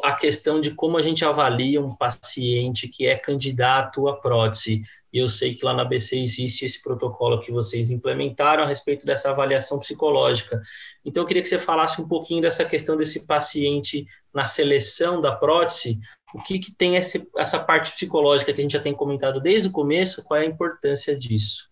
a 0.03 0.13
questão 0.13 0.59
de 0.59 0.71
como 0.71 0.97
a 0.97 1.01
gente 1.01 1.23
avalia 1.23 1.79
um 1.79 1.95
paciente 1.95 2.87
que 2.87 3.05
é 3.05 3.15
candidato 3.15 4.07
à 4.07 4.15
prótese 4.15 4.83
e 5.11 5.19
eu 5.19 5.29
sei 5.29 5.55
que 5.55 5.63
lá 5.63 5.73
na 5.73 5.85
BC 5.85 6.19
existe 6.19 6.65
esse 6.65 6.81
protocolo 6.81 7.39
que 7.39 7.51
vocês 7.51 7.89
implementaram 7.89 8.63
a 8.63 8.67
respeito 8.67 9.05
dessa 9.05 9.31
avaliação 9.31 9.79
psicológica. 9.79 10.61
Então, 11.05 11.23
eu 11.23 11.27
queria 11.27 11.41
que 11.41 11.49
você 11.49 11.57
falasse 11.57 12.01
um 12.01 12.07
pouquinho 12.07 12.41
dessa 12.41 12.65
questão 12.65 12.97
desse 12.97 13.25
paciente 13.25 14.05
na 14.33 14.45
seleção 14.45 15.21
da 15.21 15.31
prótese, 15.31 15.99
o 16.33 16.41
que, 16.43 16.59
que 16.59 16.75
tem 16.75 16.97
esse, 16.97 17.29
essa 17.37 17.57
parte 17.57 17.91
psicológica 17.93 18.53
que 18.53 18.59
a 18.59 18.63
gente 18.63 18.73
já 18.73 18.81
tem 18.81 18.93
comentado 18.93 19.39
desde 19.39 19.69
o 19.69 19.71
começo, 19.71 20.23
qual 20.25 20.39
é 20.39 20.43
a 20.43 20.49
importância 20.49 21.15
disso? 21.15 21.69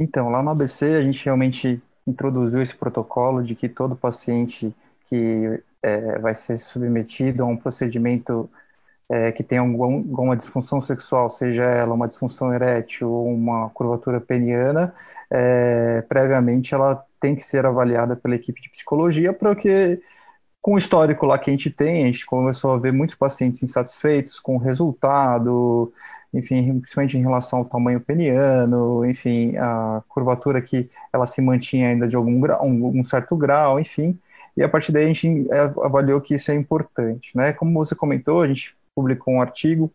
Então, 0.00 0.30
lá 0.30 0.42
no 0.42 0.50
ABC, 0.50 0.96
a 0.96 1.02
gente 1.02 1.22
realmente 1.22 1.82
introduziu 2.06 2.62
esse 2.62 2.74
protocolo 2.74 3.42
de 3.42 3.54
que 3.54 3.68
todo 3.68 3.94
paciente 3.94 4.74
que 5.06 5.62
é, 5.82 6.18
vai 6.18 6.34
ser 6.34 6.58
submetido 6.58 7.42
a 7.42 7.46
um 7.46 7.56
procedimento 7.56 8.48
é, 9.10 9.30
que 9.32 9.42
tem 9.42 9.58
algum, 9.58 9.96
alguma 9.96 10.36
disfunção 10.36 10.80
sexual, 10.80 11.28
seja 11.28 11.64
ela 11.64 11.94
uma 11.94 12.06
disfunção 12.06 12.54
erétil 12.54 13.10
ou 13.10 13.28
uma 13.34 13.68
curvatura 13.70 14.20
peniana, 14.20 14.94
é, 15.30 16.02
previamente 16.08 16.74
ela 16.74 17.04
tem 17.20 17.36
que 17.36 17.42
ser 17.42 17.66
avaliada 17.66 18.16
pela 18.16 18.36
equipe 18.36 18.62
de 18.62 18.70
psicologia, 18.70 19.34
porque 19.34 20.00
com 20.62 20.74
o 20.74 20.78
histórico 20.78 21.26
lá 21.26 21.38
que 21.38 21.50
a 21.50 21.52
gente 21.52 21.70
tem, 21.70 22.02
a 22.04 22.06
gente 22.06 22.26
começou 22.26 22.72
a 22.72 22.78
ver 22.78 22.92
muitos 22.92 23.16
pacientes 23.16 23.62
insatisfeitos 23.62 24.38
com 24.38 24.56
o 24.56 24.58
resultado, 24.58 25.92
enfim, 26.32 26.80
principalmente 26.80 27.16
em 27.16 27.22
relação 27.22 27.60
ao 27.60 27.64
tamanho 27.64 28.00
peniano, 28.00 29.04
enfim, 29.06 29.56
a 29.56 30.02
curvatura 30.08 30.60
que 30.60 30.88
ela 31.12 31.26
se 31.26 31.40
mantinha 31.42 31.88
ainda 31.88 32.06
de 32.06 32.16
algum 32.16 32.40
grau, 32.40 32.64
um, 32.64 33.00
um 33.00 33.04
certo 33.04 33.36
grau, 33.36 33.80
enfim, 33.80 34.18
e 34.56 34.62
a 34.62 34.68
partir 34.68 34.92
daí 34.92 35.04
a 35.04 35.06
gente 35.08 35.46
é, 35.50 35.60
avaliou 35.84 36.20
que 36.20 36.34
isso 36.34 36.50
é 36.50 36.54
importante, 36.54 37.36
né? 37.36 37.52
Como 37.52 37.72
você 37.72 37.94
comentou, 37.94 38.42
a 38.42 38.46
gente 38.48 38.74
publicou 38.94 39.34
um 39.34 39.40
artigo 39.42 39.90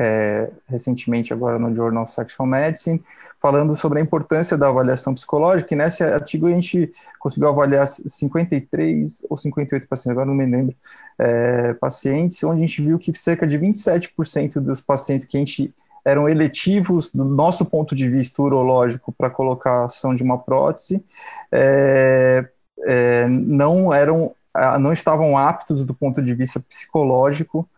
é, 0.00 0.48
recentemente 0.66 1.30
agora 1.30 1.58
no 1.58 1.76
Journal 1.76 2.06
Sexual 2.06 2.46
Medicine, 2.46 3.02
falando 3.38 3.74
sobre 3.74 3.98
a 3.98 4.02
importância 4.02 4.56
da 4.56 4.68
avaliação 4.68 5.12
psicológica, 5.12 5.74
e 5.74 5.76
nesse 5.76 6.02
artigo 6.02 6.46
a 6.46 6.50
gente 6.50 6.90
conseguiu 7.18 7.50
avaliar 7.50 7.86
53 7.86 9.26
ou 9.28 9.36
58 9.36 9.86
pacientes, 9.86 10.10
agora 10.10 10.24
não 10.24 10.34
me 10.34 10.46
lembro, 10.46 10.74
é, 11.18 11.74
pacientes, 11.74 12.42
onde 12.42 12.64
a 12.64 12.66
gente 12.66 12.80
viu 12.80 12.98
que 12.98 13.12
cerca 13.18 13.46
de 13.46 13.58
27% 13.58 14.54
dos 14.54 14.80
pacientes 14.80 15.26
que 15.26 15.36
a 15.36 15.40
gente 15.40 15.74
eram 16.02 16.26
eletivos 16.26 17.10
do 17.12 17.22
nosso 17.22 17.66
ponto 17.66 17.94
de 17.94 18.08
vista 18.08 18.40
urológico 18.40 19.12
para 19.12 19.28
colocação 19.28 20.14
de 20.14 20.22
uma 20.22 20.38
prótese, 20.38 21.04
é, 21.52 22.48
é, 22.86 23.28
não 23.28 23.92
eram, 23.92 24.34
não 24.80 24.94
estavam 24.94 25.36
aptos 25.36 25.84
do 25.84 25.92
ponto 25.92 26.22
de 26.22 26.32
vista 26.32 26.58
psicológico 26.58 27.68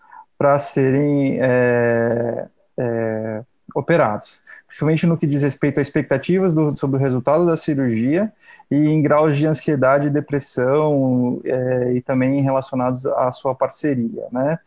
para 0.43 0.59
serem 0.59 1.38
é, 1.40 2.49
é, 2.76 3.43
operados, 3.76 4.40
principalmente 4.66 5.07
no 5.07 5.16
que 5.16 5.24
diz 5.24 5.40
respeito 5.40 5.78
a 5.78 5.80
expectativas 5.80 6.53
do, 6.53 6.76
sobre 6.76 6.97
o 6.97 7.01
resultado 7.01 7.47
da 7.47 7.57
cirurgia 7.57 8.32
e 8.68 8.88
em 8.88 9.01
graus 9.01 9.36
de 9.36 9.47
ansiedade 9.47 10.09
e 10.09 10.11
depressão 10.11 11.40
é, 11.45 11.93
e 11.93 12.01
também 12.01 12.40
relacionados 12.40 13.07
à 13.07 13.30
sua 13.30 13.55
parceria, 13.55 14.26
né? 14.32 14.59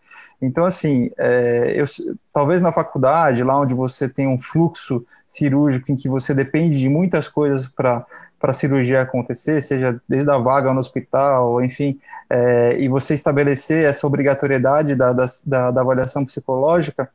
Então, 0.41 0.63
assim, 0.63 1.11
é, 1.17 1.73
eu, 1.75 1.83
talvez 2.31 2.61
na 2.61 2.71
faculdade, 2.71 3.43
lá 3.43 3.59
onde 3.59 3.73
você 3.73 4.07
tem 4.07 4.29
um 4.29 4.39
fluxo 4.39 5.05
cirúrgico 5.27 5.91
em 5.91 5.97
que 5.97 6.07
você 6.07 6.33
depende 6.33 6.79
de 6.79 6.87
muitas 6.87 7.27
coisas 7.27 7.67
para 7.67 8.05
para 8.39 8.51
a 8.51 8.53
cirurgia 8.53 9.01
acontecer, 9.01 9.61
seja 9.61 9.99
desde 10.07 10.29
a 10.29 10.37
vaga 10.37 10.73
no 10.73 10.79
hospital, 10.79 11.63
enfim, 11.63 11.99
é, 12.29 12.77
e 12.79 12.87
você 12.87 13.13
estabelecer 13.13 13.85
essa 13.85 14.05
obrigatoriedade 14.05 14.95
da, 14.95 15.13
da, 15.13 15.71
da, 15.71 15.81
avaliação 15.81 16.25
psicológica, 16.25 17.09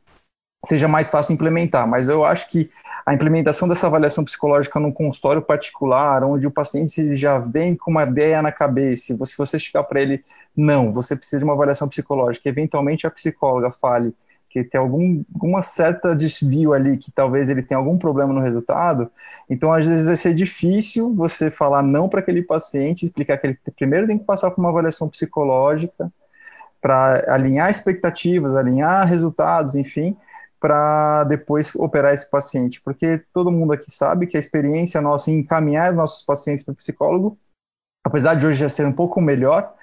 seja 0.65 0.87
mais 0.87 1.09
fácil 1.09 1.33
implementar. 1.33 1.87
Mas 1.87 2.09
eu 2.09 2.25
acho 2.25 2.49
que 2.49 2.69
a 3.05 3.13
implementação 3.13 3.67
dessa 3.67 3.87
avaliação 3.87 4.23
psicológica 4.23 4.79
num 4.79 4.91
consultório 4.91 5.41
particular, 5.41 6.23
onde 6.23 6.47
o 6.47 6.51
paciente 6.51 7.15
já 7.15 7.39
vem 7.39 7.75
com 7.75 7.91
uma 7.91 8.03
ideia 8.03 8.41
na 8.41 8.51
cabeça, 8.51 9.17
se 9.25 9.37
você 9.37 9.57
chegar 9.57 9.83
para 9.83 10.01
ele, 10.01 10.23
não, 10.55 10.91
você 10.91 11.15
precisa 11.15 11.39
de 11.39 11.43
uma 11.43 11.53
avaliação 11.53 11.87
psicológica, 11.87 12.47
eventualmente 12.47 13.07
a 13.07 13.11
psicóloga 13.11 13.71
fale, 13.71 14.13
que 14.51 14.63
tem 14.63 14.79
algum, 14.79 15.23
alguma 15.33 15.61
certa 15.61 16.15
desvio 16.15 16.73
ali, 16.73 16.97
que 16.97 17.11
talvez 17.11 17.47
ele 17.49 17.63
tenha 17.63 17.77
algum 17.77 17.97
problema 17.97 18.33
no 18.33 18.41
resultado. 18.41 19.09
Então, 19.49 19.71
às 19.71 19.87
vezes, 19.87 20.07
vai 20.07 20.17
ser 20.17 20.33
difícil 20.33 21.13
você 21.15 21.49
falar 21.49 21.81
não 21.81 22.09
para 22.09 22.19
aquele 22.19 22.41
paciente, 22.41 23.05
explicar 23.05 23.37
que 23.37 23.47
ele 23.47 23.59
primeiro 23.75 24.07
tem 24.07 24.17
que 24.17 24.25
passar 24.25 24.51
por 24.51 24.59
uma 24.59 24.69
avaliação 24.69 25.07
psicológica, 25.07 26.11
para 26.81 27.23
alinhar 27.33 27.69
expectativas, 27.69 28.55
alinhar 28.55 29.07
resultados, 29.07 29.75
enfim, 29.75 30.17
para 30.59 31.23
depois 31.25 31.73
operar 31.75 32.13
esse 32.13 32.29
paciente. 32.29 32.81
Porque 32.81 33.23
todo 33.33 33.51
mundo 33.51 33.71
aqui 33.73 33.89
sabe 33.91 34.27
que 34.27 34.35
a 34.35 34.39
experiência 34.39 34.99
nossa 34.99 35.31
em 35.31 35.35
encaminhar 35.39 35.93
nossos 35.93 36.25
pacientes 36.25 36.63
para 36.63 36.73
o 36.73 36.75
psicólogo, 36.75 37.37
apesar 38.03 38.33
de 38.33 38.45
hoje 38.45 38.59
já 38.59 38.67
ser 38.67 38.85
um 38.85 38.91
pouco 38.91 39.21
melhor, 39.21 39.73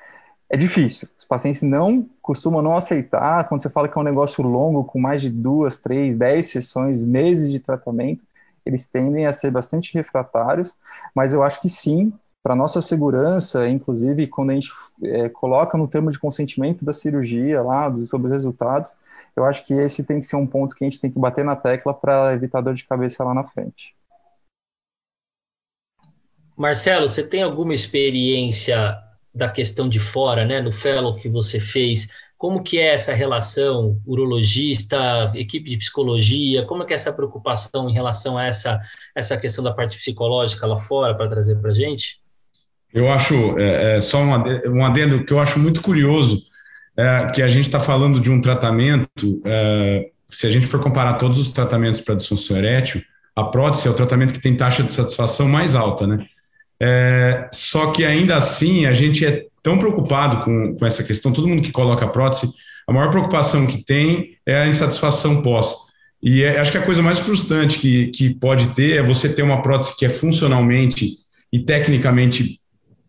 é 0.50 0.56
difícil. 0.56 1.08
Os 1.16 1.24
pacientes 1.24 1.62
não 1.62 2.08
costumam 2.22 2.62
não 2.62 2.76
aceitar 2.76 3.48
quando 3.48 3.60
você 3.60 3.68
fala 3.68 3.88
que 3.88 3.98
é 3.98 4.00
um 4.00 4.04
negócio 4.04 4.42
longo, 4.42 4.84
com 4.84 4.98
mais 4.98 5.20
de 5.20 5.28
duas, 5.28 5.78
três, 5.78 6.16
dez 6.16 6.46
sessões, 6.46 7.04
meses 7.04 7.50
de 7.50 7.60
tratamento, 7.60 8.22
eles 8.64 8.88
tendem 8.88 9.26
a 9.26 9.32
ser 9.32 9.50
bastante 9.50 9.94
refratários, 9.94 10.74
mas 11.14 11.32
eu 11.32 11.42
acho 11.42 11.60
que 11.60 11.68
sim, 11.68 12.12
para 12.42 12.54
nossa 12.54 12.80
segurança, 12.80 13.68
inclusive 13.68 14.26
quando 14.26 14.50
a 14.50 14.54
gente 14.54 14.70
é, 15.02 15.28
coloca 15.28 15.76
no 15.76 15.88
termo 15.88 16.10
de 16.10 16.18
consentimento 16.18 16.84
da 16.84 16.92
cirurgia 16.92 17.62
lá, 17.62 17.88
do, 17.88 18.06
sobre 18.06 18.26
os 18.26 18.32
resultados, 18.32 18.96
eu 19.34 19.44
acho 19.44 19.64
que 19.64 19.74
esse 19.74 20.02
tem 20.04 20.20
que 20.20 20.26
ser 20.26 20.36
um 20.36 20.46
ponto 20.46 20.74
que 20.76 20.84
a 20.84 20.88
gente 20.88 21.00
tem 21.00 21.10
que 21.10 21.18
bater 21.18 21.44
na 21.44 21.56
tecla 21.56 21.92
para 21.92 22.32
evitar 22.32 22.60
dor 22.60 22.74
de 22.74 22.84
cabeça 22.84 23.24
lá 23.24 23.34
na 23.34 23.44
frente. 23.44 23.94
Marcelo, 26.56 27.08
você 27.08 27.26
tem 27.26 27.42
alguma 27.42 27.72
experiência 27.72 28.98
da 29.38 29.48
questão 29.48 29.88
de 29.88 30.00
fora, 30.00 30.44
né, 30.44 30.60
no 30.60 30.72
fellow 30.72 31.14
que 31.14 31.28
você 31.28 31.60
fez, 31.60 32.08
como 32.36 32.62
que 32.62 32.78
é 32.78 32.94
essa 32.94 33.14
relação 33.14 34.00
urologista, 34.04 35.32
equipe 35.34 35.70
de 35.70 35.76
psicologia, 35.76 36.64
como 36.66 36.82
é 36.82 36.86
que 36.86 36.92
é 36.92 36.96
essa 36.96 37.12
preocupação 37.12 37.88
em 37.88 37.92
relação 37.92 38.36
a 38.36 38.46
essa, 38.46 38.80
essa 39.14 39.36
questão 39.36 39.62
da 39.62 39.72
parte 39.72 39.96
psicológica 39.96 40.66
lá 40.66 40.76
fora 40.76 41.14
para 41.14 41.28
trazer 41.28 41.56
para 41.56 41.70
a 41.70 41.74
gente? 41.74 42.20
Eu 42.92 43.10
acho, 43.10 43.58
é, 43.58 43.96
é, 43.96 44.00
só 44.00 44.18
um 44.18 44.84
adendo, 44.84 45.24
que 45.24 45.32
eu 45.32 45.40
acho 45.40 45.58
muito 45.58 45.80
curioso, 45.80 46.42
é, 46.96 47.30
que 47.32 47.42
a 47.42 47.48
gente 47.48 47.66
está 47.66 47.78
falando 47.78 48.18
de 48.18 48.30
um 48.30 48.40
tratamento, 48.40 49.40
é, 49.44 50.10
se 50.28 50.46
a 50.46 50.50
gente 50.50 50.66
for 50.66 50.80
comparar 50.80 51.14
todos 51.14 51.38
os 51.38 51.52
tratamentos 51.52 52.00
para 52.00 52.14
disfunção 52.14 52.56
erétil, 52.56 53.02
a 53.36 53.44
prótese 53.44 53.86
é 53.86 53.90
o 53.90 53.94
tratamento 53.94 54.32
que 54.32 54.40
tem 54.40 54.56
taxa 54.56 54.82
de 54.82 54.92
satisfação 54.92 55.46
mais 55.48 55.76
alta, 55.76 56.08
né? 56.08 56.26
É, 56.80 57.48
só 57.52 57.90
que 57.90 58.04
ainda 58.04 58.36
assim 58.36 58.86
a 58.86 58.94
gente 58.94 59.24
é 59.24 59.46
tão 59.62 59.78
preocupado 59.78 60.44
com, 60.44 60.76
com 60.76 60.86
essa 60.86 61.02
questão, 61.02 61.32
todo 61.32 61.48
mundo 61.48 61.62
que 61.62 61.72
coloca 61.72 62.04
a 62.04 62.08
prótese, 62.08 62.52
a 62.86 62.92
maior 62.92 63.10
preocupação 63.10 63.66
que 63.66 63.84
tem 63.84 64.36
é 64.46 64.56
a 64.56 64.66
insatisfação 64.66 65.42
pós. 65.42 65.74
E 66.22 66.42
é, 66.42 66.58
acho 66.58 66.72
que 66.72 66.78
a 66.78 66.84
coisa 66.84 67.02
mais 67.02 67.18
frustrante 67.18 67.78
que, 67.78 68.08
que 68.08 68.34
pode 68.34 68.68
ter 68.68 68.96
é 68.96 69.02
você 69.02 69.28
ter 69.28 69.42
uma 69.42 69.62
prótese 69.62 69.96
que 69.96 70.06
é 70.06 70.08
funcionalmente 70.08 71.18
e 71.52 71.58
tecnicamente 71.58 72.60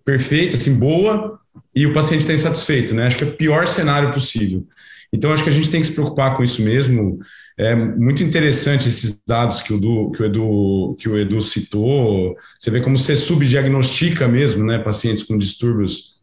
perfeita, 0.06 0.56
assim, 0.56 0.74
boa, 0.74 1.40
e 1.76 1.86
o 1.86 1.94
paciente 1.94 2.22
está 2.22 2.34
insatisfeito, 2.34 2.94
né? 2.94 3.06
Acho 3.06 3.18
que 3.18 3.24
é 3.24 3.28
o 3.28 3.36
pior 3.36 3.68
cenário 3.68 4.12
possível. 4.12 4.66
Então, 5.12 5.32
acho 5.34 5.44
que 5.44 5.50
a 5.50 5.54
gente 5.54 5.70
tem 5.70 5.82
que 5.82 5.88
se 5.88 5.94
preocupar 5.94 6.38
com 6.38 6.44
isso 6.44 6.62
mesmo. 6.62 7.20
É 7.58 7.74
muito 7.76 8.24
interessante 8.24 8.88
esses 8.88 9.20
dados 9.28 9.62
que 9.62 9.74
o, 9.74 9.78
Edu, 9.78 10.12
que 10.12 10.22
o, 10.22 10.26
Edu, 10.26 10.96
que 11.00 11.10
o 11.10 11.18
Edu 11.18 11.42
citou. 11.42 12.36
Você 12.58 12.70
vê 12.70 12.80
como 12.80 12.98
você 12.98 13.16
subdiagnostica 13.16 14.28
mesmo, 14.28 14.64
né, 14.64 14.78
pacientes 14.78 15.24
com 15.24 15.38
distúrbios 15.38 16.20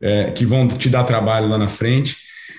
é, 0.00 0.30
que 0.32 0.44
vão 0.44 0.66
te 0.66 0.88
dar 0.88 1.04
trabalho 1.04 1.48
lá 1.48 1.58
na 1.58 1.68
frente. 1.68 2.16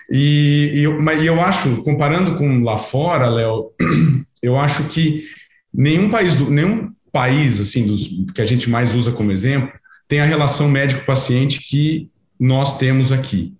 E, 0.09 0.71
e 0.73 0.83
eu, 0.83 1.01
mas 1.01 1.23
eu 1.23 1.41
acho, 1.41 1.83
comparando 1.83 2.37
com 2.37 2.63
lá 2.63 2.77
fora, 2.77 3.27
Léo, 3.27 3.71
eu 4.41 4.57
acho 4.57 4.83
que 4.85 5.25
nenhum 5.73 6.09
país, 6.09 6.35
do, 6.35 6.49
nenhum 6.49 6.91
país 7.11 7.59
assim 7.59 7.85
dos 7.85 8.09
que 8.33 8.41
a 8.41 8.45
gente 8.45 8.69
mais 8.69 8.93
usa 8.95 9.11
como 9.11 9.31
exemplo 9.31 9.71
tem 10.07 10.19
a 10.19 10.25
relação 10.25 10.67
médico-paciente 10.67 11.59
que 11.59 12.09
nós 12.39 12.77
temos 12.77 13.11
aqui. 13.11 13.53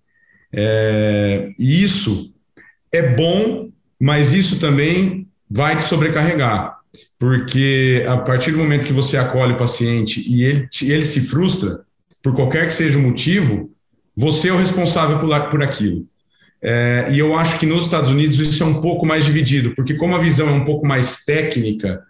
É, 0.54 1.52
e 1.58 1.84
isso 1.84 2.34
é 2.92 3.02
bom, 3.02 3.70
mas 4.00 4.34
isso 4.34 4.60
também 4.60 5.28
vai 5.50 5.76
te 5.76 5.84
sobrecarregar, 5.84 6.78
porque 7.18 8.06
a 8.08 8.18
partir 8.18 8.52
do 8.52 8.58
momento 8.60 8.86
que 8.86 8.94
você 8.94 9.18
acolhe 9.18 9.54
o 9.54 9.58
paciente 9.58 10.24
e 10.28 10.44
ele, 10.44 10.68
ele 10.84 11.06
se 11.06 11.22
frustra, 11.22 11.82
por 12.22 12.36
qualquer 12.36 12.66
que 12.66 12.74
seja 12.74 12.98
o 12.98 13.02
motivo, 13.02 13.72
você 14.16 14.50
é 14.50 14.54
o 14.54 14.58
responsável 14.58 15.20
por, 15.20 15.50
por 15.50 15.64
aquilo. 15.64 16.08
É, 16.62 17.08
e 17.12 17.20
eu 17.20 17.36
acho 17.36 17.60
que 17.60 17.66
nos 17.66 17.86
Estados 17.86 18.10
Unidos 18.10 18.40
isso 18.40 18.64
é 18.64 18.66
um 18.66 18.80
pouco 18.80 19.06
mais 19.06 19.26
dividido, 19.26 19.76
porque 19.76 19.96
como 19.96 20.16
a 20.16 20.20
visão 20.20 20.48
é 20.48 20.52
um 20.52 20.64
pouco 20.64 20.88
mais 20.88 21.26
técnica, 21.26 22.02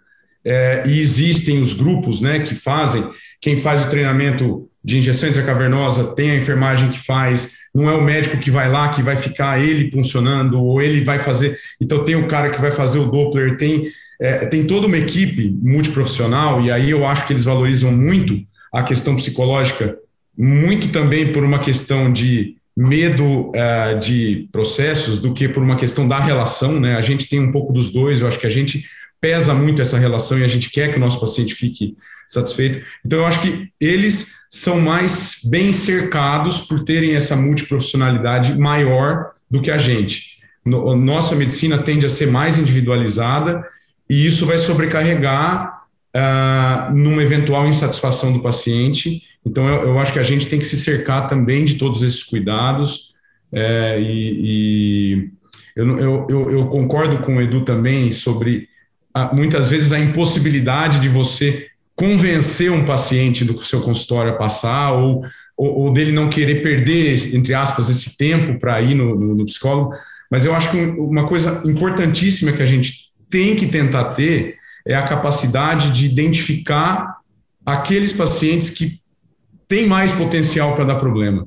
é, 0.44 0.82
e 0.86 1.00
existem 1.00 1.60
os 1.62 1.72
grupos 1.72 2.20
né, 2.20 2.40
que 2.40 2.54
fazem, 2.54 3.04
quem 3.40 3.56
faz 3.56 3.84
o 3.84 3.90
treinamento 3.90 4.68
de 4.84 4.98
injeção 4.98 5.28
intracavernosa 5.28 6.14
tem 6.14 6.32
a 6.32 6.36
enfermagem 6.36 6.90
que 6.90 6.98
faz, 6.98 7.52
não 7.74 7.88
é 7.88 7.94
o 7.94 8.04
médico 8.04 8.36
que 8.36 8.50
vai 8.50 8.70
lá, 8.70 8.90
que 8.90 9.02
vai 9.02 9.16
ficar 9.16 9.58
ele 9.58 9.90
funcionando, 9.90 10.62
ou 10.62 10.80
ele 10.80 11.00
vai 11.00 11.18
fazer. 11.18 11.58
Então, 11.80 12.04
tem 12.04 12.14
o 12.14 12.28
cara 12.28 12.50
que 12.50 12.60
vai 12.60 12.70
fazer 12.70 12.98
o 12.98 13.10
Doppler, 13.10 13.56
tem, 13.56 13.88
é, 14.20 14.46
tem 14.46 14.64
toda 14.64 14.86
uma 14.86 14.98
equipe 14.98 15.56
multiprofissional, 15.62 16.60
e 16.60 16.70
aí 16.70 16.90
eu 16.90 17.06
acho 17.06 17.26
que 17.26 17.32
eles 17.32 17.46
valorizam 17.46 17.90
muito 17.90 18.38
a 18.72 18.82
questão 18.82 19.16
psicológica, 19.16 19.96
muito 20.36 20.88
também 20.88 21.32
por 21.32 21.42
uma 21.42 21.58
questão 21.58 22.12
de 22.12 22.56
medo 22.76 23.50
uh, 23.50 23.98
de 24.00 24.48
processos 24.50 25.20
do 25.20 25.32
que 25.32 25.48
por 25.48 25.62
uma 25.62 25.76
questão 25.76 26.08
da 26.08 26.18
relação, 26.18 26.80
né? 26.80 26.96
A 26.96 27.00
gente 27.00 27.28
tem 27.28 27.38
um 27.38 27.52
pouco 27.52 27.72
dos 27.72 27.92
dois, 27.92 28.20
eu 28.20 28.26
acho 28.26 28.38
que 28.38 28.46
a 28.48 28.50
gente 28.50 28.84
pesa 29.24 29.54
muito 29.54 29.80
essa 29.80 29.96
relação 29.96 30.38
e 30.38 30.44
a 30.44 30.48
gente 30.48 30.68
quer 30.68 30.90
que 30.90 30.98
o 30.98 31.00
nosso 31.00 31.18
paciente 31.18 31.54
fique 31.54 31.96
satisfeito. 32.28 32.84
Então, 33.02 33.20
eu 33.20 33.24
acho 33.24 33.40
que 33.40 33.70
eles 33.80 34.34
são 34.50 34.78
mais 34.78 35.38
bem 35.46 35.72
cercados 35.72 36.60
por 36.60 36.84
terem 36.84 37.14
essa 37.14 37.34
multiprofissionalidade 37.34 38.52
maior 38.58 39.30
do 39.50 39.62
que 39.62 39.70
a 39.70 39.78
gente. 39.78 40.40
No, 40.62 40.94
nossa 40.94 41.34
medicina 41.34 41.78
tende 41.78 42.04
a 42.04 42.10
ser 42.10 42.26
mais 42.26 42.58
individualizada 42.58 43.66
e 44.10 44.26
isso 44.26 44.44
vai 44.44 44.58
sobrecarregar 44.58 45.84
uh, 46.14 46.94
numa 46.94 47.22
eventual 47.22 47.66
insatisfação 47.66 48.30
do 48.30 48.42
paciente. 48.42 49.22
Então, 49.42 49.66
eu, 49.66 49.88
eu, 49.88 49.98
acho 49.98 50.12
que 50.12 50.18
a 50.18 50.22
gente 50.22 50.48
tem 50.48 50.58
que 50.58 50.66
se 50.66 50.76
cercar 50.76 51.28
também 51.28 51.64
de 51.64 51.76
todos 51.76 52.02
esses 52.02 52.22
cuidados 52.22 53.14
é, 53.50 53.98
e, 53.98 54.40
e 54.44 55.30
eu, 55.74 55.98
eu, 56.28 56.50
eu, 56.50 56.66
concordo 56.66 57.20
com 57.20 57.36
o 57.36 57.40
Edu 57.40 57.62
também 57.62 58.10
sobre 58.10 58.68
muitas 59.32 59.70
vezes 59.70 59.92
a 59.92 59.98
impossibilidade 59.98 61.00
de 61.00 61.08
você 61.08 61.68
convencer 61.94 62.72
um 62.72 62.84
paciente 62.84 63.44
do 63.44 63.62
seu 63.62 63.80
consultório 63.80 64.32
a 64.32 64.36
passar 64.36 64.92
ou, 64.92 65.24
ou, 65.56 65.78
ou 65.84 65.92
dele 65.92 66.10
não 66.10 66.28
querer 66.28 66.62
perder, 66.62 67.34
entre 67.34 67.54
aspas, 67.54 67.88
esse 67.88 68.16
tempo 68.16 68.58
para 68.58 68.80
ir 68.82 68.94
no, 68.94 69.14
no, 69.14 69.34
no, 69.36 69.46
psicólogo. 69.46 69.94
Mas 70.30 70.44
eu 70.44 70.54
acho 70.54 70.70
que 70.70 70.76
uma 70.76 71.26
coisa 71.26 71.62
importantíssima 71.64 72.50
que 72.50 72.62
a 72.62 72.66
gente 72.66 73.04
tem 73.30 73.54
que 73.54 73.66
tentar 73.66 74.06
ter 74.14 74.56
é 74.86 74.94
a 74.94 75.02
capacidade 75.02 75.92
de 75.92 76.04
identificar 76.06 77.18
aqueles 77.64 78.12
pacientes 78.12 78.68
que 78.68 79.00
têm 79.68 79.86
mais 79.86 80.12
potencial 80.12 80.74
para 80.74 80.84
dar 80.84 80.96
problema. 80.96 81.46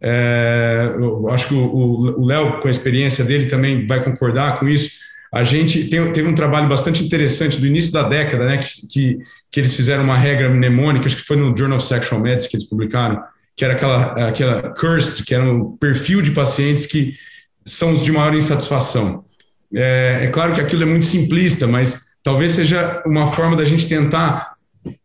É, 0.00 0.92
eu 0.94 1.28
acho 1.30 1.48
que 1.48 1.54
o 1.54 2.24
Léo, 2.24 2.60
com 2.60 2.68
a 2.68 2.70
experiência 2.70 3.24
dele, 3.24 3.46
também 3.46 3.86
vai 3.86 4.04
concordar 4.04 4.60
com 4.60 4.68
isso 4.68 5.06
a 5.32 5.42
gente 5.44 5.88
tem, 5.88 6.12
teve 6.12 6.28
um 6.28 6.34
trabalho 6.34 6.68
bastante 6.68 7.04
interessante 7.04 7.60
do 7.60 7.66
início 7.66 7.92
da 7.92 8.02
década, 8.02 8.46
né, 8.46 8.58
que, 8.58 8.86
que, 8.88 9.18
que, 9.50 9.60
eles 9.60 9.74
fizeram 9.74 10.04
uma 10.04 10.16
regra 10.16 10.48
mnemônica, 10.48 11.06
acho 11.06 11.16
que 11.16 11.26
foi 11.26 11.36
no 11.36 11.56
Journal 11.56 11.78
of 11.78 11.86
Sexual 11.86 12.20
Medicine 12.20 12.50
que 12.50 12.56
eles 12.56 12.68
publicaram, 12.68 13.22
que 13.56 13.64
era 13.64 13.74
aquela, 13.74 14.28
aquela 14.28 14.74
CURSed, 14.74 15.24
que 15.24 15.34
era 15.34 15.44
um 15.44 15.76
perfil 15.76 16.22
de 16.22 16.30
pacientes 16.30 16.86
que 16.86 17.14
são 17.64 17.92
os 17.92 18.02
de 18.02 18.12
maior 18.12 18.34
insatisfação. 18.34 19.24
É, 19.74 20.20
é 20.24 20.26
claro 20.28 20.54
que 20.54 20.60
aquilo 20.60 20.82
é 20.82 20.86
muito 20.86 21.06
simplista, 21.06 21.66
mas 21.66 22.06
talvez 22.22 22.52
seja 22.52 23.02
uma 23.06 23.26
forma 23.26 23.56
da 23.56 23.64
gente 23.64 23.86
tentar 23.86 24.54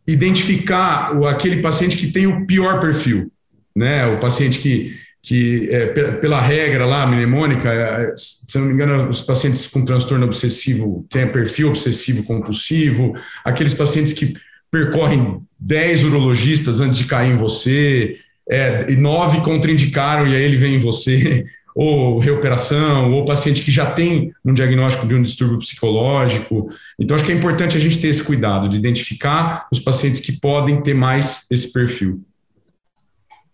identificar 0.08 1.18
o, 1.18 1.26
aquele 1.26 1.62
paciente 1.62 1.98
que 1.98 2.12
tem 2.12 2.28
o 2.28 2.46
pior 2.46 2.80
perfil, 2.80 3.32
né? 3.76 4.06
O 4.06 4.20
paciente 4.20 4.60
que 4.60 4.96
que 5.24 5.70
é, 5.70 5.86
pela 5.86 6.42
regra 6.42 6.86
lá, 6.86 7.06
mnemônica, 7.06 7.72
é, 7.72 8.14
se 8.16 8.58
não 8.58 8.66
me 8.66 8.74
engano, 8.74 9.08
os 9.08 9.22
pacientes 9.22 9.68
com 9.68 9.86
transtorno 9.86 10.26
obsessivo 10.26 11.06
têm 11.10 11.28
perfil 11.28 11.70
obsessivo 11.70 12.24
compulsivo, 12.24 13.14
aqueles 13.46 13.74
pacientes 13.74 14.14
que 14.14 14.34
percorrem 14.72 15.42
10 15.60 16.06
urologistas 16.06 16.80
antes 16.80 16.98
de 16.98 17.06
cair 17.06 17.32
em 17.32 17.36
você, 17.36 18.18
é, 18.50 18.92
e 18.92 18.96
nove 18.96 19.42
contraindicaram 19.42 20.28
e 20.28 20.36
aí 20.36 20.42
ele 20.42 20.58
vem 20.58 20.76
em 20.76 20.80
você, 20.80 21.46
ou 21.76 22.20
reoperação, 22.20 23.14
ou 23.14 23.24
paciente 23.24 23.62
que 23.62 23.72
já 23.72 23.92
tem 23.92 24.34
um 24.44 24.54
diagnóstico 24.54 25.08
de 25.08 25.16
um 25.16 25.22
distúrbio 25.22 25.60
psicológico. 25.60 26.70
Então, 27.00 27.16
acho 27.16 27.24
que 27.24 27.32
é 27.32 27.36
importante 27.36 27.78
a 27.78 27.80
gente 27.80 28.00
ter 28.00 28.10
esse 28.10 28.24
cuidado 28.24 28.68
de 28.68 28.76
identificar 28.76 29.68
os 29.72 29.80
pacientes 29.80 30.20
que 30.20 30.34
podem 30.34 30.82
ter 30.82 30.94
mais 30.94 31.46
esse 31.50 31.72
perfil. 31.72 32.22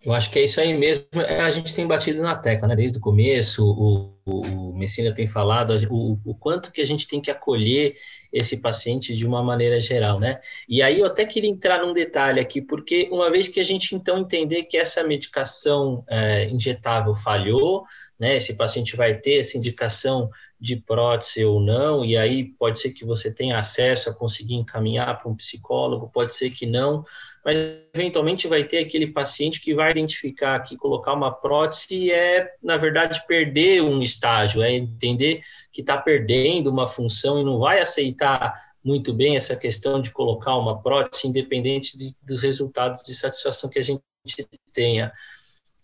Eu 0.08 0.14
acho 0.14 0.32
que 0.32 0.40
é 0.40 0.44
isso 0.46 0.62
aí 0.62 0.74
mesmo. 0.74 1.06
É, 1.16 1.42
a 1.42 1.52
gente 1.52 1.76
tem 1.76 1.86
batido 1.86 2.22
na 2.22 2.34
tecla, 2.34 2.66
né? 2.66 2.78
Desde 2.78 2.98
o 2.98 3.02
começo, 3.02 3.70
o, 3.70 4.14
o, 4.26 4.74
Messina 4.74 5.14
tem 5.14 5.28
falado 5.28 5.78
o, 5.90 6.18
o, 6.24 6.34
quanto 6.34 6.72
que 6.72 6.80
a 6.80 6.86
gente 6.86 7.06
tem 7.06 7.20
que 7.20 7.30
acolher 7.30 7.94
esse 8.32 8.56
paciente 8.62 9.14
de 9.14 9.28
uma 9.28 9.44
maneira 9.44 9.82
geral, 9.82 10.18
né? 10.18 10.40
E 10.70 10.82
aí 10.82 11.02
eu 11.02 11.08
até 11.08 11.26
queria 11.26 11.50
entrar 11.50 11.86
num 11.86 11.92
detalhe 11.92 12.40
aqui, 12.40 12.62
porque 12.62 13.10
uma 13.12 13.30
vez 13.30 13.50
que 13.50 13.60
a 13.60 13.64
gente 13.64 13.96
então 13.96 14.18
entender 14.18 14.64
que 14.64 14.78
essa 14.78 15.04
medicação 15.04 16.06
é, 16.08 16.46
injetável 16.46 17.14
falhou, 17.14 17.84
né? 18.18 18.38
Esse 18.38 18.56
paciente 18.56 18.96
vai 18.96 19.14
ter 19.14 19.42
essa 19.42 19.58
indicação 19.58 20.30
de 20.60 20.76
prótese 20.76 21.46
ou 21.46 21.60
não, 21.60 22.04
e 22.04 22.18
aí 22.18 22.44
pode 22.44 22.80
ser 22.80 22.92
que 22.92 23.06
você 23.06 23.32
tenha 23.34 23.60
acesso 23.60 24.10
a 24.10 24.14
conseguir 24.14 24.56
encaminhar 24.56 25.20
para 25.20 25.30
um 25.30 25.36
psicólogo, 25.36 26.10
pode 26.12 26.34
ser 26.34 26.50
que 26.50 26.66
não, 26.66 27.04
mas 27.46 27.58
eventualmente 27.94 28.48
vai 28.48 28.64
ter 28.64 28.80
aquele 28.80 29.08
paciente 29.08 29.62
que 29.62 29.74
vai 29.74 29.92
identificar 29.92 30.60
que 30.62 30.76
colocar 30.76 31.14
uma 31.14 31.32
prótese 31.32 32.12
é, 32.12 32.52
na 32.62 32.76
verdade, 32.76 33.24
perder 33.28 33.82
um 33.82 34.02
estágio, 34.02 34.64
é 34.64 34.74
entender 34.74 35.42
que 35.72 35.82
está 35.82 35.98
perdendo 35.98 36.72
uma 36.72 36.88
função 36.88 37.40
e 37.40 37.44
não 37.44 37.60
vai 37.60 37.80
aceitar 37.80 38.68
muito 38.84 39.14
bem 39.14 39.36
essa 39.36 39.56
questão 39.56 40.02
de 40.02 40.12
colocar 40.12 40.58
uma 40.58 40.82
prótese, 40.82 41.28
independente 41.28 41.98
de, 41.98 42.16
dos 42.24 42.42
resultados 42.42 43.04
de 43.04 43.14
satisfação 43.14 43.70
que 43.70 43.80
a 43.80 43.82
gente 43.82 44.02
tenha. 44.74 45.12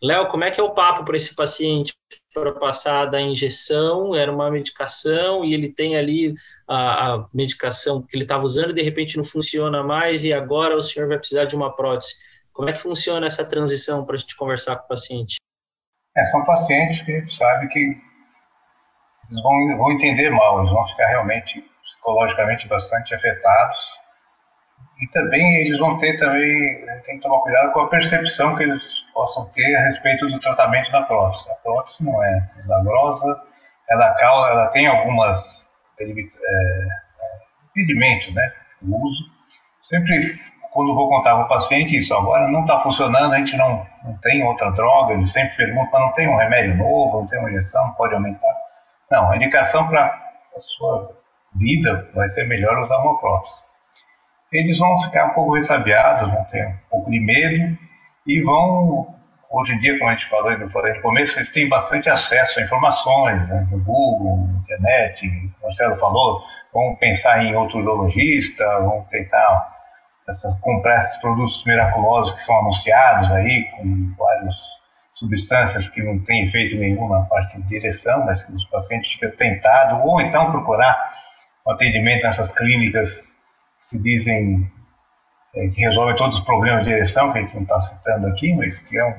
Léo, 0.04 0.28
como 0.28 0.44
é 0.44 0.52
que 0.52 0.60
é 0.60 0.64
o 0.64 0.74
papo 0.74 1.06
para 1.06 1.16
esse 1.16 1.34
paciente 1.34 1.94
para 2.34 2.52
passar 2.52 3.06
da 3.06 3.22
injeção? 3.22 4.14
Era 4.14 4.30
uma 4.30 4.52
medicação 4.52 5.46
e 5.46 5.54
ele 5.54 5.72
tem 5.72 5.96
ali 5.96 6.36
a, 6.68 7.14
a 7.14 7.26
medicação 7.34 8.02
que 8.02 8.18
ele 8.18 8.26
estava 8.26 8.44
usando 8.44 8.72
e 8.72 8.74
de 8.74 8.82
repente 8.82 9.16
não 9.16 9.24
funciona 9.24 9.82
mais 9.82 10.26
e 10.26 10.34
agora 10.34 10.76
o 10.76 10.84
senhor 10.84 11.08
vai 11.08 11.18
precisar 11.18 11.46
de 11.46 11.56
uma 11.56 11.74
prótese. 11.74 12.16
Como 12.52 12.70
é 12.70 12.74
que 12.74 12.82
funciona 12.82 13.26
essa 13.26 13.46
transição 13.46 14.06
para 14.06 14.16
a 14.16 14.18
gente 14.18 14.36
conversar 14.36 14.76
com 14.76 14.86
o 14.86 14.88
paciente? 14.90 15.38
É, 16.18 16.26
são 16.26 16.44
pacientes 16.44 17.02
que 17.02 17.14
a 17.14 17.20
gente 17.20 17.34
sabe 17.34 17.70
que 17.70 17.80
eles 17.80 19.42
vão, 19.42 19.78
vão 19.78 19.92
entender 19.94 20.30
mal, 20.32 20.60
eles 20.60 20.72
vão 20.74 20.86
ficar 20.90 21.08
realmente 21.08 21.64
psicologicamente 21.82 22.68
bastante 22.68 23.16
afetados 23.16 24.03
e 25.02 25.08
também 25.08 25.58
eles 25.62 25.80
vão 25.80 25.98
ter 26.00 26.18
também, 26.18 26.86
tem 27.06 27.18
que 27.18 27.24
tomar 27.24 27.42
cuidado 27.42 27.72
com 27.74 27.82
a 27.82 27.90
percepção 27.90 28.56
que 28.56 28.64
eles 28.64 28.84
possam 29.14 29.46
ter 29.54 29.76
a 29.76 29.88
respeito 29.88 30.28
do 30.28 30.40
tratamento 30.40 30.92
da 30.92 31.02
próstata. 31.04 31.52
A 31.52 31.56
próstata 31.64 32.04
não 32.04 32.24
é 32.24 32.50
milagrosa, 32.58 33.42
ela 33.90 34.14
causa, 34.16 34.52
ela 34.52 34.68
tem 34.68 34.88
algumas 34.88 35.72
é, 36.00 36.06
impedimentos, 37.72 38.34
né, 38.34 38.54
o 38.82 38.96
uso. 38.96 39.34
Sempre 39.90 40.40
quando 40.74 40.96
vou 40.96 41.08
contar 41.08 41.36
para 41.36 41.46
o 41.46 41.48
paciente 41.48 41.96
isso, 41.96 42.14
agora 42.16 42.48
não 42.48 42.62
está 42.62 42.80
funcionando, 42.80 43.34
a 43.34 43.38
gente 43.38 43.56
não, 43.56 43.86
não 44.04 44.18
tem 44.18 44.44
outra 44.44 44.72
droga, 44.72 45.14
ele 45.14 45.28
sempre 45.28 45.56
pergunta, 45.56 45.90
mas 45.94 46.02
não 46.02 46.12
tem 46.14 46.28
um 46.28 46.36
remédio 46.36 46.76
novo, 46.76 47.22
não 47.22 47.28
tem 47.28 47.40
uma 47.40 47.50
injeção, 47.52 47.92
pode 47.92 48.14
aumentar. 48.16 48.56
Não, 49.12 49.32
a 49.32 49.36
indicação 49.36 49.88
para 49.88 50.06
a 50.06 50.62
sua 50.62 51.16
vida 51.56 52.10
vai 52.16 52.28
ser 52.30 52.48
melhor 52.48 52.80
usar 52.80 52.98
uma 52.98 53.20
prótese. 53.20 53.73
Eles 54.54 54.78
vão 54.78 55.02
ficar 55.02 55.26
um 55.26 55.34
pouco 55.34 55.56
ressabiados, 55.56 56.32
vão 56.32 56.44
ter 56.46 56.68
um 56.68 56.78
pouco 56.90 57.10
de 57.10 57.20
medo 57.20 57.78
e 58.28 58.40
vão, 58.42 59.16
hoje 59.50 59.74
em 59.74 59.80
dia, 59.80 59.98
como 59.98 60.12
a 60.12 60.14
gente 60.14 60.30
falou, 60.30 60.52
eu 60.52 60.70
falei 60.70 60.94
no 60.94 61.02
começo, 61.02 61.40
eles 61.40 61.52
têm 61.52 61.68
bastante 61.68 62.08
acesso 62.08 62.60
a 62.60 62.64
informações 62.64 63.48
né, 63.50 63.68
no 63.72 63.80
Google, 63.80 64.48
na 64.48 64.60
internet, 64.60 65.28
o 65.28 65.66
Marcelo 65.66 65.98
falou, 65.98 66.44
vão 66.72 66.96
pensar 66.98 67.44
em 67.44 67.56
outro 67.56 67.80
urologista, 67.80 68.64
vão 68.82 69.06
tentar 69.10 69.74
essa, 70.30 70.56
comprar 70.62 71.00
esses 71.00 71.18
produtos 71.18 71.64
miraculosos 71.66 72.34
que 72.34 72.44
são 72.44 72.58
anunciados 72.60 73.32
aí, 73.32 73.68
com 73.76 74.14
várias 74.18 74.56
substâncias 75.16 75.90
que 75.90 76.02
não 76.04 76.20
têm 76.20 76.48
efeito 76.48 76.78
nenhum 76.78 77.10
na 77.10 77.22
parte 77.22 77.60
de 77.60 77.68
direção, 77.68 78.24
mas 78.26 78.44
que 78.44 78.52
os 78.52 78.66
pacientes 78.66 79.12
ficam 79.14 79.32
tentados, 79.32 80.00
ou 80.04 80.22
então 80.22 80.52
procurar 80.52 81.12
um 81.68 81.72
atendimento 81.72 82.24
nessas 82.24 82.52
clínicas 82.52 83.33
que 83.94 84.00
dizem 84.00 84.72
é, 85.56 85.68
que 85.68 85.82
resolvem 85.82 86.16
todos 86.16 86.40
os 86.40 86.46
problemas 86.46 86.84
de 86.84 86.92
ereção, 86.92 87.32
que 87.32 87.38
a 87.38 87.42
gente 87.42 87.54
não 87.54 87.62
está 87.62 87.80
citando 87.80 88.28
aqui, 88.28 88.54
mas 88.56 88.78
que 88.80 88.98
é 88.98 89.06
um, 89.06 89.14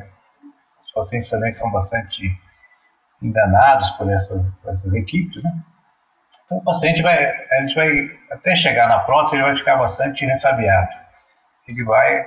os 0.84 0.92
pacientes 0.92 1.30
também 1.30 1.52
são 1.52 1.70
bastante 1.70 2.22
enganados 3.22 3.88
por 3.90 4.10
essas, 4.10 4.42
por 4.60 4.72
essas 4.72 4.92
equipes, 4.94 5.42
né? 5.42 5.50
Então, 6.44 6.58
o 6.58 6.64
paciente 6.64 7.00
vai, 7.02 7.24
a 7.24 7.60
gente 7.60 7.74
vai, 7.74 8.10
até 8.32 8.54
chegar 8.56 8.88
na 8.88 8.98
prótese, 9.00 9.36
ele 9.36 9.44
vai 9.44 9.56
ficar 9.56 9.76
bastante 9.76 10.26
ressabiado. 10.26 10.90
Ele 11.66 11.82
vai 11.84 12.26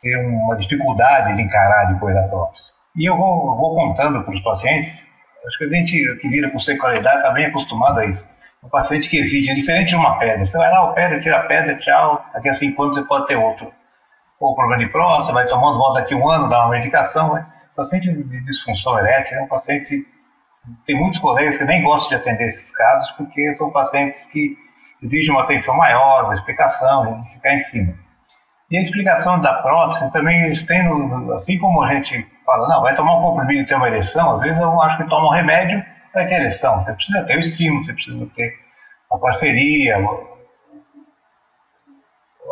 ter 0.00 0.16
uma 0.16 0.56
dificuldade 0.56 1.34
de 1.34 1.42
encarar 1.42 1.92
depois 1.92 2.14
da 2.14 2.26
prótese. 2.28 2.70
E 2.96 3.04
eu 3.04 3.16
vou, 3.16 3.48
eu 3.48 3.56
vou 3.56 3.74
contando 3.74 4.22
para 4.22 4.32
os 4.32 4.40
pacientes, 4.40 5.06
acho 5.46 5.58
que 5.58 5.64
a 5.64 5.68
gente 5.68 6.18
que 6.20 6.28
lida 6.28 6.50
com 6.50 6.58
sexualidade 6.58 7.16
está 7.16 7.30
bem 7.32 7.46
acostumado 7.46 8.00
a 8.00 8.06
isso. 8.06 8.35
O 8.62 8.68
paciente 8.68 9.08
que 9.08 9.18
exige, 9.18 9.50
é 9.50 9.54
diferente 9.54 9.90
de 9.90 9.96
uma 9.96 10.18
pedra. 10.18 10.44
Você 10.44 10.58
vai 10.58 10.70
lá, 10.70 10.84
opera, 10.84 11.20
tira 11.20 11.38
a 11.38 11.42
pedra, 11.44 11.76
tchau, 11.78 12.24
daqui 12.32 12.48
a 12.48 12.54
cinco 12.54 12.82
anos 12.82 12.96
você 12.96 13.04
pode 13.04 13.26
ter 13.26 13.36
outro. 13.36 13.72
Ou 14.40 14.54
problema 14.54 14.84
de 14.84 14.90
próstata, 14.90 15.32
vai 15.32 15.46
tomando, 15.46 15.78
volta 15.78 16.00
daqui 16.00 16.14
um 16.14 16.28
ano, 16.28 16.48
dá 16.48 16.64
uma 16.64 16.70
medicação. 16.70 17.34
Né? 17.34 17.46
O 17.72 17.76
paciente 17.76 18.10
de 18.10 18.44
disfunção 18.44 18.98
erétil 18.98 19.38
é 19.38 19.42
um 19.42 19.48
paciente 19.48 20.06
tem 20.84 20.98
muitos 20.98 21.18
colegas 21.18 21.56
que 21.56 21.64
nem 21.64 21.82
gostam 21.82 22.10
de 22.10 22.22
atender 22.22 22.48
esses 22.48 22.70
casos 22.72 23.10
porque 23.12 23.54
são 23.56 23.70
pacientes 23.70 24.26
que 24.26 24.56
exigem 25.02 25.30
uma 25.32 25.44
atenção 25.44 25.76
maior, 25.76 26.24
uma 26.24 26.34
explicação, 26.34 27.24
e 27.24 27.34
ficar 27.34 27.54
em 27.54 27.60
cima. 27.60 27.94
E 28.70 28.76
a 28.76 28.82
explicação 28.82 29.40
da 29.40 29.54
prótese 29.54 30.10
também 30.12 30.42
eles 30.44 30.64
têm, 30.64 30.82
assim 31.36 31.58
como 31.58 31.82
a 31.82 31.94
gente 31.94 32.26
fala, 32.44 32.68
não, 32.68 32.82
vai 32.82 32.96
tomar 32.96 33.18
um 33.18 33.22
comprimido 33.22 33.62
e 33.62 33.66
ter 33.66 33.76
uma 33.76 33.88
ereção, 33.88 34.36
às 34.36 34.42
vezes 34.42 34.60
eu 34.60 34.82
acho 34.82 34.96
que 34.96 35.08
toma 35.08 35.28
um 35.28 35.32
remédio 35.32 35.84
para 36.16 36.28
ter 36.28 36.34
ereção. 36.34 36.84
Você 36.84 36.92
precisa 36.92 37.24
ter 37.24 37.36
o 37.36 37.40
estímulo, 37.40 37.84
você 37.84 37.92
precisa 37.92 38.26
ter 38.34 38.54
a 39.10 39.18
parceria. 39.18 39.96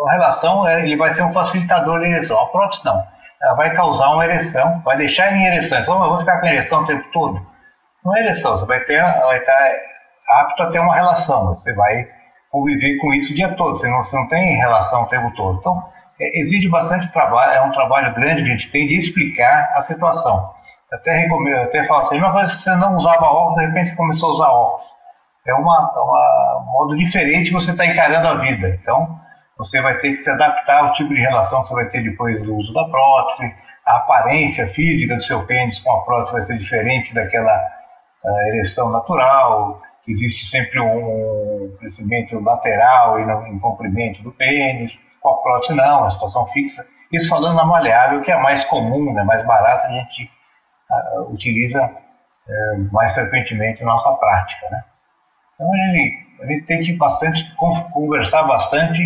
A 0.06 0.12
relação, 0.12 0.68
é, 0.68 0.82
ele 0.82 0.96
vai 0.96 1.12
ser 1.12 1.22
um 1.22 1.32
facilitador 1.32 2.00
da 2.00 2.08
ereção. 2.08 2.40
A 2.40 2.46
prótese 2.46 2.84
não. 2.84 3.02
Ela 3.42 3.54
vai 3.54 3.74
causar 3.74 4.10
uma 4.10 4.24
ereção, 4.24 4.80
vai 4.82 4.96
deixar 4.96 5.28
ele 5.28 5.38
em 5.38 5.46
ereção. 5.46 5.80
Então, 5.80 6.02
eu 6.02 6.10
vou 6.10 6.20
ficar 6.20 6.40
com 6.40 6.46
ereção 6.46 6.82
o 6.82 6.86
tempo 6.86 7.04
todo 7.12 7.54
não 8.04 8.16
é 8.16 8.20
ereção, 8.20 8.56
você 8.56 8.66
vai, 8.66 8.80
ter, 8.80 9.00
vai 9.00 9.38
estar 9.38 9.70
apto 10.42 10.62
a 10.62 10.70
ter 10.70 10.78
uma 10.78 10.94
relação, 10.94 11.56
você 11.56 11.72
vai 11.72 12.06
conviver 12.50 12.98
com 12.98 13.12
isso 13.14 13.32
o 13.32 13.34
dia 13.34 13.54
todo, 13.54 13.78
você 13.78 13.88
não, 13.88 14.04
você 14.04 14.14
não 14.14 14.28
tem 14.28 14.56
relação 14.56 15.02
o 15.02 15.06
tempo 15.06 15.34
todo. 15.34 15.58
Então, 15.58 15.82
é, 16.20 16.40
exige 16.40 16.68
bastante 16.68 17.10
trabalho, 17.12 17.52
é 17.52 17.62
um 17.62 17.72
trabalho 17.72 18.14
grande 18.14 18.42
que 18.42 18.48
a 18.48 18.52
gente 18.52 18.70
tem 18.70 18.86
de 18.86 18.98
explicar 18.98 19.72
a 19.74 19.82
situação. 19.82 20.52
Até 20.94 21.12
recomendo, 21.12 21.62
até 21.62 21.84
falo 21.84 22.00
assim, 22.00 22.18
uma 22.18 22.32
coisa 22.32 22.54
que 22.54 22.62
você 22.62 22.74
não 22.76 22.96
usava 22.96 23.26
óculos, 23.26 23.58
de 23.58 23.66
repente 23.66 23.96
começou 23.96 24.30
a 24.30 24.34
usar 24.34 24.48
óculos. 24.48 24.86
É 25.46 25.54
uma, 25.54 25.92
uma 25.96 26.62
um 26.62 26.72
modo 26.72 26.96
diferente 26.96 27.48
que 27.48 27.54
você 27.54 27.72
está 27.72 27.84
encarando 27.84 28.28
a 28.28 28.34
vida. 28.36 28.68
Então, 28.80 29.18
você 29.58 29.80
vai 29.82 29.98
ter 29.98 30.08
que 30.08 30.14
se 30.14 30.30
adaptar 30.30 30.84
ao 30.84 30.92
tipo 30.92 31.12
de 31.12 31.20
relação 31.20 31.62
que 31.62 31.68
você 31.68 31.74
vai 31.74 31.88
ter 31.90 32.02
depois 32.02 32.42
do 32.42 32.56
uso 32.56 32.72
da 32.72 32.84
prótese, 32.84 33.54
a 33.84 33.96
aparência 33.96 34.66
física 34.68 35.16
do 35.16 35.22
seu 35.22 35.44
pênis 35.46 35.78
com 35.80 35.92
a 35.92 36.04
prótese 36.04 36.32
vai 36.32 36.44
ser 36.44 36.58
diferente 36.58 37.14
daquela 37.14 37.52
a 38.24 38.48
ereção 38.48 38.90
natural, 38.90 39.82
que 40.04 40.12
existe 40.12 40.48
sempre 40.48 40.80
um 40.80 41.76
crescimento 41.78 42.38
lateral 42.40 43.20
e 43.20 43.26
no, 43.26 43.46
em 43.46 43.58
comprimento 43.58 44.22
do 44.22 44.32
pênis, 44.32 44.98
com 45.20 45.28
a 45.28 45.42
prótese 45.42 45.74
não, 45.74 46.04
a 46.04 46.10
situação 46.10 46.46
fixa. 46.46 46.86
Isso 47.12 47.28
falando 47.28 47.56
na 47.56 47.66
maleável, 47.66 48.22
que 48.22 48.30
é 48.30 48.40
mais 48.40 48.64
comum, 48.64 49.12
né, 49.12 49.22
mais 49.24 49.44
barata, 49.46 49.86
a 49.86 49.92
gente 49.92 50.30
uh, 50.90 51.32
utiliza 51.32 51.82
uh, 51.84 52.92
mais 52.92 53.14
frequentemente 53.14 53.84
nossa 53.84 54.12
prática. 54.12 54.66
Né? 54.70 54.84
Então 55.54 55.72
a 55.72 55.76
gente, 55.76 56.42
a 56.42 56.46
gente 56.46 56.66
tem 56.66 56.80
que 56.80 56.92
bastante, 56.94 57.44
conversar 57.92 58.42
bastante 58.44 59.02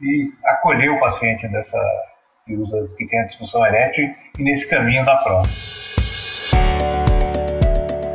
e 0.00 0.32
acolher 0.44 0.90
o 0.90 1.00
paciente 1.00 1.46
dessa 1.48 1.78
que, 2.44 2.54
usa, 2.54 2.88
que 2.96 3.06
tem 3.06 3.20
a 3.20 3.26
disfunção 3.26 3.64
erétil 3.66 4.14
e 4.38 4.42
nesse 4.42 4.68
caminho 4.68 5.04
da 5.04 5.16
prótese. 5.16 6.11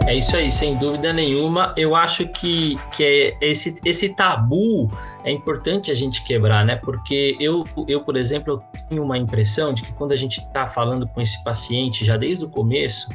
É 0.08 0.16
isso 0.16 0.38
aí, 0.38 0.50
sem 0.50 0.78
dúvida 0.78 1.12
nenhuma. 1.12 1.74
Eu 1.76 1.94
acho 1.94 2.26
que, 2.30 2.78
que 2.96 3.04
é 3.04 3.38
esse, 3.42 3.78
esse 3.84 4.16
tabu 4.16 4.90
é 5.26 5.32
importante 5.32 5.92
a 5.92 5.94
gente 5.94 6.24
quebrar, 6.24 6.66
né? 6.66 6.78
Porque 6.78 7.36
eu, 7.42 7.66
eu, 7.90 8.00
por 8.00 8.16
exemplo, 8.16 8.54
eu 8.54 8.80
tenho 8.88 9.04
uma 9.04 9.18
impressão 9.18 9.74
de 9.74 9.84
que 9.84 9.92
quando 9.92 10.14
a 10.14 10.16
gente 10.16 10.40
está 10.40 10.66
falando 10.66 11.06
com 11.10 11.20
esse 11.20 11.44
paciente 11.44 12.06
já 12.06 12.16
desde 12.16 12.46
o 12.46 12.50
começo, 12.50 13.10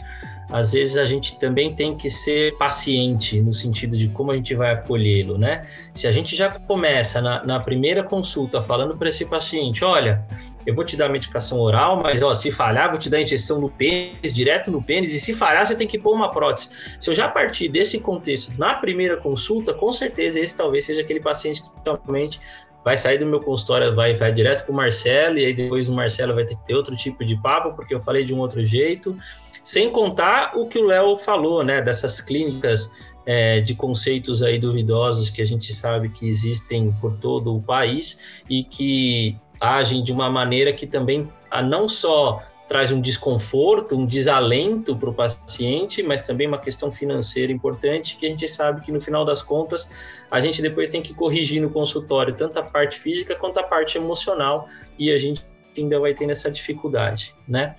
às 0.52 0.72
vezes 0.72 0.98
a 0.98 1.06
gente 1.06 1.38
também 1.38 1.74
tem 1.74 1.96
que 1.96 2.10
ser 2.10 2.54
paciente 2.58 3.40
no 3.40 3.54
sentido 3.54 3.96
de 3.96 4.08
como 4.08 4.30
a 4.30 4.36
gente 4.36 4.54
vai 4.54 4.70
acolhê-lo, 4.70 5.38
né? 5.38 5.66
Se 5.94 6.06
a 6.06 6.12
gente 6.12 6.36
já 6.36 6.50
começa 6.50 7.22
na, 7.22 7.42
na 7.42 7.58
primeira 7.58 8.02
consulta 8.02 8.60
falando 8.60 8.94
para 8.96 9.08
esse 9.08 9.24
paciente, 9.24 9.82
olha, 9.82 10.22
eu 10.66 10.74
vou 10.74 10.84
te 10.84 10.94
dar 10.94 11.08
medicação 11.08 11.58
oral, 11.58 12.02
mas 12.02 12.20
ó, 12.22 12.34
se 12.34 12.52
falhar, 12.52 12.90
vou 12.90 12.98
te 12.98 13.08
dar 13.08 13.22
injeção 13.22 13.60
no 13.62 13.70
pênis, 13.70 14.32
direto 14.34 14.70
no 14.70 14.82
pênis, 14.82 15.14
e 15.14 15.18
se 15.18 15.32
falhar, 15.32 15.66
você 15.66 15.74
tem 15.74 15.88
que 15.88 15.98
pôr 15.98 16.12
uma 16.14 16.30
prótese. 16.30 16.68
Se 17.00 17.08
eu 17.08 17.14
já 17.14 17.28
partir 17.28 17.68
desse 17.68 17.98
contexto 17.98 18.52
na 18.58 18.74
primeira 18.74 19.16
consulta, 19.16 19.72
com 19.72 19.90
certeza 19.90 20.38
esse 20.38 20.54
talvez 20.54 20.84
seja 20.84 21.00
aquele 21.00 21.20
paciente 21.20 21.62
que 21.62 21.70
realmente 21.86 22.38
vai 22.84 22.98
sair 22.98 23.16
do 23.16 23.24
meu 23.24 23.40
consultório, 23.40 23.94
vai, 23.94 24.14
vai 24.14 24.32
direto 24.32 24.64
para 24.64 24.72
o 24.72 24.76
Marcelo, 24.76 25.38
e 25.38 25.46
aí 25.46 25.54
depois 25.54 25.88
o 25.88 25.94
Marcelo 25.94 26.34
vai 26.34 26.44
ter 26.44 26.56
que 26.56 26.66
ter 26.66 26.74
outro 26.74 26.94
tipo 26.94 27.24
de 27.24 27.40
papo, 27.40 27.74
porque 27.74 27.94
eu 27.94 28.00
falei 28.00 28.22
de 28.22 28.34
um 28.34 28.38
outro 28.38 28.62
jeito. 28.66 29.16
Sem 29.62 29.90
contar 29.90 30.56
o 30.56 30.66
que 30.66 30.78
o 30.78 30.86
Léo 30.86 31.16
falou, 31.16 31.64
né, 31.64 31.80
dessas 31.80 32.20
clínicas 32.20 32.92
é, 33.24 33.60
de 33.60 33.74
conceitos 33.74 34.42
aí 34.42 34.58
duvidosos 34.58 35.30
que 35.30 35.40
a 35.40 35.44
gente 35.44 35.72
sabe 35.72 36.08
que 36.08 36.28
existem 36.28 36.92
por 37.00 37.16
todo 37.18 37.56
o 37.56 37.62
país 37.62 38.18
e 38.50 38.64
que 38.64 39.36
agem 39.60 40.02
de 40.02 40.12
uma 40.12 40.28
maneira 40.28 40.72
que 40.72 40.86
também 40.86 41.30
a 41.50 41.62
não 41.62 41.88
só 41.88 42.42
traz 42.66 42.90
um 42.90 43.00
desconforto, 43.00 43.94
um 43.94 44.06
desalento 44.06 44.96
para 44.96 45.10
o 45.10 45.14
paciente, 45.14 46.02
mas 46.02 46.22
também 46.22 46.48
uma 46.48 46.58
questão 46.58 46.90
financeira 46.90 47.52
importante 47.52 48.16
que 48.16 48.24
a 48.24 48.28
gente 48.30 48.48
sabe 48.48 48.80
que 48.80 48.90
no 48.90 49.00
final 49.00 49.24
das 49.24 49.42
contas 49.42 49.88
a 50.30 50.40
gente 50.40 50.62
depois 50.62 50.88
tem 50.88 51.02
que 51.02 51.12
corrigir 51.12 51.60
no 51.60 51.70
consultório 51.70 52.34
tanto 52.34 52.58
a 52.58 52.62
parte 52.62 52.98
física 52.98 53.36
quanto 53.36 53.58
a 53.58 53.62
parte 53.62 53.98
emocional 53.98 54.68
e 54.98 55.12
a 55.12 55.18
gente 55.18 55.44
ainda 55.76 56.00
vai 56.00 56.14
ter 56.14 56.28
essa 56.30 56.50
dificuldade, 56.50 57.34
né? 57.46 57.74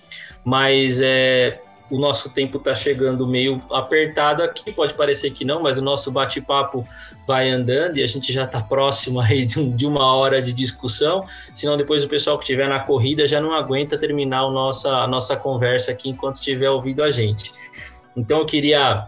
Mas 0.45 1.01
é, 1.01 1.59
o 1.89 1.97
nosso 1.99 2.29
tempo 2.29 2.57
está 2.57 2.73
chegando 2.73 3.27
meio 3.27 3.61
apertado 3.71 4.41
aqui, 4.41 4.71
pode 4.71 4.93
parecer 4.93 5.31
que 5.31 5.43
não, 5.43 5.61
mas 5.61 5.77
o 5.77 5.81
nosso 5.81 6.11
bate-papo 6.11 6.87
vai 7.27 7.49
andando 7.49 7.97
e 7.97 8.03
a 8.03 8.07
gente 8.07 8.31
já 8.31 8.45
está 8.45 8.61
próximo 8.61 9.19
aí 9.19 9.45
de, 9.45 9.69
de, 9.69 9.85
uma 9.85 10.15
hora 10.15 10.41
de 10.41 10.53
discussão, 10.53 11.25
senão 11.53 11.77
depois 11.77 12.03
o 12.03 12.07
pessoal 12.07 12.37
que 12.37 12.43
estiver 12.43 12.67
na 12.67 12.79
corrida 12.79 13.27
já 13.27 13.39
não 13.39 13.53
aguenta 13.53 13.97
terminar 13.97 14.43
a 14.43 14.51
nossa, 14.51 14.89
a 14.89 15.07
nossa 15.07 15.35
conversa 15.35 15.91
aqui 15.91 16.09
enquanto 16.09 16.35
estiver 16.35 16.69
ouvindo 16.69 17.03
a 17.03 17.11
gente. 17.11 17.51
Então 18.15 18.39
eu 18.39 18.45
queria 18.45 19.07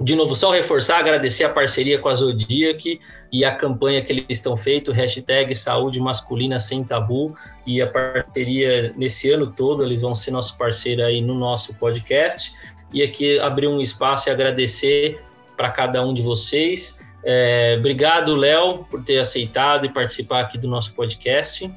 de 0.00 0.16
novo, 0.16 0.34
só 0.34 0.50
reforçar, 0.50 0.98
agradecer 0.98 1.44
a 1.44 1.48
parceria 1.48 1.98
com 1.98 2.08
a 2.08 2.14
Zodiac 2.14 3.00
e 3.32 3.44
a 3.44 3.54
campanha 3.54 4.02
que 4.02 4.12
eles 4.12 4.24
estão 4.28 4.56
feito, 4.56 4.90
hashtag 4.90 5.54
Saúde 5.54 6.00
Masculina 6.00 6.58
Sem 6.58 6.82
Tabu, 6.82 7.36
e 7.64 7.80
a 7.80 7.86
parceria 7.86 8.92
nesse 8.96 9.30
ano 9.30 9.46
todo, 9.46 9.84
eles 9.84 10.02
vão 10.02 10.14
ser 10.14 10.32
nosso 10.32 10.58
parceiro 10.58 11.04
aí 11.04 11.20
no 11.20 11.34
nosso 11.34 11.76
podcast. 11.78 12.52
E 12.92 13.02
aqui 13.02 13.38
abrir 13.38 13.68
um 13.68 13.80
espaço 13.80 14.28
e 14.28 14.32
agradecer 14.32 15.20
para 15.56 15.70
cada 15.70 16.04
um 16.04 16.12
de 16.12 16.22
vocês. 16.22 17.00
É, 17.24 17.76
obrigado, 17.78 18.34
Léo, 18.34 18.84
por 18.90 19.02
ter 19.02 19.18
aceitado 19.18 19.86
e 19.86 19.88
participar 19.88 20.40
aqui 20.40 20.58
do 20.58 20.68
nosso 20.68 20.92
podcast. 20.94 21.72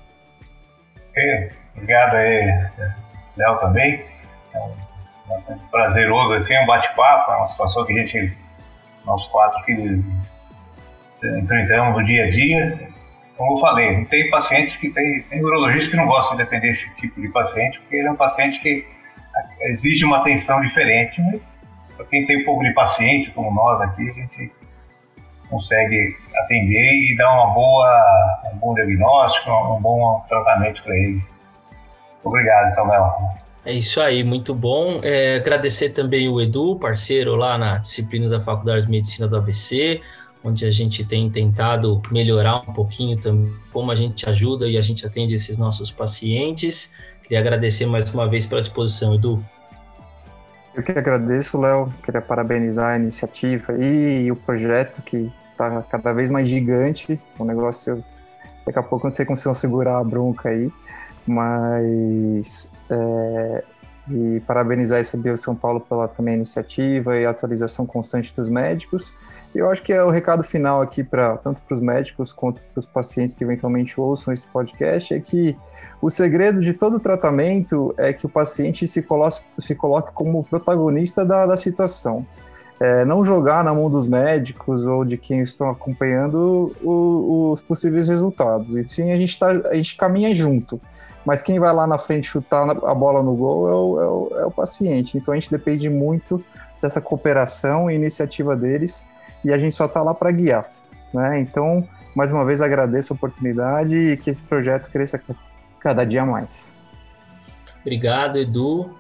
Obrigado 1.75 2.15
aí, 2.15 2.69
Léo, 3.37 3.59
também. 3.59 4.05
Prazeroso, 5.71 6.33
assim, 6.33 6.57
um 6.57 6.65
bate-papo, 6.65 7.31
é 7.31 7.35
uma 7.37 7.47
situação 7.49 7.85
que 7.85 7.93
a 7.93 8.05
gente, 8.05 8.37
nós 9.05 9.27
quatro 9.27 9.63
que 9.63 9.73
enfrentamos 11.23 11.99
no 11.99 12.05
dia 12.05 12.25
a 12.25 12.29
dia. 12.29 12.89
como 13.35 13.53
eu 13.53 13.57
falei, 13.57 14.05
tem 14.05 14.29
pacientes 14.29 14.77
que 14.77 14.89
tem, 14.89 15.21
tem 15.23 15.43
urologistas 15.43 15.89
que 15.89 15.97
não 15.97 16.07
gostam 16.07 16.37
de 16.37 16.43
atender 16.43 16.69
esse 16.69 16.95
tipo 16.97 17.19
de 17.21 17.27
paciente, 17.29 17.79
porque 17.79 17.95
ele 17.95 18.07
é 18.07 18.11
um 18.11 18.15
paciente 18.15 18.59
que 18.61 18.85
exige 19.61 20.05
uma 20.05 20.17
atenção 20.17 20.59
diferente, 20.61 21.21
mas 21.21 21.41
para 21.95 22.05
quem 22.05 22.25
tem 22.25 22.41
um 22.41 22.45
pouco 22.45 22.63
de 22.63 22.71
paciência, 22.73 23.31
como 23.33 23.51
nós 23.53 23.81
aqui, 23.81 24.09
a 24.09 24.13
gente 24.13 24.51
consegue 25.49 26.15
atender 26.43 27.11
e 27.11 27.15
dar 27.15 27.31
uma 27.33 27.53
boa, 27.53 28.41
um 28.53 28.57
bom 28.57 28.73
diagnóstico, 28.73 29.49
um 29.49 29.81
bom 29.81 30.25
tratamento 30.27 30.83
para 30.83 30.95
ele. 30.95 31.21
Obrigado, 32.23 32.71
então, 32.71 32.87
Léo. 32.87 33.46
É 33.67 33.73
isso 33.73 33.99
aí, 33.99 34.23
muito 34.23 34.55
bom. 34.55 35.01
É, 35.03 35.35
agradecer 35.35 35.89
também 35.89 36.29
o 36.29 36.39
Edu, 36.39 36.77
parceiro 36.77 37.35
lá 37.35 37.57
na 37.57 37.79
disciplina 37.79 38.29
da 38.29 38.39
Faculdade 38.39 38.85
de 38.85 38.89
Medicina 38.89 39.27
do 39.27 39.35
ABC, 39.35 39.99
onde 40.41 40.63
a 40.63 40.71
gente 40.71 41.03
tem 41.03 41.29
tentado 41.29 42.01
melhorar 42.09 42.61
um 42.61 42.73
pouquinho 42.73 43.19
também 43.19 43.53
como 43.73 43.91
a 43.91 43.95
gente 43.95 44.27
ajuda 44.29 44.69
e 44.69 44.77
a 44.77 44.81
gente 44.81 45.05
atende 45.05 45.35
esses 45.35 45.57
nossos 45.57 45.91
pacientes. 45.91 46.93
Queria 47.23 47.39
agradecer 47.39 47.85
mais 47.85 48.09
uma 48.13 48.25
vez 48.25 48.45
pela 48.45 48.61
disposição, 48.61 49.15
Edu. 49.15 49.43
Eu 50.73 50.81
que 50.81 50.93
agradeço, 50.93 51.59
Léo. 51.59 51.93
Queria 52.05 52.21
parabenizar 52.21 52.93
a 52.93 52.95
iniciativa 52.95 53.73
e 53.77 54.31
o 54.31 54.35
projeto 54.37 55.01
que 55.01 55.29
está 55.51 55.81
cada 55.81 56.13
vez 56.13 56.29
mais 56.29 56.47
gigante. 56.47 57.19
O 57.37 57.43
negócio, 57.43 58.01
daqui 58.65 58.79
a 58.79 58.83
pouco 58.83 59.07
não 59.07 59.11
sei 59.11 59.25
como 59.25 59.35
vocês 59.35 59.43
vão 59.43 59.55
segurar 59.55 59.99
a 59.99 60.03
bronca 60.05 60.47
aí, 60.47 60.71
mas 61.27 62.71
é, 62.89 63.63
e 64.09 64.41
parabenizar 64.41 64.99
esse 64.99 65.17
Bio 65.17 65.37
São 65.37 65.55
Paulo 65.55 65.81
pela 65.81 66.07
também 66.07 66.35
iniciativa 66.35 67.17
e 67.17 67.25
atualização 67.25 67.85
constante 67.85 68.33
dos 68.35 68.49
médicos. 68.49 69.13
E 69.53 69.59
eu 69.59 69.69
acho 69.69 69.81
que 69.81 69.91
é 69.93 70.03
o 70.03 70.09
recado 70.09 70.43
final 70.43 70.81
aqui 70.81 71.03
para 71.03 71.37
tanto 71.37 71.61
para 71.61 71.73
os 71.73 71.81
médicos 71.81 72.31
quanto 72.31 72.61
para 72.61 72.79
os 72.79 72.85
pacientes 72.85 73.33
que 73.33 73.43
eventualmente 73.43 73.99
ouçam 73.99 74.33
esse 74.33 74.45
podcast 74.47 75.13
é 75.13 75.19
que 75.19 75.57
o 76.01 76.09
segredo 76.09 76.61
de 76.61 76.73
todo 76.73 76.99
tratamento 76.99 77.93
é 77.97 78.13
que 78.13 78.25
o 78.25 78.29
paciente 78.29 78.87
se 78.87 79.01
coloque, 79.01 79.41
se 79.57 79.73
coloque 79.73 80.11
como 80.13 80.43
protagonista 80.43 81.25
da, 81.25 81.45
da 81.45 81.57
situação. 81.57 82.25
É, 82.79 83.03
não 83.03 83.23
jogar 83.23 83.63
na 83.63 83.73
mão 83.73 83.89
dos 83.89 84.07
médicos 84.07 84.85
ou 84.85 85.03
de 85.03 85.17
quem 85.17 85.41
estão 85.41 85.67
acompanhando 85.67 86.75
o, 86.83 87.51
os 87.51 87.61
possíveis 87.61 88.07
resultados. 88.07 88.75
E 88.75 88.87
sim, 88.87 89.11
a 89.11 89.17
gente, 89.17 89.39
tá, 89.39 89.47
a 89.47 89.73
gente 89.73 89.97
caminha 89.97 90.35
junto. 90.35 90.79
Mas 91.27 91.41
quem 91.41 91.59
vai 91.59 91.73
lá 91.73 91.85
na 91.85 91.97
frente 91.97 92.25
chutar 92.25 92.63
a 92.69 92.95
bola 92.95 93.21
no 93.21 93.35
gol 93.35 93.67
é 93.67 93.73
o, 93.73 94.01
é 94.01 94.05
o, 94.07 94.39
é 94.43 94.45
o 94.45 94.51
paciente. 94.51 95.17
Então 95.17 95.33
a 95.33 95.37
gente 95.37 95.51
depende 95.51 95.89
muito 95.89 96.41
dessa 96.81 97.01
cooperação 97.01 97.91
e 97.91 97.95
iniciativa 97.95 98.55
deles 98.55 99.03
e 99.43 99.53
a 99.53 99.57
gente 99.57 99.75
só 99.75 99.87
está 99.87 100.01
lá 100.01 100.13
para 100.13 100.31
guiar. 100.31 100.71
Né? 101.13 101.41
Então, 101.41 101.85
mais 102.15 102.31
uma 102.31 102.45
vez, 102.45 102.61
agradeço 102.61 103.11
a 103.11 103.15
oportunidade 103.17 103.93
e 103.93 104.15
que 104.15 104.29
esse 104.29 104.41
projeto 104.41 104.89
cresça 104.89 105.21
cada 105.81 106.05
dia 106.05 106.25
mais. 106.25 106.73
Obrigado, 107.81 108.37
Edu. 108.37 108.97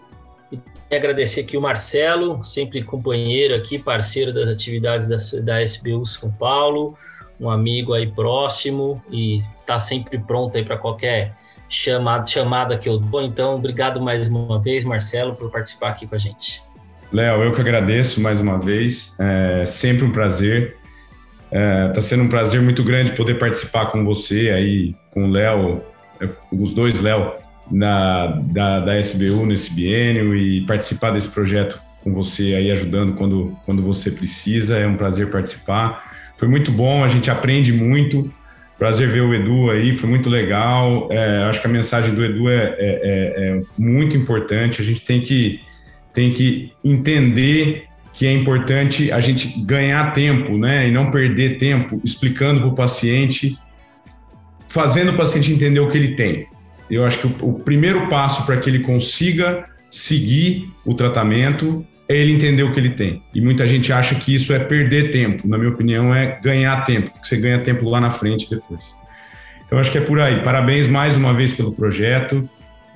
E 0.51 0.59
agradecer 0.93 1.39
aqui 1.41 1.55
o 1.55 1.61
Marcelo, 1.61 2.43
sempre 2.43 2.83
companheiro 2.83 3.55
aqui, 3.55 3.79
parceiro 3.79 4.33
das 4.33 4.49
atividades 4.49 5.07
da, 5.07 5.15
da 5.43 5.63
SBU 5.63 6.05
São 6.05 6.29
Paulo, 6.29 6.93
um 7.39 7.49
amigo 7.49 7.93
aí 7.93 8.11
próximo 8.11 9.01
e 9.09 9.41
está 9.61 9.79
sempre 9.79 10.19
pronto 10.19 10.57
aí 10.57 10.65
para 10.65 10.77
qualquer 10.77 11.33
chamada, 11.69 12.25
chamada 12.25 12.77
que 12.77 12.87
eu 12.87 12.97
dou. 12.97 13.21
Então, 13.21 13.55
obrigado 13.55 14.01
mais 14.01 14.27
uma 14.27 14.61
vez, 14.61 14.83
Marcelo, 14.83 15.35
por 15.35 15.51
participar 15.51 15.89
aqui 15.89 16.07
com 16.07 16.15
a 16.15 16.17
gente. 16.17 16.61
Léo, 17.11 17.43
eu 17.43 17.53
que 17.53 17.61
agradeço 17.61 18.19
mais 18.19 18.39
uma 18.39 18.59
vez, 18.59 19.15
é 19.19 19.65
sempre 19.65 20.03
um 20.03 20.11
prazer. 20.11 20.75
Está 21.45 21.57
é, 21.57 21.87
tá 21.89 22.01
sendo 22.01 22.23
um 22.23 22.27
prazer 22.27 22.61
muito 22.61 22.83
grande 22.83 23.13
poder 23.13 23.35
participar 23.35 23.87
com 23.87 24.03
você 24.03 24.49
aí, 24.49 24.93
com 25.11 25.25
o 25.25 25.31
Léo, 25.31 25.81
é, 26.19 26.27
os 26.51 26.73
dois 26.73 26.99
Léo, 26.99 27.33
na, 27.71 28.27
da, 28.27 28.79
da 28.81 28.99
SBU 28.99 29.45
nesse 29.45 29.73
biênio 29.73 30.35
e 30.35 30.61
participar 30.65 31.11
desse 31.11 31.29
projeto 31.29 31.79
com 32.03 32.13
você 32.13 32.55
aí 32.55 32.71
ajudando 32.71 33.13
quando, 33.13 33.57
quando 33.65 33.81
você 33.81 34.11
precisa. 34.11 34.77
É 34.77 34.87
um 34.87 34.97
prazer 34.97 35.29
participar. 35.29 36.11
Foi 36.35 36.47
muito 36.47 36.71
bom, 36.71 37.03
a 37.03 37.07
gente 37.07 37.31
aprende 37.31 37.71
muito. 37.71 38.31
Prazer 38.77 39.09
ver 39.09 39.21
o 39.21 39.33
Edu 39.33 39.71
aí, 39.71 39.95
foi 39.95 40.07
muito 40.07 40.29
legal. 40.29 41.07
É, 41.11 41.43
acho 41.49 41.59
que 41.59 41.67
a 41.67 41.69
mensagem 41.69 42.13
do 42.13 42.23
Edu 42.23 42.49
é, 42.49 42.55
é, 42.55 42.75
é, 42.79 43.57
é 43.57 43.61
muito 43.77 44.15
importante. 44.15 44.81
A 44.81 44.85
gente 44.85 45.01
tem 45.01 45.21
que 45.21 45.61
tem 46.13 46.33
que 46.33 46.73
entender 46.83 47.87
que 48.11 48.25
é 48.25 48.33
importante 48.33 49.11
a 49.11 49.19
gente 49.19 49.61
ganhar 49.61 50.11
tempo, 50.11 50.57
né, 50.57 50.87
e 50.87 50.91
não 50.91 51.11
perder 51.11 51.59
tempo 51.59 52.01
explicando 52.03 52.61
para 52.61 52.69
o 52.69 52.73
paciente, 52.73 53.55
fazendo 54.67 55.11
o 55.11 55.13
paciente 55.15 55.51
entender 55.51 55.79
o 55.79 55.87
que 55.87 55.95
ele 55.95 56.15
tem. 56.15 56.47
Eu 56.89 57.05
acho 57.05 57.19
que 57.19 57.27
o, 57.27 57.49
o 57.49 57.53
primeiro 57.59 58.07
passo 58.07 58.43
para 58.47 58.57
que 58.57 58.67
ele 58.67 58.79
consiga 58.79 59.67
seguir 59.91 60.67
o 60.83 60.95
tratamento 60.95 61.85
é 62.09 62.15
ele 62.15 62.31
entender 62.33 62.63
o 62.63 62.71
que 62.71 62.79
ele 62.79 62.91
tem. 62.91 63.21
E 63.33 63.41
muita 63.41 63.67
gente 63.67 63.91
acha 63.91 64.15
que 64.15 64.33
isso 64.33 64.53
é 64.53 64.59
perder 64.59 65.11
tempo. 65.11 65.47
Na 65.47 65.57
minha 65.57 65.69
opinião, 65.69 66.13
é 66.15 66.39
ganhar 66.41 66.83
tempo, 66.83 67.11
porque 67.11 67.27
você 67.27 67.37
ganha 67.37 67.59
tempo 67.59 67.89
lá 67.89 67.99
na 67.99 68.09
frente 68.09 68.49
depois. 68.49 68.95
Então, 69.65 69.77
acho 69.77 69.91
que 69.91 69.97
é 69.97 70.01
por 70.01 70.19
aí. 70.19 70.41
Parabéns 70.43 70.87
mais 70.87 71.17
uma 71.17 71.33
vez 71.33 71.51
pelo 71.53 71.73
projeto 71.73 72.49